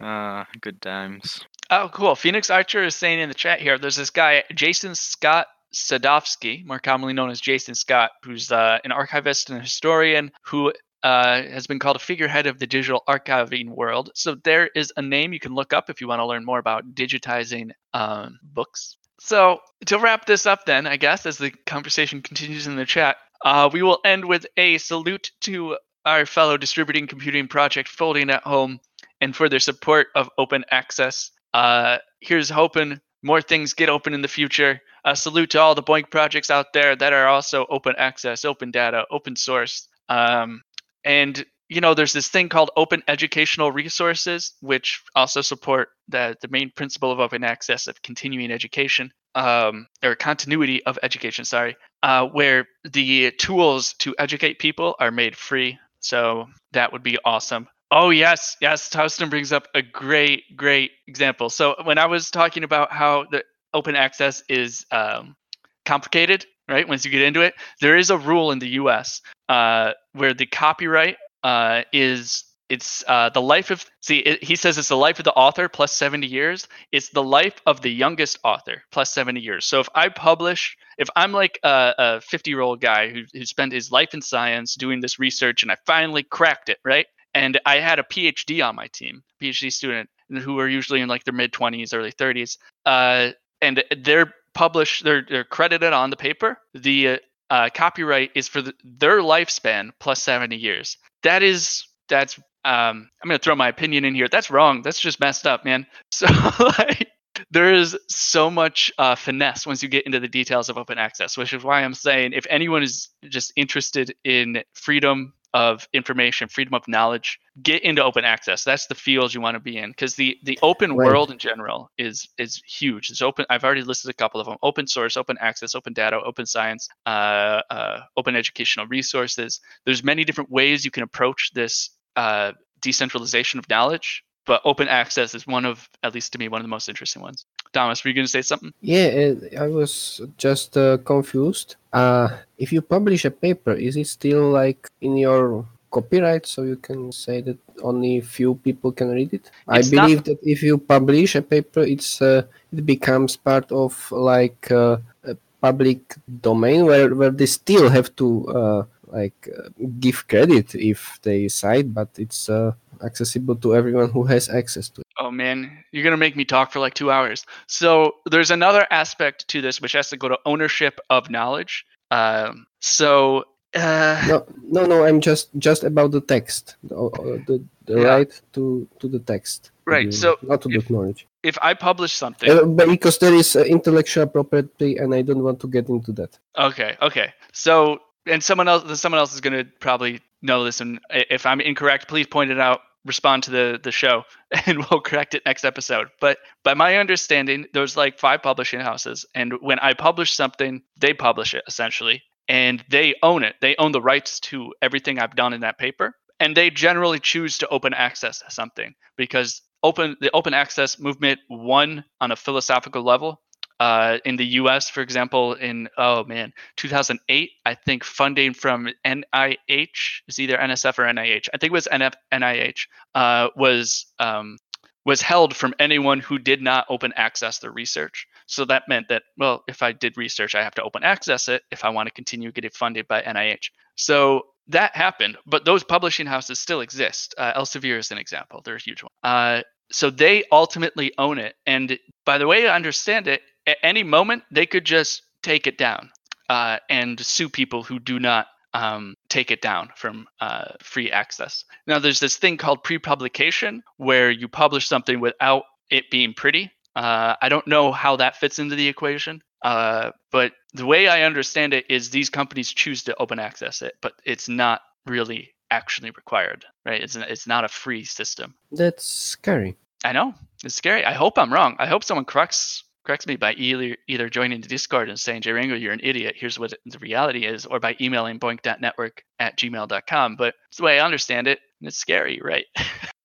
Ah, 0.00 0.46
good 0.60 0.80
times. 0.80 1.40
Oh, 1.70 1.90
cool. 1.92 2.14
Phoenix 2.14 2.50
Archer 2.50 2.84
is 2.84 2.94
saying 2.94 3.18
in 3.18 3.28
the 3.28 3.34
chat 3.34 3.60
here 3.60 3.78
there's 3.78 3.96
this 3.96 4.10
guy, 4.10 4.44
Jason 4.54 4.94
Scott 4.94 5.46
Sadofsky, 5.74 6.64
more 6.64 6.78
commonly 6.78 7.12
known 7.12 7.30
as 7.30 7.40
Jason 7.40 7.74
Scott, 7.74 8.10
who's 8.22 8.52
uh, 8.52 8.78
an 8.84 8.92
archivist 8.92 9.50
and 9.50 9.60
historian 9.60 10.30
who 10.42 10.72
uh, 11.02 11.42
has 11.42 11.66
been 11.66 11.78
called 11.78 11.96
a 11.96 12.00
figurehead 12.00 12.46
of 12.46 12.58
the 12.58 12.66
digital 12.66 13.02
archiving 13.08 13.68
world. 13.68 14.10
So 14.14 14.36
there 14.44 14.68
is 14.74 14.92
a 14.96 15.02
name 15.02 15.32
you 15.32 15.40
can 15.40 15.54
look 15.54 15.72
up 15.72 15.90
if 15.90 16.00
you 16.00 16.08
want 16.08 16.20
to 16.20 16.26
learn 16.26 16.44
more 16.44 16.58
about 16.58 16.94
digitizing 16.94 17.70
um, 17.94 18.38
books. 18.42 18.96
So 19.20 19.60
to 19.86 19.98
wrap 19.98 20.26
this 20.26 20.46
up, 20.46 20.66
then, 20.66 20.86
I 20.86 20.96
guess, 20.96 21.26
as 21.26 21.38
the 21.38 21.50
conversation 21.50 22.22
continues 22.22 22.66
in 22.66 22.76
the 22.76 22.84
chat, 22.84 23.16
uh, 23.44 23.70
we 23.72 23.82
will 23.82 23.98
end 24.04 24.24
with 24.24 24.46
a 24.56 24.78
salute 24.78 25.30
to 25.42 25.78
our 26.04 26.26
fellow 26.26 26.56
distributing 26.56 27.06
computing 27.06 27.48
project 27.48 27.88
Folding 27.88 28.30
at 28.30 28.44
Home 28.44 28.78
and 29.20 29.34
for 29.34 29.48
their 29.48 29.60
support 29.60 30.08
of 30.14 30.30
open 30.38 30.64
access. 30.70 31.30
Uh, 31.54 31.98
here's 32.20 32.50
hoping 32.50 33.00
more 33.22 33.40
things 33.40 33.74
get 33.74 33.88
open 33.88 34.14
in 34.14 34.22
the 34.22 34.28
future. 34.28 34.80
A 35.04 35.16
salute 35.16 35.50
to 35.50 35.60
all 35.60 35.74
the 35.74 35.82
BOINC 35.82 36.10
projects 36.10 36.50
out 36.50 36.72
there 36.72 36.96
that 36.96 37.12
are 37.12 37.28
also 37.28 37.66
open 37.70 37.94
access, 37.96 38.44
open 38.44 38.70
data, 38.70 39.04
open 39.10 39.36
source. 39.36 39.88
Um, 40.08 40.62
and 41.04 41.44
you 41.68 41.80
know, 41.80 41.94
there's 41.94 42.12
this 42.12 42.28
thing 42.28 42.48
called 42.48 42.70
open 42.76 43.02
educational 43.08 43.72
resources, 43.72 44.52
which 44.60 45.02
also 45.14 45.40
support 45.40 45.88
the, 46.08 46.36
the 46.40 46.48
main 46.48 46.70
principle 46.70 47.10
of 47.10 47.18
open 47.18 47.42
access 47.42 47.88
of 47.88 48.00
continuing 48.02 48.52
education, 48.52 49.12
um, 49.34 49.88
or 50.02 50.14
continuity 50.14 50.84
of 50.86 50.98
education, 51.02 51.44
sorry, 51.44 51.76
uh, 52.02 52.26
where 52.26 52.68
the 52.84 53.32
tools 53.32 53.94
to 53.94 54.14
educate 54.18 54.60
people 54.60 54.94
are 55.00 55.10
made 55.10 55.36
free. 55.36 55.78
So 55.98 56.46
that 56.72 56.92
would 56.92 57.02
be 57.02 57.18
awesome. 57.24 57.66
Oh 57.90 58.10
yes, 58.10 58.56
yes. 58.60 58.90
Tauston 58.90 59.30
brings 59.30 59.52
up 59.52 59.68
a 59.74 59.82
great, 59.82 60.56
great 60.56 60.90
example. 61.06 61.50
So 61.50 61.76
when 61.84 61.98
I 61.98 62.06
was 62.06 62.30
talking 62.30 62.64
about 62.64 62.90
how 62.90 63.26
the 63.30 63.44
open 63.72 63.94
access 63.94 64.42
is 64.48 64.86
um, 64.90 65.36
complicated, 65.84 66.46
right? 66.68 66.88
Once 66.88 67.04
you 67.04 67.10
get 67.10 67.22
into 67.22 67.42
it, 67.42 67.54
there 67.80 67.96
is 67.96 68.10
a 68.10 68.18
rule 68.18 68.50
in 68.50 68.58
the 68.58 68.70
U.S. 68.70 69.20
Uh, 69.48 69.92
where 70.12 70.34
the 70.34 70.46
copyright 70.46 71.16
uh, 71.44 71.82
is 71.92 72.44
it's 72.68 73.04
uh, 73.06 73.28
the 73.28 73.40
life 73.40 73.70
of 73.70 73.86
see 74.00 74.18
it, 74.18 74.42
he 74.42 74.56
says 74.56 74.76
it's 74.76 74.88
the 74.88 74.96
life 74.96 75.20
of 75.20 75.24
the 75.24 75.32
author 75.34 75.68
plus 75.68 75.92
70 75.92 76.26
years 76.26 76.66
it's 76.90 77.10
the 77.10 77.22
life 77.22 77.54
of 77.64 77.80
the 77.80 77.90
youngest 77.92 78.40
author 78.42 78.82
plus 78.90 79.12
70 79.12 79.38
years 79.38 79.64
so 79.64 79.78
if 79.78 79.88
i 79.94 80.08
publish 80.08 80.76
if 80.98 81.08
i'm 81.14 81.30
like 81.30 81.60
a 81.62 82.20
50 82.20 82.50
year 82.50 82.60
old 82.60 82.80
guy 82.80 83.08
who, 83.08 83.22
who 83.32 83.44
spent 83.46 83.72
his 83.72 83.92
life 83.92 84.14
in 84.14 84.20
science 84.20 84.74
doing 84.74 85.00
this 85.00 85.20
research 85.20 85.62
and 85.62 85.70
i 85.70 85.76
finally 85.86 86.24
cracked 86.24 86.68
it 86.68 86.78
right 86.84 87.06
and 87.36 87.60
i 87.66 87.78
had 87.78 87.98
a 87.98 88.02
phd 88.04 88.66
on 88.66 88.74
my 88.74 88.86
team 88.88 89.22
phd 89.40 89.72
student 89.72 90.08
who 90.42 90.58
are 90.58 90.68
usually 90.68 91.00
in 91.00 91.08
like 91.08 91.24
their 91.24 91.34
mid 91.34 91.52
20s 91.52 91.94
early 91.94 92.12
30s 92.12 92.58
uh, 92.84 93.30
and 93.62 93.82
they're 94.02 94.32
published 94.56 95.04
they're, 95.04 95.24
they're 95.28 95.44
credited 95.44 95.92
on 95.92 96.10
the 96.10 96.16
paper. 96.16 96.58
The 96.74 97.20
uh, 97.50 97.68
copyright 97.72 98.30
is 98.34 98.48
for 98.48 98.62
the, 98.62 98.72
their 98.82 99.20
lifespan 99.20 99.90
plus 100.00 100.22
70 100.22 100.56
years. 100.56 100.96
That 101.22 101.42
is 101.42 101.86
that's 102.08 102.38
um 102.64 103.10
i'm 103.22 103.28
gonna 103.28 103.38
throw 103.38 103.54
my 103.54 103.68
opinion 103.68 104.04
in 104.04 104.14
here. 104.14 104.28
That's 104.28 104.50
wrong. 104.50 104.82
That's 104.82 104.98
just 104.98 105.20
messed 105.20 105.46
up 105.46 105.64
man. 105.64 105.86
So 106.10 106.26
like 106.60 107.08
there 107.50 107.74
is 107.74 107.96
so 108.08 108.50
much 108.50 108.90
uh, 108.96 109.14
finesse 109.14 109.66
once 109.66 109.82
you 109.82 109.90
get 109.90 110.06
into 110.06 110.18
the 110.20 110.28
details 110.28 110.70
of 110.70 110.78
open 110.78 110.96
access 110.96 111.36
which 111.36 111.52
is 111.52 111.62
why 111.62 111.82
i'm 111.82 111.92
saying 111.92 112.32
if 112.32 112.46
anyone 112.48 112.82
is 112.82 113.10
just 113.28 113.52
interested 113.56 114.14
in 114.24 114.62
freedom 114.72 115.34
of 115.56 115.88
information, 115.94 116.48
freedom 116.48 116.74
of 116.74 116.86
knowledge, 116.86 117.40
get 117.62 117.82
into 117.82 118.04
open 118.04 118.26
access. 118.26 118.62
That's 118.62 118.88
the 118.88 118.94
field 118.94 119.32
you 119.32 119.40
want 119.40 119.54
to 119.54 119.60
be 119.60 119.78
in 119.78 119.88
because 119.88 120.14
the 120.14 120.36
the 120.42 120.58
open 120.60 120.94
right. 120.94 121.06
world 121.06 121.30
in 121.30 121.38
general 121.38 121.90
is 121.96 122.28
is 122.36 122.62
huge. 122.66 123.08
It's 123.08 123.22
open. 123.22 123.46
I've 123.48 123.64
already 123.64 123.80
listed 123.80 124.10
a 124.10 124.14
couple 124.14 124.38
of 124.38 124.46
them: 124.46 124.58
open 124.62 124.86
source, 124.86 125.16
open 125.16 125.38
access, 125.40 125.74
open 125.74 125.94
data, 125.94 126.20
open 126.22 126.44
science, 126.44 126.86
uh, 127.06 127.62
uh, 127.70 128.00
open 128.18 128.36
educational 128.36 128.86
resources. 128.86 129.60
There's 129.86 130.04
many 130.04 130.24
different 130.24 130.50
ways 130.50 130.84
you 130.84 130.90
can 130.90 131.04
approach 131.04 131.52
this 131.54 131.88
uh, 132.16 132.52
decentralization 132.82 133.58
of 133.58 133.66
knowledge, 133.70 134.24
but 134.46 134.62
open 134.64 134.88
access 134.88 135.34
is 135.34 135.46
one 135.46 135.64
of, 135.64 135.88
at 136.02 136.14
least 136.14 136.32
to 136.32 136.38
me, 136.38 136.48
one 136.48 136.60
of 136.60 136.64
the 136.64 136.68
most 136.68 136.88
interesting 136.88 137.20
ones. 137.20 137.44
Thomas, 137.72 138.02
were 138.02 138.08
you 138.08 138.14
going 138.14 138.24
to 138.24 138.30
say 138.30 138.42
something? 138.42 138.72
Yeah, 138.80 139.34
I 139.58 139.66
was 139.66 140.20
just 140.38 140.76
uh, 140.76 140.98
confused. 140.98 141.76
Uh, 141.92 142.28
if 142.56 142.72
you 142.72 142.80
publish 142.80 143.24
a 143.24 143.30
paper, 143.30 143.72
is 143.72 143.96
it 143.96 144.06
still 144.06 144.50
like 144.50 144.88
in 145.00 145.16
your 145.16 145.66
copyright 145.90 146.46
so 146.46 146.62
you 146.62 146.76
can 146.76 147.12
say 147.12 147.40
that 147.40 147.58
only 147.82 148.20
few 148.20 148.54
people 148.66 148.90
can 148.92 149.08
read 149.18 149.32
it 149.32 149.44
it's 149.46 149.52
i 149.68 149.80
believe 149.94 150.18
not... 150.18 150.24
that 150.24 150.38
if 150.42 150.62
you 150.62 150.76
publish 150.78 151.34
a 151.36 151.42
paper 151.42 151.82
it's 151.94 152.20
uh, 152.20 152.42
it 152.72 152.84
becomes 152.84 153.36
part 153.36 153.70
of 153.72 153.92
like 154.10 154.70
uh, 154.70 154.96
a 155.24 155.36
public 155.60 156.00
domain 156.42 156.84
where, 156.84 157.14
where 157.14 157.30
they 157.30 157.46
still 157.46 157.88
have 157.88 158.14
to 158.16 158.28
uh, 158.48 158.82
like 159.06 159.48
uh, 159.56 159.68
give 160.00 160.26
credit 160.28 160.74
if 160.74 161.18
they 161.22 161.48
cite 161.48 161.94
but 161.94 162.08
it's 162.18 162.48
uh, 162.48 162.72
accessible 163.04 163.56
to 163.56 163.74
everyone 163.74 164.10
who 164.10 164.24
has 164.24 164.48
access 164.48 164.88
to 164.90 165.00
it. 165.00 165.06
Oh 165.18 165.30
man 165.30 165.84
you're 165.92 166.04
gonna 166.04 166.16
make 166.16 166.36
me 166.36 166.44
talk 166.44 166.72
for 166.72 166.80
like 166.80 166.94
two 166.94 167.10
hours. 167.10 167.44
So 167.66 168.16
there's 168.30 168.50
another 168.50 168.86
aspect 168.90 169.48
to 169.48 169.60
this 169.60 169.80
which 169.80 169.92
has 169.92 170.10
to 170.10 170.16
go 170.16 170.28
to 170.28 170.38
ownership 170.44 171.00
of 171.10 171.30
knowledge. 171.30 171.86
Um, 172.10 172.66
so 172.80 173.44
uh, 173.74 174.24
no 174.28 174.46
no 174.62 174.86
no 174.86 175.04
i'm 175.04 175.20
just 175.20 175.48
just 175.58 175.84
about 175.84 176.10
the 176.10 176.20
text 176.20 176.76
the, 176.84 176.96
uh, 176.96 177.38
the, 177.46 177.62
the 177.84 178.00
yeah. 178.00 178.06
right 178.06 178.40
to 178.52 178.88
to 179.00 179.08
the 179.08 179.18
text. 179.18 179.70
Right 179.84 180.12
so 180.12 180.36
not 180.42 180.62
to 180.62 180.70
if, 180.70 180.88
the 180.88 180.92
knowledge. 180.92 181.26
if 181.42 181.58
i 181.62 181.74
publish 181.74 182.12
something 182.12 182.50
uh, 182.50 182.64
because 182.86 183.18
there 183.18 183.34
is 183.34 183.54
uh, 183.54 183.62
intellectual 183.62 184.26
property 184.26 184.96
and 184.96 185.14
i 185.14 185.22
don't 185.22 185.42
want 185.42 185.60
to 185.60 185.68
get 185.68 185.88
into 185.88 186.12
that. 186.12 186.38
Okay 186.58 186.96
okay. 187.02 187.32
So 187.52 188.00
and 188.26 188.42
someone 188.42 188.68
else 188.68 189.00
someone 189.00 189.18
else 189.18 189.34
is 189.34 189.40
going 189.40 189.52
to 189.52 189.64
probably 189.78 190.20
know 190.42 190.64
this 190.64 190.80
and 190.80 191.00
if 191.10 191.46
i'm 191.46 191.60
incorrect 191.60 192.08
please 192.08 192.26
point 192.26 192.50
it 192.50 192.60
out 192.60 192.80
respond 193.06 193.44
to 193.44 193.50
the 193.50 193.80
the 193.82 193.92
show 193.92 194.24
and 194.66 194.78
we'll 194.78 195.00
correct 195.00 195.34
it 195.34 195.42
next 195.46 195.64
episode. 195.64 196.08
But 196.20 196.38
by 196.64 196.74
my 196.74 196.96
understanding 196.96 197.66
there's 197.72 197.96
like 197.96 198.18
five 198.18 198.42
publishing 198.42 198.80
houses 198.80 199.26
and 199.34 199.52
when 199.60 199.78
i 199.78 199.94
publish 199.94 200.34
something 200.34 200.82
they 200.98 201.14
publish 201.14 201.54
it 201.54 201.64
essentially 201.66 202.22
and 202.48 202.84
they 202.90 203.14
own 203.22 203.42
it. 203.42 203.56
They 203.60 203.74
own 203.76 203.92
the 203.92 204.00
rights 204.00 204.40
to 204.40 204.72
everything 204.82 205.18
i've 205.18 205.36
done 205.36 205.52
in 205.52 205.60
that 205.62 205.78
paper 205.78 206.14
and 206.40 206.56
they 206.56 206.70
generally 206.70 207.18
choose 207.18 207.58
to 207.58 207.68
open 207.68 207.94
access 207.94 208.42
something 208.48 208.94
because 209.16 209.62
open 209.82 210.16
the 210.20 210.30
open 210.32 210.54
access 210.54 210.98
movement 210.98 211.40
won 211.48 212.04
on 212.20 212.32
a 212.32 212.36
philosophical 212.36 213.02
level 213.02 213.40
uh, 213.78 214.18
in 214.24 214.36
the 214.36 214.46
U.S., 214.60 214.88
for 214.88 215.02
example, 215.02 215.54
in 215.54 215.88
oh 215.98 216.24
man, 216.24 216.52
2008, 216.76 217.50
I 217.64 217.74
think 217.74 218.04
funding 218.04 218.54
from 218.54 218.88
NIH 219.04 220.22
is 220.28 220.38
either 220.38 220.56
NSF 220.56 220.98
or 220.98 221.04
NIH. 221.04 221.48
I 221.52 221.58
think 221.58 221.70
it 221.70 221.72
was 221.72 221.88
NF, 221.90 222.14
NIH 222.32 222.86
uh, 223.14 223.48
was 223.56 224.06
um, 224.18 224.58
was 225.04 225.22
held 225.22 225.54
from 225.54 225.74
anyone 225.78 226.18
who 226.18 226.38
did 226.38 226.60
not 226.60 226.86
open 226.88 227.12
access 227.16 227.58
their 227.58 227.70
research. 227.70 228.26
So 228.46 228.64
that 228.64 228.88
meant 228.88 229.08
that 229.08 229.22
well, 229.36 229.62
if 229.68 229.82
I 229.82 229.92
did 229.92 230.16
research, 230.16 230.54
I 230.54 230.64
have 230.64 230.74
to 230.74 230.82
open 230.82 231.04
access 231.04 231.48
it 231.48 231.62
if 231.70 231.84
I 231.84 231.90
want 231.90 232.08
to 232.08 232.12
continue 232.12 232.52
getting 232.52 232.70
funded 232.70 233.06
by 233.06 233.22
NIH. 233.22 233.70
So 233.94 234.46
that 234.68 234.96
happened, 234.96 235.36
but 235.46 235.64
those 235.64 235.84
publishing 235.84 236.26
houses 236.26 236.58
still 236.58 236.80
exist. 236.80 237.34
Uh, 237.38 237.52
Elsevier 237.60 237.98
is 237.98 238.10
an 238.10 238.18
example; 238.18 238.62
they're 238.64 238.76
a 238.76 238.80
huge 238.80 239.02
one. 239.02 239.12
Uh, 239.22 239.62
so 239.92 240.10
they 240.10 240.44
ultimately 240.50 241.12
own 241.18 241.38
it, 241.38 241.54
and 241.66 241.98
by 242.24 242.38
the 242.38 242.46
way 242.46 242.66
I 242.66 242.74
understand 242.74 243.28
it, 243.28 243.42
at 243.66 243.78
any 243.82 244.02
moment 244.02 244.42
they 244.50 244.66
could 244.66 244.84
just 244.84 245.22
take 245.42 245.66
it 245.66 245.78
down 245.78 246.10
uh, 246.48 246.78
and 246.88 247.18
sue 247.20 247.48
people 247.48 247.82
who 247.82 247.98
do 247.98 248.18
not 248.18 248.46
um, 248.74 249.14
take 249.28 249.50
it 249.50 249.62
down 249.62 249.90
from 249.96 250.26
uh, 250.40 250.72
free 250.82 251.10
access. 251.10 251.64
Now, 251.86 251.98
there's 251.98 252.20
this 252.20 252.36
thing 252.36 252.58
called 252.58 252.84
pre-publication 252.84 253.82
where 253.96 254.30
you 254.30 254.48
publish 254.48 254.86
something 254.86 255.20
without 255.20 255.64
it 255.90 256.10
being 256.10 256.34
pretty. 256.34 256.70
Uh, 256.94 257.36
I 257.40 257.48
don't 257.48 257.66
know 257.66 257.92
how 257.92 258.16
that 258.16 258.36
fits 258.36 258.58
into 258.58 258.76
the 258.76 258.88
equation, 258.88 259.42
uh, 259.62 260.10
but 260.30 260.52
the 260.74 260.86
way 260.86 261.08
I 261.08 261.22
understand 261.22 261.72
it 261.74 261.86
is 261.90 262.10
these 262.10 262.30
companies 262.30 262.72
choose 262.72 263.02
to 263.04 263.16
open 263.18 263.38
access 263.38 263.82
it, 263.82 263.94
but 264.02 264.12
it's 264.24 264.48
not 264.48 264.82
really 265.06 265.54
actually 265.70 266.10
required, 266.10 266.64
right? 266.84 267.02
It's 267.02 267.16
it's 267.16 267.46
not 267.46 267.64
a 267.64 267.68
free 267.68 268.04
system. 268.04 268.54
That's 268.72 269.04
scary. 269.04 269.76
I 270.04 270.12
know 270.12 270.34
it's 270.64 270.74
scary. 270.74 271.04
I 271.04 271.12
hope 271.12 271.38
I'm 271.38 271.52
wrong. 271.52 271.76
I 271.78 271.86
hope 271.86 272.04
someone 272.04 272.24
corrects 272.24 272.84
corrects 273.06 273.26
me 273.26 273.36
by 273.36 273.52
either 273.54 273.96
either 274.08 274.28
joining 274.28 274.60
the 274.60 274.68
Discord 274.68 275.08
and 275.08 275.18
saying, 275.18 275.42
JRango, 275.42 275.80
you're 275.80 275.92
an 275.92 276.00
idiot. 276.02 276.34
Here's 276.36 276.58
what 276.58 276.74
the 276.84 276.98
reality 276.98 277.46
is, 277.46 277.64
or 277.66 277.80
by 277.80 277.96
emailing 278.00 278.38
boinc.network 278.38 279.22
at 279.38 279.56
gmail.com. 279.56 280.36
But 280.36 280.54
it's 280.68 280.78
the 280.78 280.84
way 280.84 280.98
I 280.98 281.04
understand 281.04 281.46
it. 281.46 281.60
And 281.80 281.88
it's 281.88 281.96
scary, 281.96 282.40
right? 282.42 282.66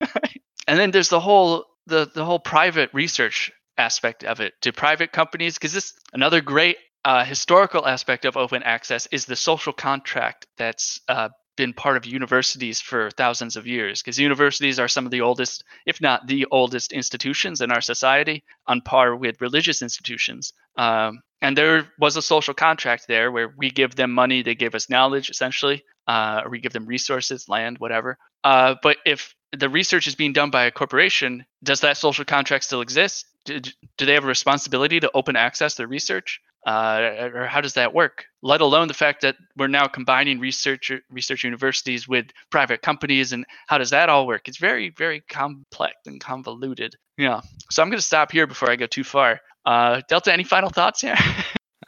and 0.68 0.78
then 0.78 0.90
there's 0.90 1.08
the 1.08 1.20
whole 1.20 1.66
the 1.86 2.10
the 2.14 2.24
whole 2.24 2.38
private 2.38 2.90
research 2.92 3.50
aspect 3.76 4.24
of 4.24 4.40
it 4.40 4.54
to 4.62 4.72
private 4.72 5.12
companies, 5.12 5.54
because 5.54 5.72
this 5.72 5.94
another 6.12 6.40
great 6.40 6.76
uh, 7.04 7.24
historical 7.24 7.86
aspect 7.86 8.24
of 8.24 8.36
open 8.36 8.62
access 8.62 9.06
is 9.10 9.26
the 9.26 9.36
social 9.36 9.72
contract 9.72 10.46
that's 10.56 11.00
uh, 11.08 11.28
been 11.56 11.72
part 11.72 11.96
of 11.96 12.06
universities 12.06 12.80
for 12.80 13.10
thousands 13.10 13.56
of 13.56 13.66
years 13.66 14.00
because 14.02 14.18
universities 14.18 14.78
are 14.78 14.88
some 14.88 15.04
of 15.04 15.10
the 15.10 15.20
oldest, 15.20 15.64
if 15.86 16.00
not 16.00 16.26
the 16.26 16.46
oldest, 16.50 16.92
institutions 16.92 17.60
in 17.60 17.70
our 17.70 17.80
society, 17.80 18.42
on 18.66 18.80
par 18.80 19.14
with 19.14 19.40
religious 19.40 19.82
institutions. 19.82 20.52
Um, 20.76 21.22
and 21.40 21.56
there 21.56 21.88
was 21.98 22.16
a 22.16 22.22
social 22.22 22.54
contract 22.54 23.06
there 23.08 23.30
where 23.30 23.52
we 23.56 23.70
give 23.70 23.96
them 23.96 24.12
money, 24.12 24.42
they 24.42 24.54
give 24.54 24.74
us 24.74 24.88
knowledge, 24.88 25.28
essentially, 25.28 25.84
uh, 26.06 26.42
or 26.44 26.50
we 26.50 26.60
give 26.60 26.72
them 26.72 26.86
resources, 26.86 27.48
land, 27.48 27.78
whatever. 27.78 28.16
Uh, 28.44 28.76
but 28.82 28.96
if 29.04 29.34
the 29.52 29.68
research 29.68 30.06
is 30.06 30.14
being 30.14 30.32
done 30.32 30.50
by 30.50 30.64
a 30.64 30.70
corporation, 30.70 31.44
does 31.62 31.80
that 31.80 31.96
social 31.96 32.24
contract 32.24 32.64
still 32.64 32.80
exist? 32.80 33.26
Do, 33.44 33.60
do 33.98 34.06
they 34.06 34.14
have 34.14 34.24
a 34.24 34.28
responsibility 34.28 35.00
to 35.00 35.10
open 35.14 35.36
access 35.36 35.74
their 35.74 35.86
research? 35.86 36.40
Uh, 36.66 37.30
or 37.34 37.46
how 37.46 37.60
does 37.60 37.74
that 37.74 37.92
work? 37.92 38.24
Let 38.42 38.60
alone 38.60 38.88
the 38.88 38.94
fact 38.94 39.22
that 39.22 39.36
we're 39.56 39.66
now 39.66 39.88
combining 39.88 40.38
research 40.38 40.92
research 41.10 41.44
universities 41.44 42.06
with 42.06 42.26
private 42.50 42.82
companies, 42.82 43.32
and 43.32 43.44
how 43.66 43.78
does 43.78 43.90
that 43.90 44.08
all 44.08 44.26
work? 44.26 44.48
It's 44.48 44.58
very 44.58 44.90
very 44.90 45.20
complex 45.28 45.94
and 46.06 46.20
convoluted. 46.20 46.94
Yeah. 47.18 47.40
So 47.70 47.82
I'm 47.82 47.88
going 47.88 47.98
to 47.98 48.04
stop 48.04 48.32
here 48.32 48.46
before 48.46 48.70
I 48.70 48.76
go 48.76 48.86
too 48.86 49.04
far. 49.04 49.40
Uh, 49.64 50.02
Delta, 50.08 50.32
any 50.32 50.44
final 50.44 50.70
thoughts 50.70 51.00
here? 51.00 51.16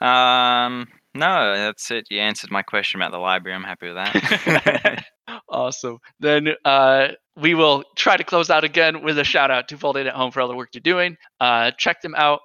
Um, 0.01 0.89
no, 1.15 1.55
that's 1.55 1.91
it. 1.91 2.09
You 2.11 2.21
answered 2.21 2.51
my 2.51 2.63
question 2.63 3.01
about 3.01 3.13
the 3.13 3.19
library. 3.19 3.57
I'm 3.57 3.63
happy 3.63 3.87
with 3.87 3.97
that. 3.97 5.05
awesome. 5.49 5.99
Then 6.21 6.49
uh, 6.65 7.09
we 7.37 7.55
will 7.55 7.85
try 7.97 8.17
to 8.17 8.25
close 8.25 8.51
out 8.51 8.65
again 8.65 9.03
with 9.03 9.19
a 9.19 9.25
shout 9.25 9.51
out 9.51 9.69
to 9.69 9.79
Folding 9.79 10.07
at 10.07 10.15
Home 10.15 10.31
for 10.31 10.41
all 10.41 10.49
the 10.49 10.57
work 10.57 10.71
you're 10.75 10.81
doing. 10.81 11.17
Uh, 11.41 11.71
check 11.79 12.03
them 12.03 12.15
out. 12.17 12.41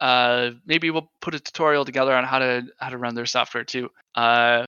Uh, 0.00 0.50
maybe 0.66 0.90
we'll 0.90 1.10
put 1.20 1.34
a 1.34 1.40
tutorial 1.40 1.84
together 1.84 2.14
on 2.14 2.24
how 2.24 2.38
to 2.38 2.62
how 2.78 2.88
to 2.88 2.98
run 2.98 3.14
their 3.14 3.26
software 3.26 3.64
too. 3.64 3.90
Uh, 4.14 4.64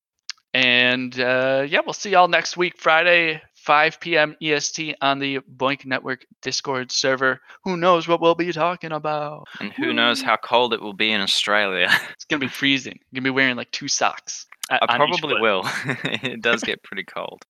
and 0.55 1.18
uh, 1.20 1.66
yeah, 1.68 1.81
we'll 1.85 1.93
see 1.93 2.11
y'all 2.11 2.29
next 2.29 2.57
week, 2.57 2.79
Friday, 2.79 3.43
5 3.57 4.01
p.m. 4.01 4.37
EST 4.41 4.97
on 5.03 5.18
the 5.18 5.41
BOINC 5.41 5.85
Network 5.85 6.24
Discord 6.41 6.91
server. 6.91 7.41
Who 7.64 7.77
knows 7.77 8.09
what 8.09 8.22
we'll 8.22 8.35
be 8.35 8.53
talking 8.53 8.93
about? 8.93 9.45
and 9.61 9.72
who 9.72 9.93
knows 9.93 10.22
how 10.22 10.37
cold 10.37 10.72
it 10.72 10.81
will 10.81 10.95
be 10.95 11.11
in 11.12 11.20
Australia? 11.20 11.91
It's 12.12 12.24
gonna 12.24 12.41
be 12.41 12.49
freezing. 12.49 12.99
You're 13.11 13.20
gonna 13.20 13.33
be 13.33 13.35
wearing 13.37 13.57
like 13.57 13.70
two 13.70 13.89
socks. 13.89 14.47
I 14.70 14.97
probably 14.97 15.41
will. 15.41 15.62
it 15.85 16.41
does 16.41 16.62
get 16.62 16.83
pretty 16.83 17.05
cold. 17.05 17.45